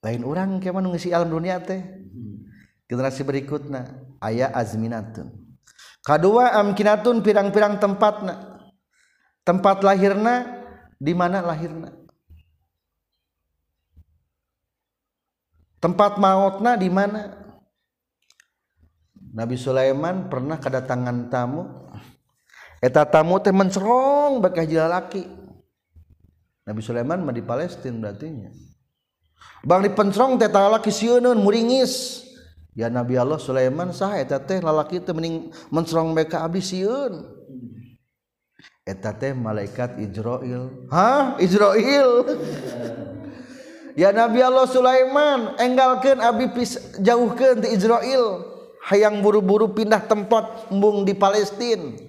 lain 0.00 0.24
orang 0.24 0.64
kayak 0.64 0.74
mana 0.74 0.88
ngisi 0.90 1.14
alam 1.14 1.30
dunia 1.30 1.62
teh. 1.62 1.78
Generasi 2.90 3.22
berikutnya 3.22 3.86
ayah 4.26 4.50
azminatun. 4.50 5.30
Kedua 6.02 6.58
amkinatun 6.58 7.22
pirang-pirang 7.22 7.78
tempatna 7.78 8.66
tempat 9.46 9.86
lahirna 9.86 10.58
di 10.98 11.14
mana 11.14 11.38
lahirna 11.38 11.99
tempat 15.80 16.20
mautna 16.20 16.76
di 16.76 16.86
mana? 16.92 17.34
Nabi 19.30 19.56
Sulaiman 19.56 20.28
pernah 20.30 20.60
kedatangan 20.60 21.32
tamu. 21.32 21.64
Eta 22.80 23.04
tamu 23.04 23.36
teh 23.42 23.52
mencerong 23.52 24.40
bakal 24.40 24.64
laki 24.64 25.26
Nabi 26.64 26.80
Sulaiman 26.80 27.20
mah 27.20 27.34
di 27.34 27.44
Palestina 27.44 28.08
berarti 28.08 28.26
nya. 28.30 28.50
Bang 29.64 29.84
di 29.84 29.92
pencerong 29.92 30.40
teh 30.40 30.48
lalaki 30.48 30.88
sieun 30.88 31.26
muringis. 31.40 32.24
Ya 32.76 32.86
Nabi 32.88 33.18
Allah 33.18 33.36
Sulaiman 33.36 33.90
sah 33.90 34.16
eta 34.16 34.38
teh 34.38 34.62
lalaki 34.62 35.02
teh 35.02 35.12
mending 35.12 35.50
mencerong 35.74 36.14
mereka 36.14 36.46
abdi 36.46 36.62
sieun 36.62 37.40
eta 38.90 39.14
teh 39.14 39.30
malaikat 39.30 40.02
Israel 40.02 40.88
hah? 40.90 41.38
Israel 41.38 42.26
ya 44.00 44.16
Nabi 44.16 44.40
Allah 44.40 44.64
Sulaiman 44.64 45.60
enggalkan 45.60 46.24
Abi 46.24 46.48
jauhkan 47.04 47.60
di 47.60 47.76
Israel 47.76 48.48
hayang 48.88 49.20
buru-buru 49.20 49.76
pindah 49.76 50.00
tempat 50.08 50.72
embung 50.72 51.04
di 51.04 51.12
Palestina 51.12 52.08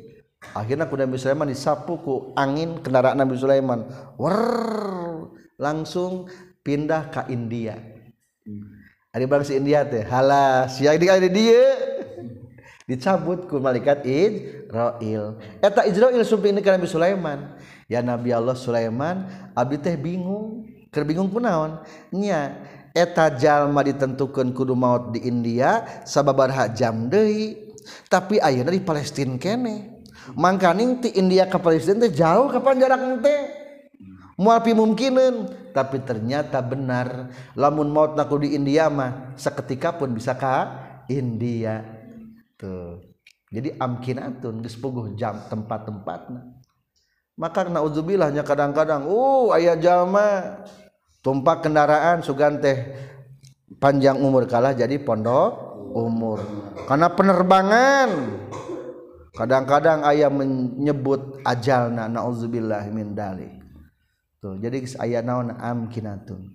akhirnya 0.55 0.89
ku 0.89 0.97
Nabi 0.97 1.15
Sulaiman 1.21 1.47
disapu 1.47 2.01
ku 2.01 2.13
angin 2.33 2.81
kendaraan 2.81 3.17
Nabi 3.17 3.37
Sulaiman. 3.37 3.85
Warr, 4.17 5.29
langsung 5.61 6.27
pindah 6.65 7.13
ke 7.13 7.21
India. 7.29 7.77
Ada 9.11 9.27
bang 9.27 9.43
si 9.43 9.53
India 9.59 9.83
teh 9.83 10.07
halas 10.07 10.79
ya 10.79 10.95
di 10.95 11.07
dia. 11.29 11.65
Dicabut 12.89 13.47
ku 13.47 13.61
malaikat 13.61 14.03
Israel 14.03 15.39
eta 15.63 15.87
Israel 15.87 16.23
sumpah 16.27 16.49
ini 16.49 16.59
ke 16.59 16.71
Nabi 16.73 16.87
Sulaiman. 16.89 17.55
Ya 17.87 17.99
Nabi 17.99 18.31
Allah 18.35 18.57
Sulaiman 18.57 19.27
abi 19.55 19.79
teh 19.79 19.95
bingung. 19.95 20.67
bingung 20.99 21.31
kunaon 21.31 21.79
nya 22.11 22.59
eta 22.91 23.31
jalma 23.39 23.79
ditentukan 23.79 24.51
kudu 24.51 24.75
maut 24.75 25.15
di 25.15 25.23
India 25.23 26.03
sababarha 26.03 26.67
jam 26.75 27.07
deui. 27.07 27.71
Tapi 28.11 28.37
ayeuna 28.37 28.75
di 28.75 28.83
Palestina 28.83 29.39
kene. 29.39 30.03
Mangkaning 30.35 31.01
ti 31.01 31.09
India 31.15 31.47
ke 31.47 31.57
Palestina 31.57 32.05
teh 32.05 32.13
jauh 32.13 32.51
kapan 32.51 32.77
jarak 32.77 33.01
teh 33.25 33.41
mual 34.37 34.61
pimumkineun 34.61 35.71
tapi 35.71 36.03
ternyata 36.03 36.59
benar. 36.59 37.31
Lamun 37.55 37.87
maut 37.89 38.19
naku 38.19 38.43
di 38.43 38.53
India 38.53 38.91
mah 38.91 39.33
seketika 39.39 39.95
pun 39.95 40.11
bisa 40.11 40.35
ka 40.35 40.75
India. 41.07 41.87
Tuh. 42.59 42.99
Jadi 43.51 43.79
amkinatun 43.79 44.63
geus 44.63 44.75
puguh 44.75 45.15
jam 45.15 45.39
tempat-tempatna. 45.47 46.61
Maka 47.39 47.67
naudzubilahnya 47.67 48.43
kadang-kadang 48.43 49.07
uh 49.07 49.55
ayah 49.55 49.75
jalma 49.79 50.61
tumpak 51.21 51.65
kendaraan 51.65 52.25
sugan 52.25 52.59
teh 52.59 52.91
panjang 53.82 54.19
umur 54.19 54.45
kalah 54.45 54.73
jadi 54.75 54.97
pondok 55.01 55.71
umur. 55.91 56.39
Karena 56.88 57.11
penerbangan. 57.11 58.09
Kadang-kadang 59.32 60.03
ayah 60.11 60.27
menyebut 60.27 61.39
ajalna 61.47 62.11
nauzubillah 62.11 62.84
min 62.91 63.15
dalik. 63.15 63.63
Tuh 64.43 64.59
jadi 64.59 64.84
ayah 65.07 65.21
naon 65.23 65.55
amkinatun 65.55 66.51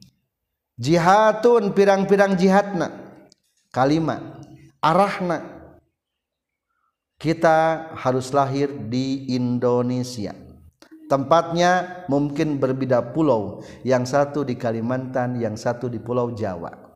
jihadun 0.77 1.73
pirang-pirang 1.73 2.37
jihadna 2.37 2.93
kalimat 3.73 4.21
arahna. 4.85 5.57
Kita 7.17 7.97
harus 7.97 8.29
lahir 8.37 8.69
di 8.69 9.33
Indonesia 9.33 10.37
Tempatnya 11.07 12.03
mungkin 12.11 12.59
berbeda 12.59 13.15
pulau, 13.15 13.63
yang 13.87 14.03
satu 14.03 14.43
di 14.43 14.59
Kalimantan, 14.59 15.39
yang 15.39 15.55
satu 15.55 15.87
di 15.87 16.03
Pulau 16.03 16.35
Jawa. 16.35 16.87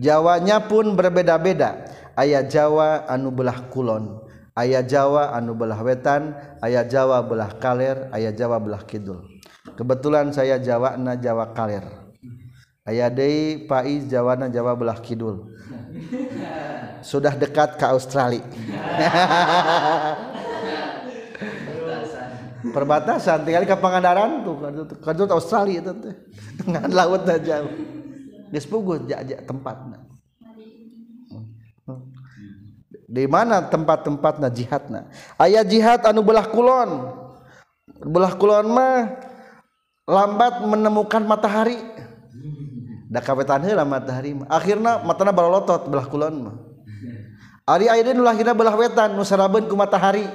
Jawanya 0.00 0.64
pun 0.64 0.96
berbeda-beda. 0.96 1.84
Ayah 2.16 2.48
Jawa 2.48 3.04
anu 3.08 3.28
belah 3.28 3.68
kulon, 3.68 4.24
ayah 4.56 4.80
Jawa 4.80 5.36
anu 5.36 5.52
belah 5.52 5.80
wetan, 5.84 6.32
ayah 6.64 6.84
Jawa 6.84 7.24
belah 7.24 7.52
kaler, 7.60 8.08
ayah 8.16 8.32
Jawa 8.32 8.56
belah 8.56 8.84
kidul. 8.88 9.20
Kebetulan 9.76 10.32
saya 10.32 10.56
Jawa 10.56 10.96
na 10.96 11.16
Jawa 11.16 11.52
kaler. 11.52 11.84
Ayah 12.88 13.12
Dei 13.12 13.68
Pais 13.68 14.08
Jawa 14.08 14.36
na 14.36 14.48
Jawa 14.48 14.76
belah 14.76 14.96
kidul. 14.96 15.52
Sudah 17.04 17.36
dekat 17.36 17.76
ke 17.76 17.84
Australia. 17.84 18.44
perbatasan 22.70 23.42
tinggal 23.42 23.66
ke 23.66 23.74
Pangandaran 23.74 24.46
tuh 24.46 24.54
kerja 25.02 25.26
Australia 25.34 25.82
itu 25.82 25.92
teh 25.98 26.14
dengan 26.62 26.86
laut 26.94 27.26
aja 27.26 27.66
geus 28.54 28.66
puguh 28.70 29.02
jajak 29.08 29.42
tempatna 29.42 29.98
di 33.12 33.26
mana 33.26 33.66
tempat-tempatna 33.66 34.48
jihadna 34.48 35.10
aya 35.36 35.60
jihad 35.66 36.06
anu 36.06 36.22
belah 36.22 36.46
kulon. 36.48 37.22
Belah 38.02 38.34
kulon 38.34 38.66
mah 38.72 39.14
lambat 40.08 40.64
menemukan 40.66 41.22
matahari. 41.22 41.78
Da 43.12 43.20
kawetan 43.20 43.62
heula 43.62 43.84
matahari 43.84 44.32
mah. 44.34 44.48
Akhirna 44.50 45.04
matana 45.04 45.30
balolotot 45.30 45.86
belah 45.86 46.06
kulon 46.08 46.34
mah. 46.50 46.56
Ari 47.68 47.86
ayeuna 47.86 48.10
nu 48.16 48.22
lahirna 48.26 48.56
belah 48.58 48.74
wetan 48.74 49.14
nu 49.14 49.22
sarabeun 49.22 49.70
ku 49.70 49.78
matahari. 49.78 50.26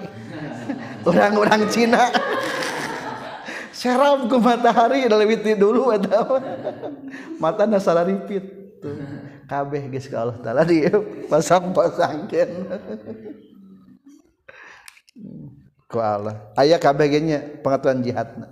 orang-orang 1.08 1.72
Cina. 1.72 2.12
Serap 3.72 4.26
ke 4.26 4.38
matahari 4.42 5.06
lewiti 5.06 5.54
dulu 5.54 5.94
atau 5.94 6.42
mata 7.38 7.70
nasara 7.70 8.02
ripit 8.02 8.42
tuh 8.82 8.98
kabeh 9.46 9.86
geus 9.94 10.10
ka 10.10 10.26
Allah 10.26 10.38
taala 10.42 10.66
di 10.66 10.82
pasang-pasangkeun. 11.30 12.50
Ku 15.88 15.98
Allah. 16.02 16.52
Aya 16.60 16.82
kabeh 16.82 17.06
ge 17.08 17.20
nya 17.24 17.40
pengaturan 17.64 18.04
jihadna. 18.04 18.52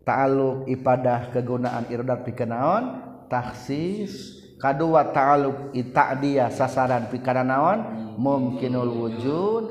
ta'aluk 0.02 0.66
ipadah 0.66 1.30
kegunaan 1.30 1.86
irdat 1.90 2.26
pikanaon 2.26 2.82
taksis 3.30 4.42
kadua 4.62 5.10
ta'aluk 5.10 5.74
ita'diyah 5.74 6.54
sasaran 6.54 7.10
pikana 7.10 7.42
naon 7.42 7.78
mumkinul 8.14 8.92
wujud. 8.94 9.64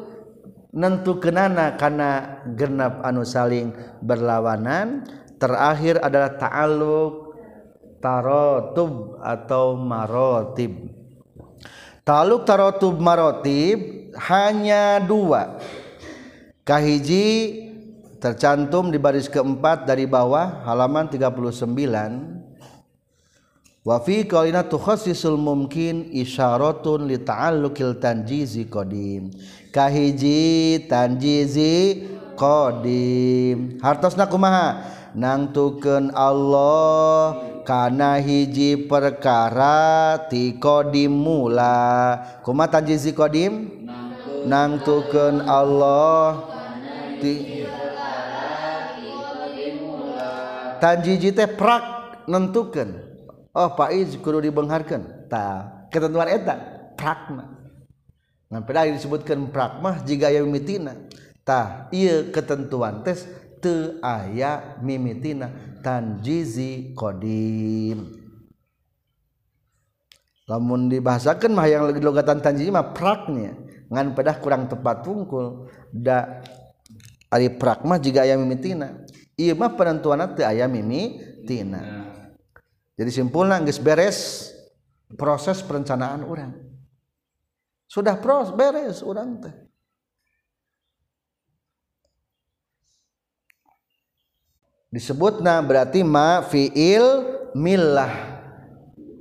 Nentu 0.71 1.19
kenana 1.19 1.75
karena 1.75 2.39
genap 2.55 3.03
anu 3.03 3.27
saling 3.27 3.75
berlawanan. 3.99 5.03
Terakhir 5.35 5.99
adalah 5.99 6.39
ta'aluk 6.39 7.35
tarotub 7.99 9.19
atau 9.19 9.75
marotib. 9.75 10.95
Ta'aluk 12.07 12.47
tarotub 12.47 12.95
marotib 13.03 14.11
hanya 14.31 15.03
dua. 15.03 15.59
Kahiji 16.63 17.27
tercantum 18.21 18.93
di 18.93 19.01
baris 19.01 19.25
keempat 19.25 19.89
dari 19.89 20.05
bawah 20.05 20.61
halaman 20.61 21.09
39 21.09 23.81
wa 23.81 23.97
fi 23.97 24.21
qaulina 24.29 24.61
tukhassisul 24.61 25.41
mumkin 25.41 26.05
isyaratun 26.13 27.09
li 27.09 27.17
ta'alluqil 27.17 27.97
tanjizi 27.97 28.69
qadim. 28.69 29.33
Kahiji 29.73 30.85
tanjizi 30.85 32.05
qadim. 32.37 33.81
Hartosna 33.81 34.29
kumaha? 34.29 34.85
Nangtukeun 35.17 36.13
Allah 36.13 37.41
kana 37.65 38.21
hiji 38.21 38.85
perkara 38.85 40.29
ti 40.29 40.61
qadim 40.61 41.09
mula. 41.09 42.21
Kumaha 42.45 42.77
tanjizi 42.77 43.17
qadim? 43.17 43.81
Nangtukeun 44.45 45.41
Allah 45.49 46.53
ti 47.17 47.65
tanjiji 50.81 51.29
teh 51.31 51.45
prak 51.45 52.25
nentukan 52.25 52.89
oh 53.53 53.69
Faiz 53.77 54.17
kudu 54.17 54.41
dibengharkan 54.41 55.29
ta 55.29 55.69
ketentuan 55.93 56.27
eta 56.27 56.57
prakna 56.97 57.61
ngan 58.51 58.67
pada 58.67 58.83
disebutkan 58.83 59.47
prakmah 59.47 60.03
jika 60.03 60.27
aya 60.27 60.43
mimitina. 60.43 61.07
Tah 61.41 61.87
iya 61.95 62.27
ketentuan 62.29 62.99
tes 63.01 63.23
te 63.63 63.95
aya 64.03 64.75
mimitina. 64.83 65.47
Tanjizi 65.79 66.91
kodim. 66.93 68.19
Lamun 70.51 70.91
dibahasakan 70.91 71.55
mah 71.55 71.65
yang 71.71 71.87
lagi 71.87 72.03
logatan 72.03 72.43
tanjizi 72.43 72.69
mah 72.75 72.91
praknya. 72.91 73.55
Ngan 73.87 74.11
pedah 74.19 74.35
kurang 74.43 74.67
tepat 74.67 75.07
tungkul 75.07 75.71
da 75.95 76.43
ari 77.31 77.55
prakmah 77.55 78.03
jika 78.03 78.27
aya 78.27 78.35
mimitina 78.35 78.99
Iya 79.41 79.57
mah 79.57 79.73
penentuan 79.73 80.21
teu 80.37 80.45
aya 80.45 80.69
mimi 80.69 81.17
tina. 81.49 82.13
Jadi 82.93 83.09
simpulna 83.09 83.57
geus 83.65 83.81
beres 83.81 84.51
proses 85.17 85.65
perencanaan 85.65 86.21
orang. 86.21 86.53
Sudah 87.89 88.21
pros 88.21 88.53
beres 88.53 89.01
orang 89.01 89.41
teh. 89.41 89.55
Disebutna 94.93 95.63
berarti 95.65 96.05
ma 96.05 96.45
fiil 96.45 97.25
milah 97.57 98.11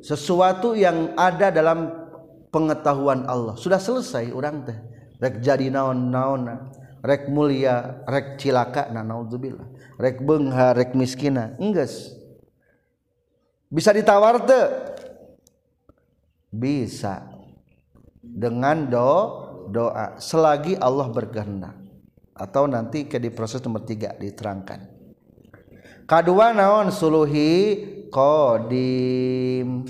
sesuatu 0.05 0.77
yang 0.77 1.17
ada 1.17 1.49
dalam 1.49 1.95
pengetahuan 2.51 3.25
Allah 3.31 3.55
sudah 3.55 3.79
selesai 3.79 4.35
orang 4.35 4.67
teh 4.67 4.79
rek 5.23 5.39
jadi 5.39 5.71
naon 5.71 6.11
naon 6.11 6.51
rek 7.01 7.31
mulia 7.31 8.03
rek 8.09 8.41
cilaka 8.43 8.91
na 8.91 9.07
naudzubillah 9.07 9.71
rek 10.01 10.25
beungha 10.25 10.73
rek 10.73 10.97
miskina. 10.97 11.53
Enggeus. 11.61 12.17
Bisa 13.71 13.95
ditawar 13.95 14.43
teu? 14.49 14.67
Bisa. 16.51 17.31
Dengan 18.19 18.89
do 18.91 19.13
doa. 19.71 20.19
Selagi 20.19 20.75
Allah 20.81 21.07
berkehendak. 21.13 21.79
Atau 22.35 22.67
nanti 22.67 23.07
ke 23.07 23.21
di 23.21 23.31
proses 23.31 23.63
nomor 23.63 23.87
tiga 23.87 24.17
diterangkan. 24.17 24.91
Kedua 26.09 26.51
naon? 26.51 26.91
Suluhi 26.91 27.53
kodim. 28.11 29.87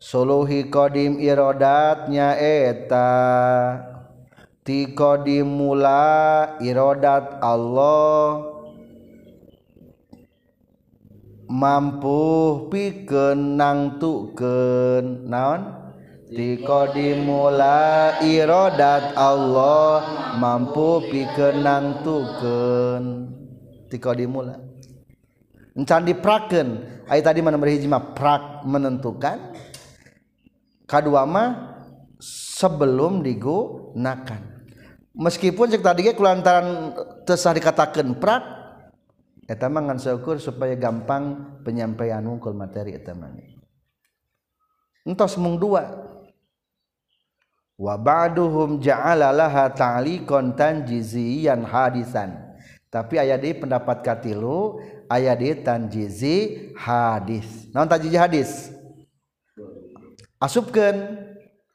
Suluhi 0.00 0.72
kodim 0.72 1.20
irodatnya 1.20 2.38
eta. 2.40 3.12
Ti 4.64 4.96
kodim 4.96 5.44
mula 5.44 6.56
irodat 6.64 7.38
Allah 7.44 8.55
mampu 11.50 12.20
pikenang 12.68 14.02
tuken 14.02 15.26
naon? 15.26 15.86
Tiko 16.26 16.90
dimula 16.90 18.18
irodat 18.18 19.14
Allah 19.14 20.02
mampu 20.42 21.06
pikenang 21.06 22.02
tuken 22.02 23.30
Tiko 23.86 24.10
dimula 24.10 24.58
Encan 25.78 26.02
dipraken 26.02 26.96
Ayat 27.06 27.30
tadi 27.30 27.38
mana 27.38 27.54
berhiji 27.54 27.86
mah 27.86 28.18
prak 28.18 28.66
menentukan. 28.66 29.38
Kedua 30.90 31.22
mah 31.22 31.78
sebelum 32.18 33.22
digunakan. 33.22 34.42
Meskipun 35.14 35.70
cek 35.70 35.86
tadi 35.86 36.10
kulantaran 36.12 36.98
tesah 37.22 37.54
dikatakan 37.54 38.18
prak 38.18 38.42
eta 39.46 39.70
mah 39.70 39.86
ngan 39.86 39.98
syukur 40.02 40.42
supaya 40.42 40.74
gampang 40.74 41.58
penyampaian 41.62 42.22
wungkul 42.26 42.54
materi 42.54 42.98
eta 42.98 43.14
mah 43.14 43.30
entos 45.06 45.38
mung 45.38 45.56
dua. 45.56 45.86
Wa 47.78 47.94
ba'duhum 47.94 48.82
ja'ala 48.82 49.30
laha 49.30 49.70
ta'liqan 49.70 50.58
tanjiziyan 50.58 51.62
hadisan. 51.62 52.34
Tapi 52.90 53.20
aya 53.20 53.36
di 53.38 53.52
pendapat 53.54 54.02
katilu 54.02 54.80
aya 55.06 55.36
di 55.38 55.54
tanjizi 55.62 56.72
hadis. 56.74 57.70
Naon 57.70 57.86
tanjizi 57.86 58.16
hadis? 58.18 58.50
Asupkeun 60.40 60.96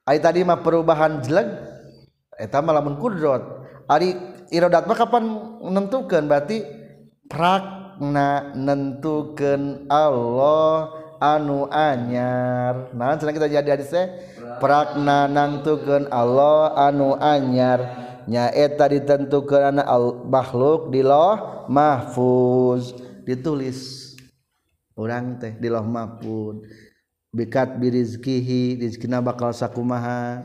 aya 0.03 0.19
tadi 0.19 0.41
mah 0.41 0.59
perubahan 0.59 1.21
jeleg 1.21 1.47
eta 2.35 2.59
mah 2.59 2.81
lamun 2.81 2.97
kudrot. 2.97 3.61
Ari 3.85 4.17
iradat 4.49 4.89
mah 4.89 4.97
kapan 4.97 5.23
menentukan 5.61 6.25
berarti 6.25 6.65
prakna 7.31 8.51
nentukan 8.51 9.87
Allah 9.87 10.91
anu 11.23 11.71
anyar. 11.71 12.91
Nah 12.91 13.15
senang 13.15 13.39
kita 13.39 13.47
jadi 13.47 13.79
hadis 13.79 13.87
teh 13.87 14.11
prakna 14.59 15.31
nentukan 15.31 16.11
Allah 16.11 16.75
anu 16.91 17.15
anyar. 17.15 18.11
Nyaeta 18.27 18.85
ditentukeun 18.85 19.79
anak 19.79 19.87
makhluk 20.27 20.91
di 20.91 21.01
loh 21.01 21.65
mahfuz. 21.71 22.93
Ditulis 23.23 24.11
orang 24.99 25.39
teh 25.39 25.55
di 25.55 25.71
loh 25.71 25.87
mahfuz. 25.87 26.67
Bikat 27.31 27.79
birizkihi 27.79 28.75
rizkina 28.75 29.23
bakal 29.23 29.55
sakumaha. 29.55 30.43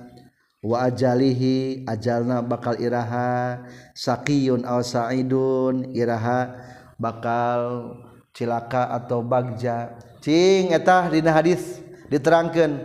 Wa 0.62 0.88
ajalihi 0.88 1.82
ajalna 1.84 2.42
bakal 2.46 2.78
iraha. 2.78 3.66
Sakiyun 3.92 4.62
aw 4.62 4.80
sa'idun 4.80 5.92
iraha. 5.92 6.74
bakal 7.00 7.92
cilaka 8.36 8.92
atau 8.92 9.24
bagja. 9.24 9.96
Cing 10.20 10.74
etah 10.74 11.08
dina 11.08 11.32
hadis 11.32 11.80
diterangkan 12.12 12.82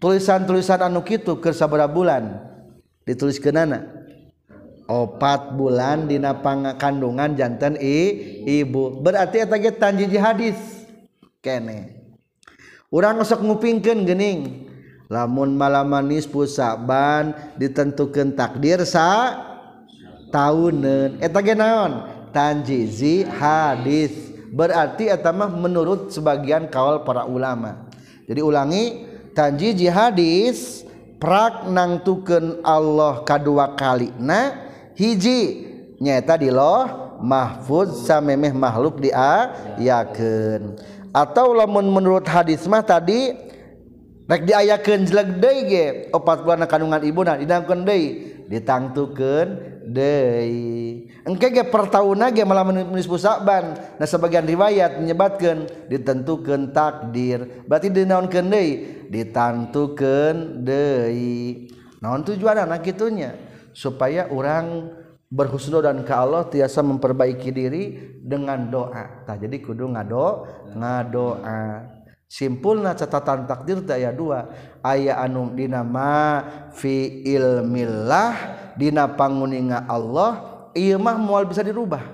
tulisan-tulisan 0.00 0.82
anu 0.82 1.04
kitu 1.06 1.38
keur 1.38 1.54
sabara 1.54 1.86
bulan. 1.86 2.40
Dituliskeunana. 3.04 3.84
Opat 4.84 5.56
bulan 5.56 6.08
dina 6.08 6.36
kandungan 6.76 7.36
jantan 7.36 7.76
i 7.80 8.12
ibu. 8.60 9.00
Berarti 9.00 9.44
eta 9.44 9.56
ge 9.60 9.72
tanjiji 9.72 10.16
hadis. 10.16 10.58
Kene. 11.44 12.00
Urang 12.88 13.20
sok 13.24 13.44
ngupingkeun 13.44 14.08
geuning. 14.08 14.40
Lamun 15.12 15.52
malam 15.52 15.92
manis 15.92 16.24
pusaban 16.24 17.36
ditentukeun 17.60 18.32
takdir 18.32 18.80
sa 18.88 19.36
tahunan 20.32 21.20
eta 21.20 21.38
ge 21.44 21.52
naon? 21.52 22.13
tanjizi 22.34 23.22
hadis. 23.24 24.34
Berarti 24.50 25.10
atamah 25.10 25.50
menurut 25.50 26.10
sebagian 26.10 26.66
kawal 26.66 27.06
para 27.06 27.26
ulama. 27.26 27.86
Jadi 28.26 28.42
ulangi 28.42 28.84
tanjizi 29.34 29.86
hadis 29.90 30.84
prak 31.18 31.72
nangtukeun 31.72 32.60
Allah 32.60 33.24
kadua 33.24 33.72
kali 33.72 34.12
na 34.20 34.52
hiji 34.92 35.66
nyata 35.96 36.36
di 36.36 36.52
loh 36.52 37.16
mahfuz 37.24 38.04
samemeh 38.04 38.52
makhluk 38.52 39.00
diayakeun 39.00 40.76
atau 41.14 41.56
lamun 41.56 41.88
menurut 41.88 42.28
hadis 42.28 42.68
mah 42.68 42.84
tadi 42.84 43.32
rek 44.28 44.42
diayakeun 44.44 45.08
jelek 45.08 45.40
deui 45.40 45.58
ge 45.64 45.86
opat 46.12 46.44
bulan 46.44 46.68
kandungan 46.68 47.02
ibu 47.02 47.24
nah 47.24 47.40
deui 47.40 48.36
ditangtukeun 48.52 49.73
deui 49.84 51.08
engke 51.28 51.52
ge 51.52 51.64
pertauna 51.68 52.32
ge 52.32 52.44
malah 52.44 52.64
menulis 52.64 53.08
pusaban 53.08 53.76
nah 54.00 54.08
sebagian 54.08 54.44
riwayat 54.48 55.00
menyebatkan 55.00 55.68
ditentukan 55.88 56.72
takdir. 56.72 57.64
Berarti 57.68 57.92
dinaonkeun 57.92 58.48
deui 58.48 58.72
ditantukeun 59.12 60.64
deui 60.64 61.68
naon 62.00 62.24
tujuan 62.24 62.64
anak 62.64 62.84
kitunya 62.84 63.36
supaya 63.74 64.30
orang 64.30 64.90
berhusnul 65.34 65.82
dan 65.82 66.06
ke 66.06 66.14
Allah 66.14 66.46
tiasa 66.46 66.80
memperbaiki 66.80 67.50
diri 67.50 67.84
dengan 68.22 68.70
doa. 68.70 69.26
Tah 69.26 69.34
jadi 69.34 69.58
kudu 69.58 69.90
ngado 69.90 70.46
ngadoa. 70.78 71.93
simpulna 72.28 72.92
catatan 72.92 73.48
takdir 73.48 73.80
daya 73.82 74.10
dua. 74.10 74.50
Aya 74.84 75.20
anum 75.20 75.52
dinama 75.52 76.44
fi 76.76 77.24
ilmillah 77.24 78.32
dina 78.76 79.08
panguninga 79.08 79.88
Allah 79.88 80.66
ieu 80.76 81.00
mah 81.00 81.16
moal 81.16 81.48
bisa 81.48 81.64
dirubah. 81.64 82.04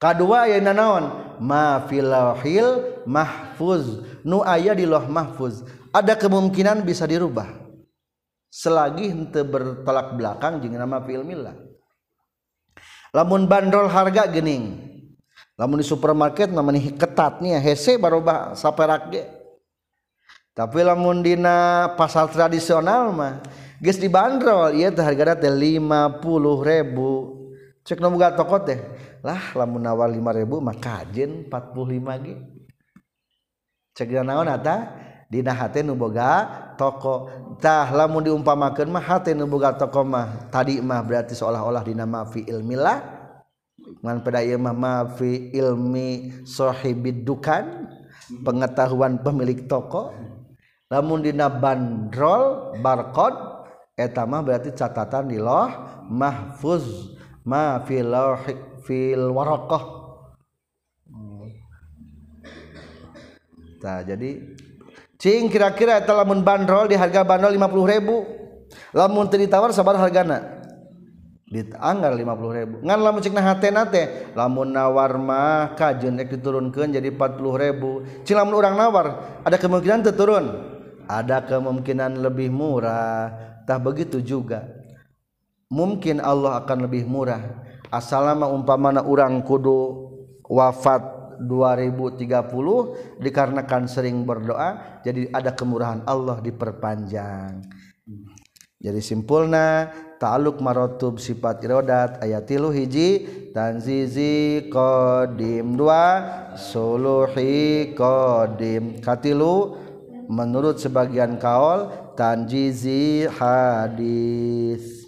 Kadua 0.00 0.50
aya 0.50 0.58
nanaon 0.58 1.38
ma 1.38 1.82
fil 1.86 2.10
lauhil 2.10 3.02
mahfuz. 3.06 4.02
Nu 4.26 4.42
aya 4.42 4.74
di 4.74 4.86
lauh 4.86 5.06
mahfuz. 5.06 5.62
Ada 5.92 6.18
kemungkinan 6.18 6.82
bisa 6.82 7.06
dirubah. 7.06 7.46
Selagi 8.52 9.08
henteu 9.08 9.48
bertolak 9.48 10.12
belakang 10.12 10.60
jeung 10.60 10.76
nama 10.76 11.00
fi 11.00 11.16
ilmillah 11.16 11.72
lamun 13.12 13.44
bandrol 13.44 13.92
harga 13.92 14.24
gening 14.32 14.91
lamun 15.62 15.78
di 15.78 15.86
supermarket 15.86 16.50
namanya 16.50 16.82
ketat 16.82 17.38
nih 17.38 17.62
hese 17.62 17.94
barobah 17.94 18.58
saperak 18.58 19.14
ge. 19.14 19.22
Tapi 20.58 20.82
lamun 20.82 21.22
dina 21.22 21.86
pasar 21.94 22.26
tradisional 22.34 23.14
mah 23.14 23.38
geus 23.78 23.94
dibanderol 24.02 24.74
ieu 24.74 24.90
teh 24.90 25.06
hargana 25.06 25.38
teh 25.38 25.46
50 25.46 26.18
ribu. 26.66 27.38
Cek 27.86 28.02
nu 28.02 28.10
boga 28.10 28.34
toko 28.34 28.58
teh 28.58 28.82
lah 29.22 29.54
lamun 29.54 29.86
nawar 29.86 30.10
5 30.10 30.18
ribu 30.42 30.58
mah 30.58 30.74
kajen 30.74 31.46
45 31.46 32.26
ge. 32.26 32.34
Cek 33.94 34.18
naon 34.18 34.50
eta 34.50 34.98
dina 35.30 35.54
hate 35.54 35.86
nu 35.86 35.94
boga 35.94 36.74
toko. 36.74 37.30
Tah 37.62 37.86
lamun 37.94 38.26
diumpamakeun 38.26 38.90
mah 38.90 39.04
hate 39.14 39.30
nu 39.30 39.46
boga 39.46 39.78
toko 39.78 40.02
mah. 40.02 40.50
Tadi 40.50 40.82
mah 40.82 41.06
berarti 41.06 41.38
seolah-olah 41.38 41.86
dina 41.86 42.02
mafi 42.02 42.42
ilmilah 42.50 43.21
man 44.00 44.24
pada 44.24 44.40
ilmah 44.40 44.72
mafi 44.72 45.52
ilmi 45.52 46.42
sohibid 46.48 47.28
dukan 47.28 47.92
pengetahuan 48.40 49.20
pemilik 49.20 49.68
toko. 49.68 50.16
Namun 50.88 51.24
dina 51.24 51.48
bandrol 51.48 52.76
barcode 52.80 53.66
etama 53.96 54.40
berarti 54.40 54.72
catatan 54.72 55.28
di 55.28 55.36
loh 55.36 55.68
mahfuz 56.08 57.16
ma 57.44 57.80
fil 57.84 58.12
fil 58.84 59.24
warokoh 59.30 60.00
nah 63.82 63.98
jadi 63.98 64.38
cing 65.18 65.50
kira-kira 65.50 65.98
eta 65.98 66.14
lamun 66.14 66.46
bandrol 66.46 66.86
di 66.86 66.94
harga 66.94 67.26
bandrol 67.26 67.54
50 67.54 67.92
ribu. 67.98 68.16
Lamun 68.96 69.28
ditawar 69.28 69.68
sabar 69.74 70.00
hargana 70.00 70.61
anggar 71.76 72.16
50.000 72.16 72.80
ngan 72.80 72.98
lamun 74.32 74.68
nawar 74.72 75.12
mah 75.20 75.76
kajun 75.76 76.16
diturunkan 76.16 76.96
jadi 76.96 77.12
40.000 77.12 78.24
cilamun 78.24 78.56
orang 78.56 78.74
nawar 78.80 79.06
ada 79.44 79.60
kemungkinan 79.60 80.00
terturun 80.00 80.72
ada 81.12 81.42
kemungkinan 81.44 82.22
lebih 82.22 82.48
murah. 82.48 83.30
Tak 83.68 83.84
begitu 83.84 84.22
juga. 84.22 84.66
Mungkin 85.72 86.20
Allah 86.20 86.64
akan 86.64 86.88
lebih 86.88 87.08
murah. 87.08 87.40
Asal 87.92 88.24
lama 88.24 88.48
umpamana 88.48 89.04
orang 89.04 89.44
kudu 89.44 90.08
wafat 90.48 91.04
2030 91.42 93.20
dikarenakan 93.20 93.82
sering 93.88 94.22
berdoa 94.22 95.00
jadi 95.04 95.28
ada 95.32 95.52
kemurahan 95.52 96.04
Allah 96.08 96.40
diperpanjang. 96.40 97.60
Jadi 98.82 99.00
simpulna 99.00 99.92
ta'alluq 100.22 100.62
marotub 100.62 101.18
sifat 101.18 101.66
irodat 101.66 102.22
ayat 102.22 102.46
tilu 102.46 102.70
hiji 102.70 103.26
tanzizi 103.50 104.70
qadim 104.70 105.74
dua 105.74 106.22
suluhi 106.54 107.90
qadim. 107.98 109.02
Katilu 109.02 109.74
menurut 110.30 110.78
sebagian 110.78 111.42
kaol 111.42 111.90
tanjizi 112.14 113.26
hadis. 113.26 115.02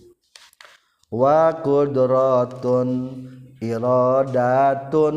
Wa 1.15 1.63
kudratun 1.63 3.23
irodatun 3.63 5.17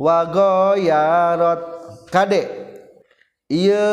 wa 0.00 0.24
goyarat. 0.24 1.60
Kade? 2.08 2.42
Iya 3.52 3.92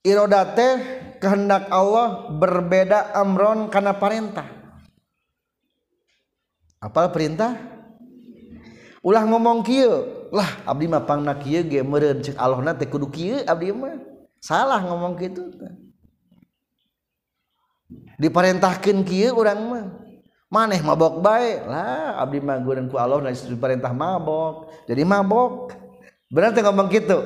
irodat 0.00 0.56
teh 0.56 0.74
kehendak 1.18 1.68
Allah 1.72 2.30
berbeda 2.32 3.12
amron 3.16 3.68
karena 3.72 3.96
perintah 3.96 4.56
apal 6.86 7.10
perintah? 7.10 7.56
Ulah 9.02 9.22
ngomong 9.26 9.66
kieu. 9.66 10.14
Lah 10.34 10.66
abdi 10.66 10.90
mah 10.90 11.06
pangna 11.06 11.38
kieu 11.38 11.62
ge 11.62 11.82
meureun 11.82 12.18
cek 12.18 12.34
Allah 12.38 12.58
na 12.62 12.74
teh 12.74 12.86
kudu 12.86 13.10
kieu 13.10 13.42
abdi 13.46 13.70
mah. 13.70 13.98
Salah 14.42 14.82
ngomong 14.82 15.18
kitu 15.18 15.42
diperintahkeun 18.18 19.06
kieu 19.06 19.34
urang 19.34 19.60
mah. 19.70 19.84
Maneh 20.50 20.82
mabok 20.82 21.22
bae. 21.22 21.62
Lah 21.66 22.18
abdi 22.18 22.42
mah 22.42 22.58
gureun 22.58 22.90
ku 22.90 22.98
Allah 22.98 23.22
dan 23.22 23.34
diperintah 23.34 23.94
mabok. 23.94 24.70
Jadi 24.90 25.02
mabok. 25.06 25.70
Berarti 26.26 26.58
teh 26.58 26.62
ngomong 26.66 26.90
kitu? 26.90 27.18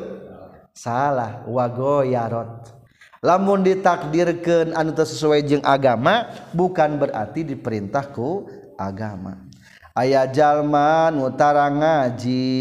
Salah. 0.76 1.40
Wagoyarot 1.48 2.79
lamun 3.20 3.60
ditakdirkan 3.60 4.72
anu 4.72 4.96
sesuai 4.96 5.44
jeung 5.44 5.64
agama 5.64 6.28
bukan 6.56 6.96
berarti 6.96 7.44
diperintahku 7.44 8.48
agama. 8.80 9.44
Ayah 9.92 10.24
jalma 10.28 11.12
nutara 11.12 11.68
ngaji. 11.68 12.56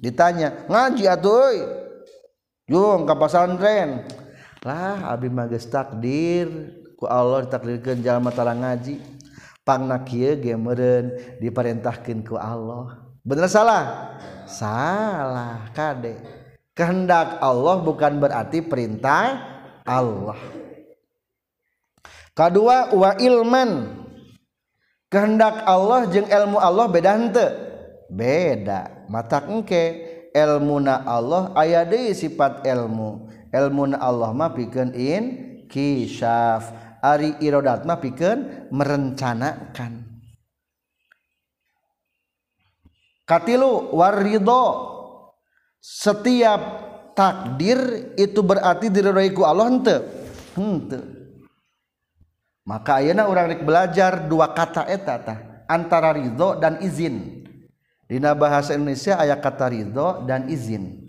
Ditanya 0.00 0.64
ngaji 0.68 1.04
atuh 1.08 1.52
jung 2.68 3.04
ke 3.04 3.14
pesantren 3.16 4.04
lah 4.64 5.12
abi 5.12 5.28
magis 5.28 5.68
takdir. 5.68 6.48
Ku 6.96 7.04
Allah 7.04 7.44
ditakdirkan 7.44 8.00
jalma 8.00 8.32
tara 8.32 8.56
ngaji. 8.56 8.96
Pangna 9.66 10.00
kieu 10.06 10.38
ge 10.40 10.56
meureun 10.56 11.12
diperintahkeun 11.42 12.24
ku 12.24 12.40
Allah. 12.40 13.04
Bener 13.26 13.50
salah? 13.50 14.14
Salah 14.46 15.68
kade. 15.74 16.16
Kehendak 16.72 17.42
Allah 17.42 17.82
bukan 17.82 18.22
berarti 18.22 18.62
perintah 18.62 19.55
Allah. 19.86 20.36
Kedua 22.36 22.92
wa 22.92 23.16
ilman. 23.16 24.02
Kehendak 25.06 25.62
Allah 25.64 26.10
jeung 26.10 26.26
ilmu 26.26 26.58
Allah 26.58 26.90
beda 26.90 27.10
hente 27.14 27.46
beda. 28.10 29.06
Mata 29.06 29.40
engke 29.46 30.02
ilmuna 30.34 31.06
Allah 31.06 31.54
aya 31.54 31.86
deui 31.86 32.12
sifat 32.12 32.66
ilmu. 32.66 33.30
Ilmuna 33.54 34.02
Allah 34.02 34.34
mah 34.34 34.52
pikeun 34.52 34.92
in 34.92 35.24
kisaf 35.70 36.74
ari 37.00 37.38
irodat 37.40 37.86
mah 37.86 38.02
pikeun 38.02 38.68
merencanakan. 38.74 40.04
Katilu 43.26 43.90
warido 43.90 44.62
setiap 45.82 46.85
takdir 47.16 48.12
itu 48.20 48.44
berarti 48.44 48.92
diridhoiku 48.92 49.42
Allah 49.42 49.72
hente 49.72 49.96
hente 50.52 51.00
hmm, 51.00 51.16
maka 52.68 53.00
ayeuna 53.00 53.26
urang 53.26 53.48
rek 53.48 53.64
belajar 53.64 54.28
dua 54.28 54.52
kata 54.52 54.84
eta 54.84 55.16
tah 55.24 55.38
antara 55.70 56.14
ridho 56.14 56.56
dan 56.58 56.80
izin. 56.80 57.46
Dina 58.06 58.38
bahasa 58.38 58.78
Indonesia 58.78 59.18
aya 59.18 59.34
kata 59.38 59.66
ridho 59.70 60.22
dan 60.24 60.46
izin. 60.46 61.02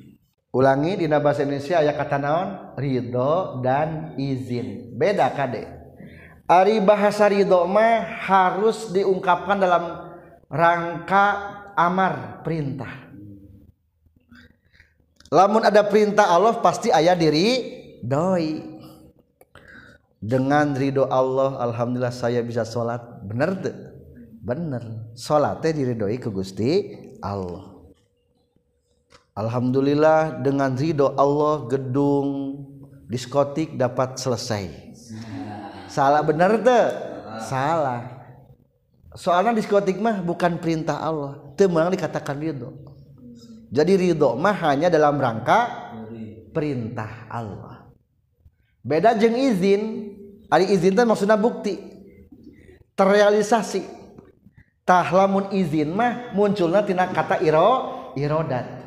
Ulangi 0.50 1.06
dina 1.06 1.22
bahasa 1.22 1.46
Indonesia 1.46 1.78
aya 1.78 1.94
kata 1.94 2.18
naon? 2.18 2.50
Ridho 2.74 3.62
dan 3.62 4.18
izin. 4.18 4.98
Beda 4.98 5.30
kade. 5.30 5.70
Ari 6.50 6.82
bahasa 6.82 7.30
ridho 7.30 7.70
mah 7.70 8.26
harus 8.26 8.90
diungkapkan 8.90 9.62
dalam 9.62 10.14
rangka 10.50 11.26
amar 11.78 12.42
perintah. 12.42 13.07
Lamun 15.32 15.64
ada 15.64 15.84
perintah 15.84 16.28
Allah 16.28 16.60
pasti 16.60 16.92
ayah 16.92 17.16
diri 17.16 17.78
doi. 18.04 18.78
Dengan 20.18 20.74
ridho 20.74 21.06
Allah 21.06 21.62
Alhamdulillah 21.62 22.16
saya 22.16 22.42
bisa 22.42 22.66
sholat. 22.66 23.22
Bener 23.22 23.54
tuh 23.62 23.76
bener. 24.42 25.14
Sholatnya 25.14 25.72
diridhoi 25.76 26.18
ke 26.18 26.32
Gusti 26.34 26.98
Allah. 27.22 27.78
Alhamdulillah 29.38 30.42
dengan 30.42 30.74
ridho 30.74 31.14
Allah 31.14 31.70
gedung 31.70 32.58
diskotik 33.06 33.78
dapat 33.78 34.18
selesai. 34.18 34.74
Salah 35.86 36.26
bener 36.26 36.66
tuh 36.66 36.86
salah. 37.46 38.18
Soalnya 39.14 39.54
diskotik 39.54 40.02
mah 40.02 40.26
bukan 40.26 40.58
perintah 40.58 40.98
Allah. 40.98 41.54
Temang 41.54 41.94
dikatakan 41.94 42.42
ridho 42.42 42.87
Jadi 43.68 43.94
ridho 44.00 44.40
mah 44.40 44.56
hanya 44.64 44.88
dalam 44.88 45.20
rangka 45.20 45.92
perintah 46.56 47.28
Allah. 47.28 47.92
Beda 48.82 49.12
jeng 49.20 49.36
izin, 49.36 50.16
ari 50.48 50.72
izin 50.72 50.96
teh 50.96 51.04
maksudnya 51.04 51.36
bukti 51.36 51.76
terrealisasi. 52.98 53.84
Tah 54.88 55.08
lamun 55.12 55.52
izin 55.52 55.92
mah 55.92 56.32
munculnya 56.32 56.82
tina 56.88 57.12
kata 57.12 57.44
iro 57.44 58.12
irodat. 58.16 58.80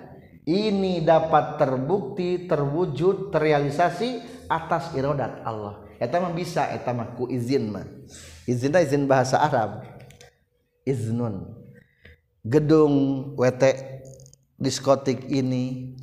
Ini 0.48 1.04
dapat 1.04 1.60
terbukti, 1.60 2.48
terwujud, 2.48 3.30
terrealisasi 3.30 4.24
atas 4.50 4.90
irodat 4.96 5.44
Allah. 5.46 5.84
Eta 6.00 6.16
mah 6.18 6.32
bisa, 6.32 6.72
eta 6.72 6.96
mah 6.96 7.14
ku 7.14 7.28
izin 7.28 7.70
mah. 7.70 7.86
Izin 8.48 8.72
izin 8.74 9.04
bahasa 9.04 9.38
Arab. 9.38 9.84
Iznun. 10.82 11.54
Gedung 12.40 13.36
WT 13.36 13.62
diskotik 14.60 15.24
ini 15.32 15.96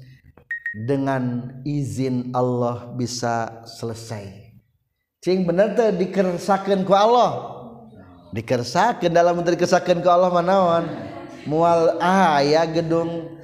dengan 0.74 1.54
izin 1.62 2.34
Allah 2.34 2.90
bisa 2.98 3.64
selesai. 3.70 4.58
Cing 5.22 5.46
bener 5.46 5.78
tuh 5.78 5.94
dikersakan 5.94 6.82
ku 6.82 6.98
Allah? 6.98 7.56
Dikersakan 8.34 9.14
dalam 9.14 9.38
menteri 9.40 9.56
kersakan 9.56 10.02
ku 10.02 10.10
Allah 10.10 10.34
manawan 10.34 10.86
mual 11.48 11.96
ah 12.02 12.42
ya 12.44 12.66
gedung. 12.68 13.40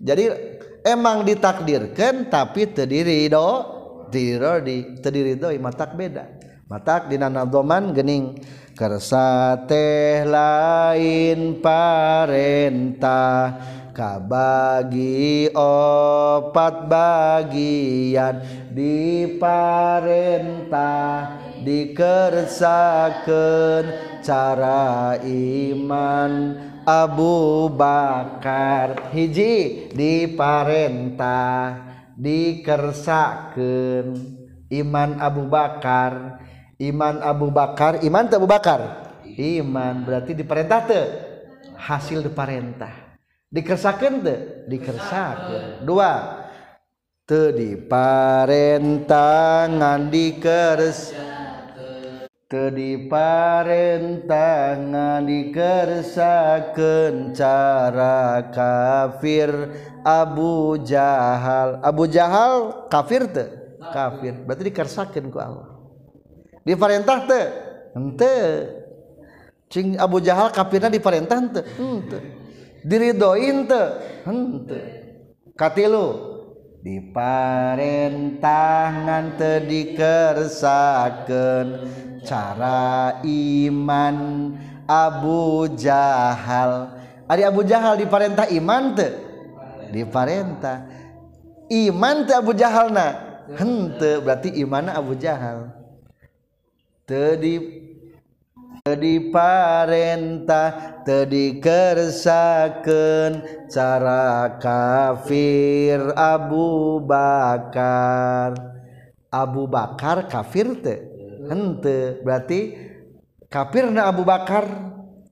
Jadi 0.00 0.28
emang 0.84 1.24
ditakdirkan 1.24 2.28
tapi 2.28 2.66
terdiri 2.68 3.30
do 3.30 3.72
terdiri 4.10 5.00
terdiri 5.00 5.36
do 5.38 5.48
matak 5.60 5.94
beda. 5.94 6.26
Matak 6.64 7.12
di 7.12 7.20
nanadoman 7.20 7.92
gening 7.92 8.40
kersa 8.74 9.54
teh 9.68 10.24
lain 10.24 11.60
parentah 11.62 13.52
kabagi 13.94 15.54
opat 15.54 16.90
bagian 16.90 18.42
di 18.74 19.38
parentah 19.38 21.38
dikersakeun 21.62 23.86
cara 24.20 25.16
iman. 25.24 26.32
Abu 26.84 27.72
Bakar 27.72 29.08
hiji 29.16 29.88
di 29.96 30.28
parentah 30.36 31.96
dikersakeun 32.12 34.12
iman 34.68 35.16
Abu 35.16 35.48
Bakar 35.48 36.44
iman 36.76 37.24
Abu 37.24 37.48
Bakar 37.48 38.04
iman 38.04 38.28
Abu 38.28 38.44
Bakar? 38.44 39.00
Iman 39.34 40.04
berarti 40.04 40.36
diperintah 40.36 40.80
tuh 40.84 41.08
hasil 41.74 42.20
diperintah 42.20 43.03
dikersakan 43.54 44.26
tuh 44.26 44.66
dikersakan 44.66 45.86
dua. 45.86 46.42
Tadi 47.24 47.80
diparentangan 47.80 50.12
dikeres 50.12 51.16
tadi 52.52 53.00
diparentangan 53.00 55.24
dikersakan 55.24 57.32
cara 57.32 58.44
kafir 58.52 59.48
Abu 60.04 60.76
Jahal. 60.84 61.80
Abu 61.80 62.04
Jahal 62.04 62.84
kafir 62.92 63.24
tuh 63.32 63.48
kafir. 63.88 64.36
Berarti 64.44 64.68
dikersakan 64.68 65.32
ku 65.32 65.40
Allah. 65.40 65.80
Diparentah 66.60 67.24
tuh 67.24 67.48
ente 67.96 68.36
cing 69.72 69.96
Abu 69.96 70.20
Jahal 70.20 70.52
kafirnya 70.52 70.92
diparentah 70.92 71.40
ente, 71.40 71.64
ente 71.80 72.43
diridoin 72.84 73.64
teh 73.64 73.88
ente 74.28 74.80
katilu 75.56 76.36
diparentangan 76.84 79.40
teu 79.40 79.64
dikersakeun 79.64 81.88
cara 82.20 83.24
iman 83.24 84.16
Abu 84.84 85.64
Jahal. 85.80 86.92
Ari 87.24 87.40
Abu 87.40 87.64
Jahal 87.64 87.96
diparentah 87.96 88.52
iman 88.52 88.92
teu 88.92 89.16
diparentah 89.88 90.84
iman 91.72 92.28
teu 92.28 92.36
Abu 92.36 92.52
Jahalna 92.52 93.16
henteu 93.56 94.20
berarti 94.20 94.52
iman 94.60 94.92
Abu 94.92 95.16
Jahal. 95.16 95.72
Tedi 97.08 97.60
tedi 97.60 97.83
parentah 99.32 101.00
tedi 101.08 101.56
kersaken 101.56 103.40
cara 103.72 104.60
kafir 104.60 106.12
Abu 106.12 107.00
Bakar. 107.00 108.52
Abu 109.32 109.64
Bakar 109.72 110.28
kafir 110.28 110.84
te? 110.84 111.00
Hente 111.48 112.20
berarti 112.20 112.76
kafirna 113.48 114.04
Abu 114.04 114.20
Bakar? 114.20 114.68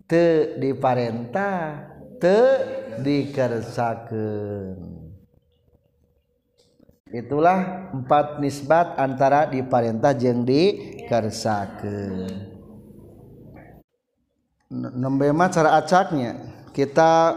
Te 0.09 0.57
diparentah 0.57 1.93
te 2.21 2.37
dikersaken 3.05 4.77
itulah 7.13 7.93
empat 7.93 8.41
nisbat 8.41 8.97
antara 9.01 9.47
diparentah 9.49 10.13
jeung 10.17 10.45
dikersakeun 10.45 12.52
nembe 14.73 15.29
mah 15.37 15.53
cara 15.53 15.77
acaknya. 15.77 16.41
Kita 16.73 17.37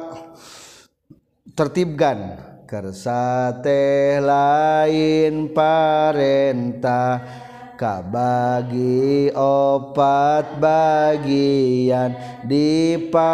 tertibkan. 1.51 2.47
Kersa 2.65 3.61
teh 3.61 4.17
lain 4.17 5.53
parentah 5.53 7.21
kabagi 7.77 9.29
opat 9.37 10.57
bagian. 10.57 12.41
Diparentah 12.41 13.29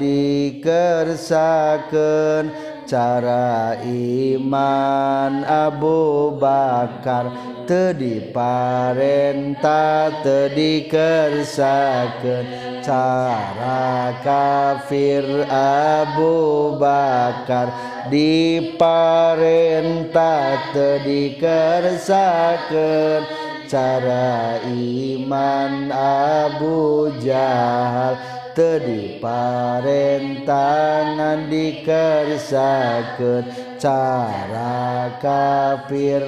dikersakeun 0.00 2.77
cara 2.88 3.76
iman 3.84 5.44
Abu 5.44 6.32
Bakar 6.40 7.28
tedi 7.68 8.32
parenta 8.32 10.08
tedi 10.24 10.88
kersakeun 10.88 12.48
cara 12.80 14.16
kafir 14.24 15.44
Abu 15.52 16.80
Bakar 16.80 17.68
di 18.08 18.72
parenta 18.80 20.56
tedi 20.72 21.36
kersakeun 21.36 23.22
cara 23.68 24.56
iman 24.64 25.92
Abu 25.92 27.12
Jahal 27.20 28.37
tadi 28.58 29.22
parentangan 29.22 31.46
dikersakeun 31.46 33.46
cara 33.78 35.14
kafir. 35.22 36.26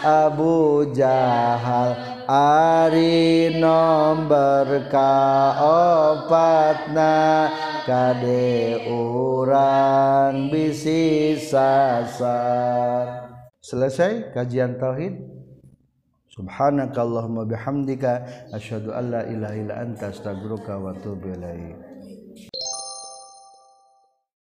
Abu 0.00 0.88
Jahal 0.96 2.24
Ari 2.24 3.52
nomor 3.52 4.88
kaopatna 4.88 5.92
kade 7.84 8.80
urang 8.88 10.48
bisi 10.48 11.36
sasar. 11.36 13.28
Selesai 13.60 14.32
kajian 14.32 14.80
tauhid 14.80 15.20
subhanakallahumma 16.40 17.44
bihamdika 17.44 18.24
asyhadu 18.56 18.96
an 18.96 19.12
la 19.12 19.22
ilaha 19.28 19.54
illa 19.60 19.74
anta 19.84 20.08
astaghfiruka 20.08 20.80
wa 20.80 20.96
atubu 20.96 21.28
ilaik. 21.36 21.89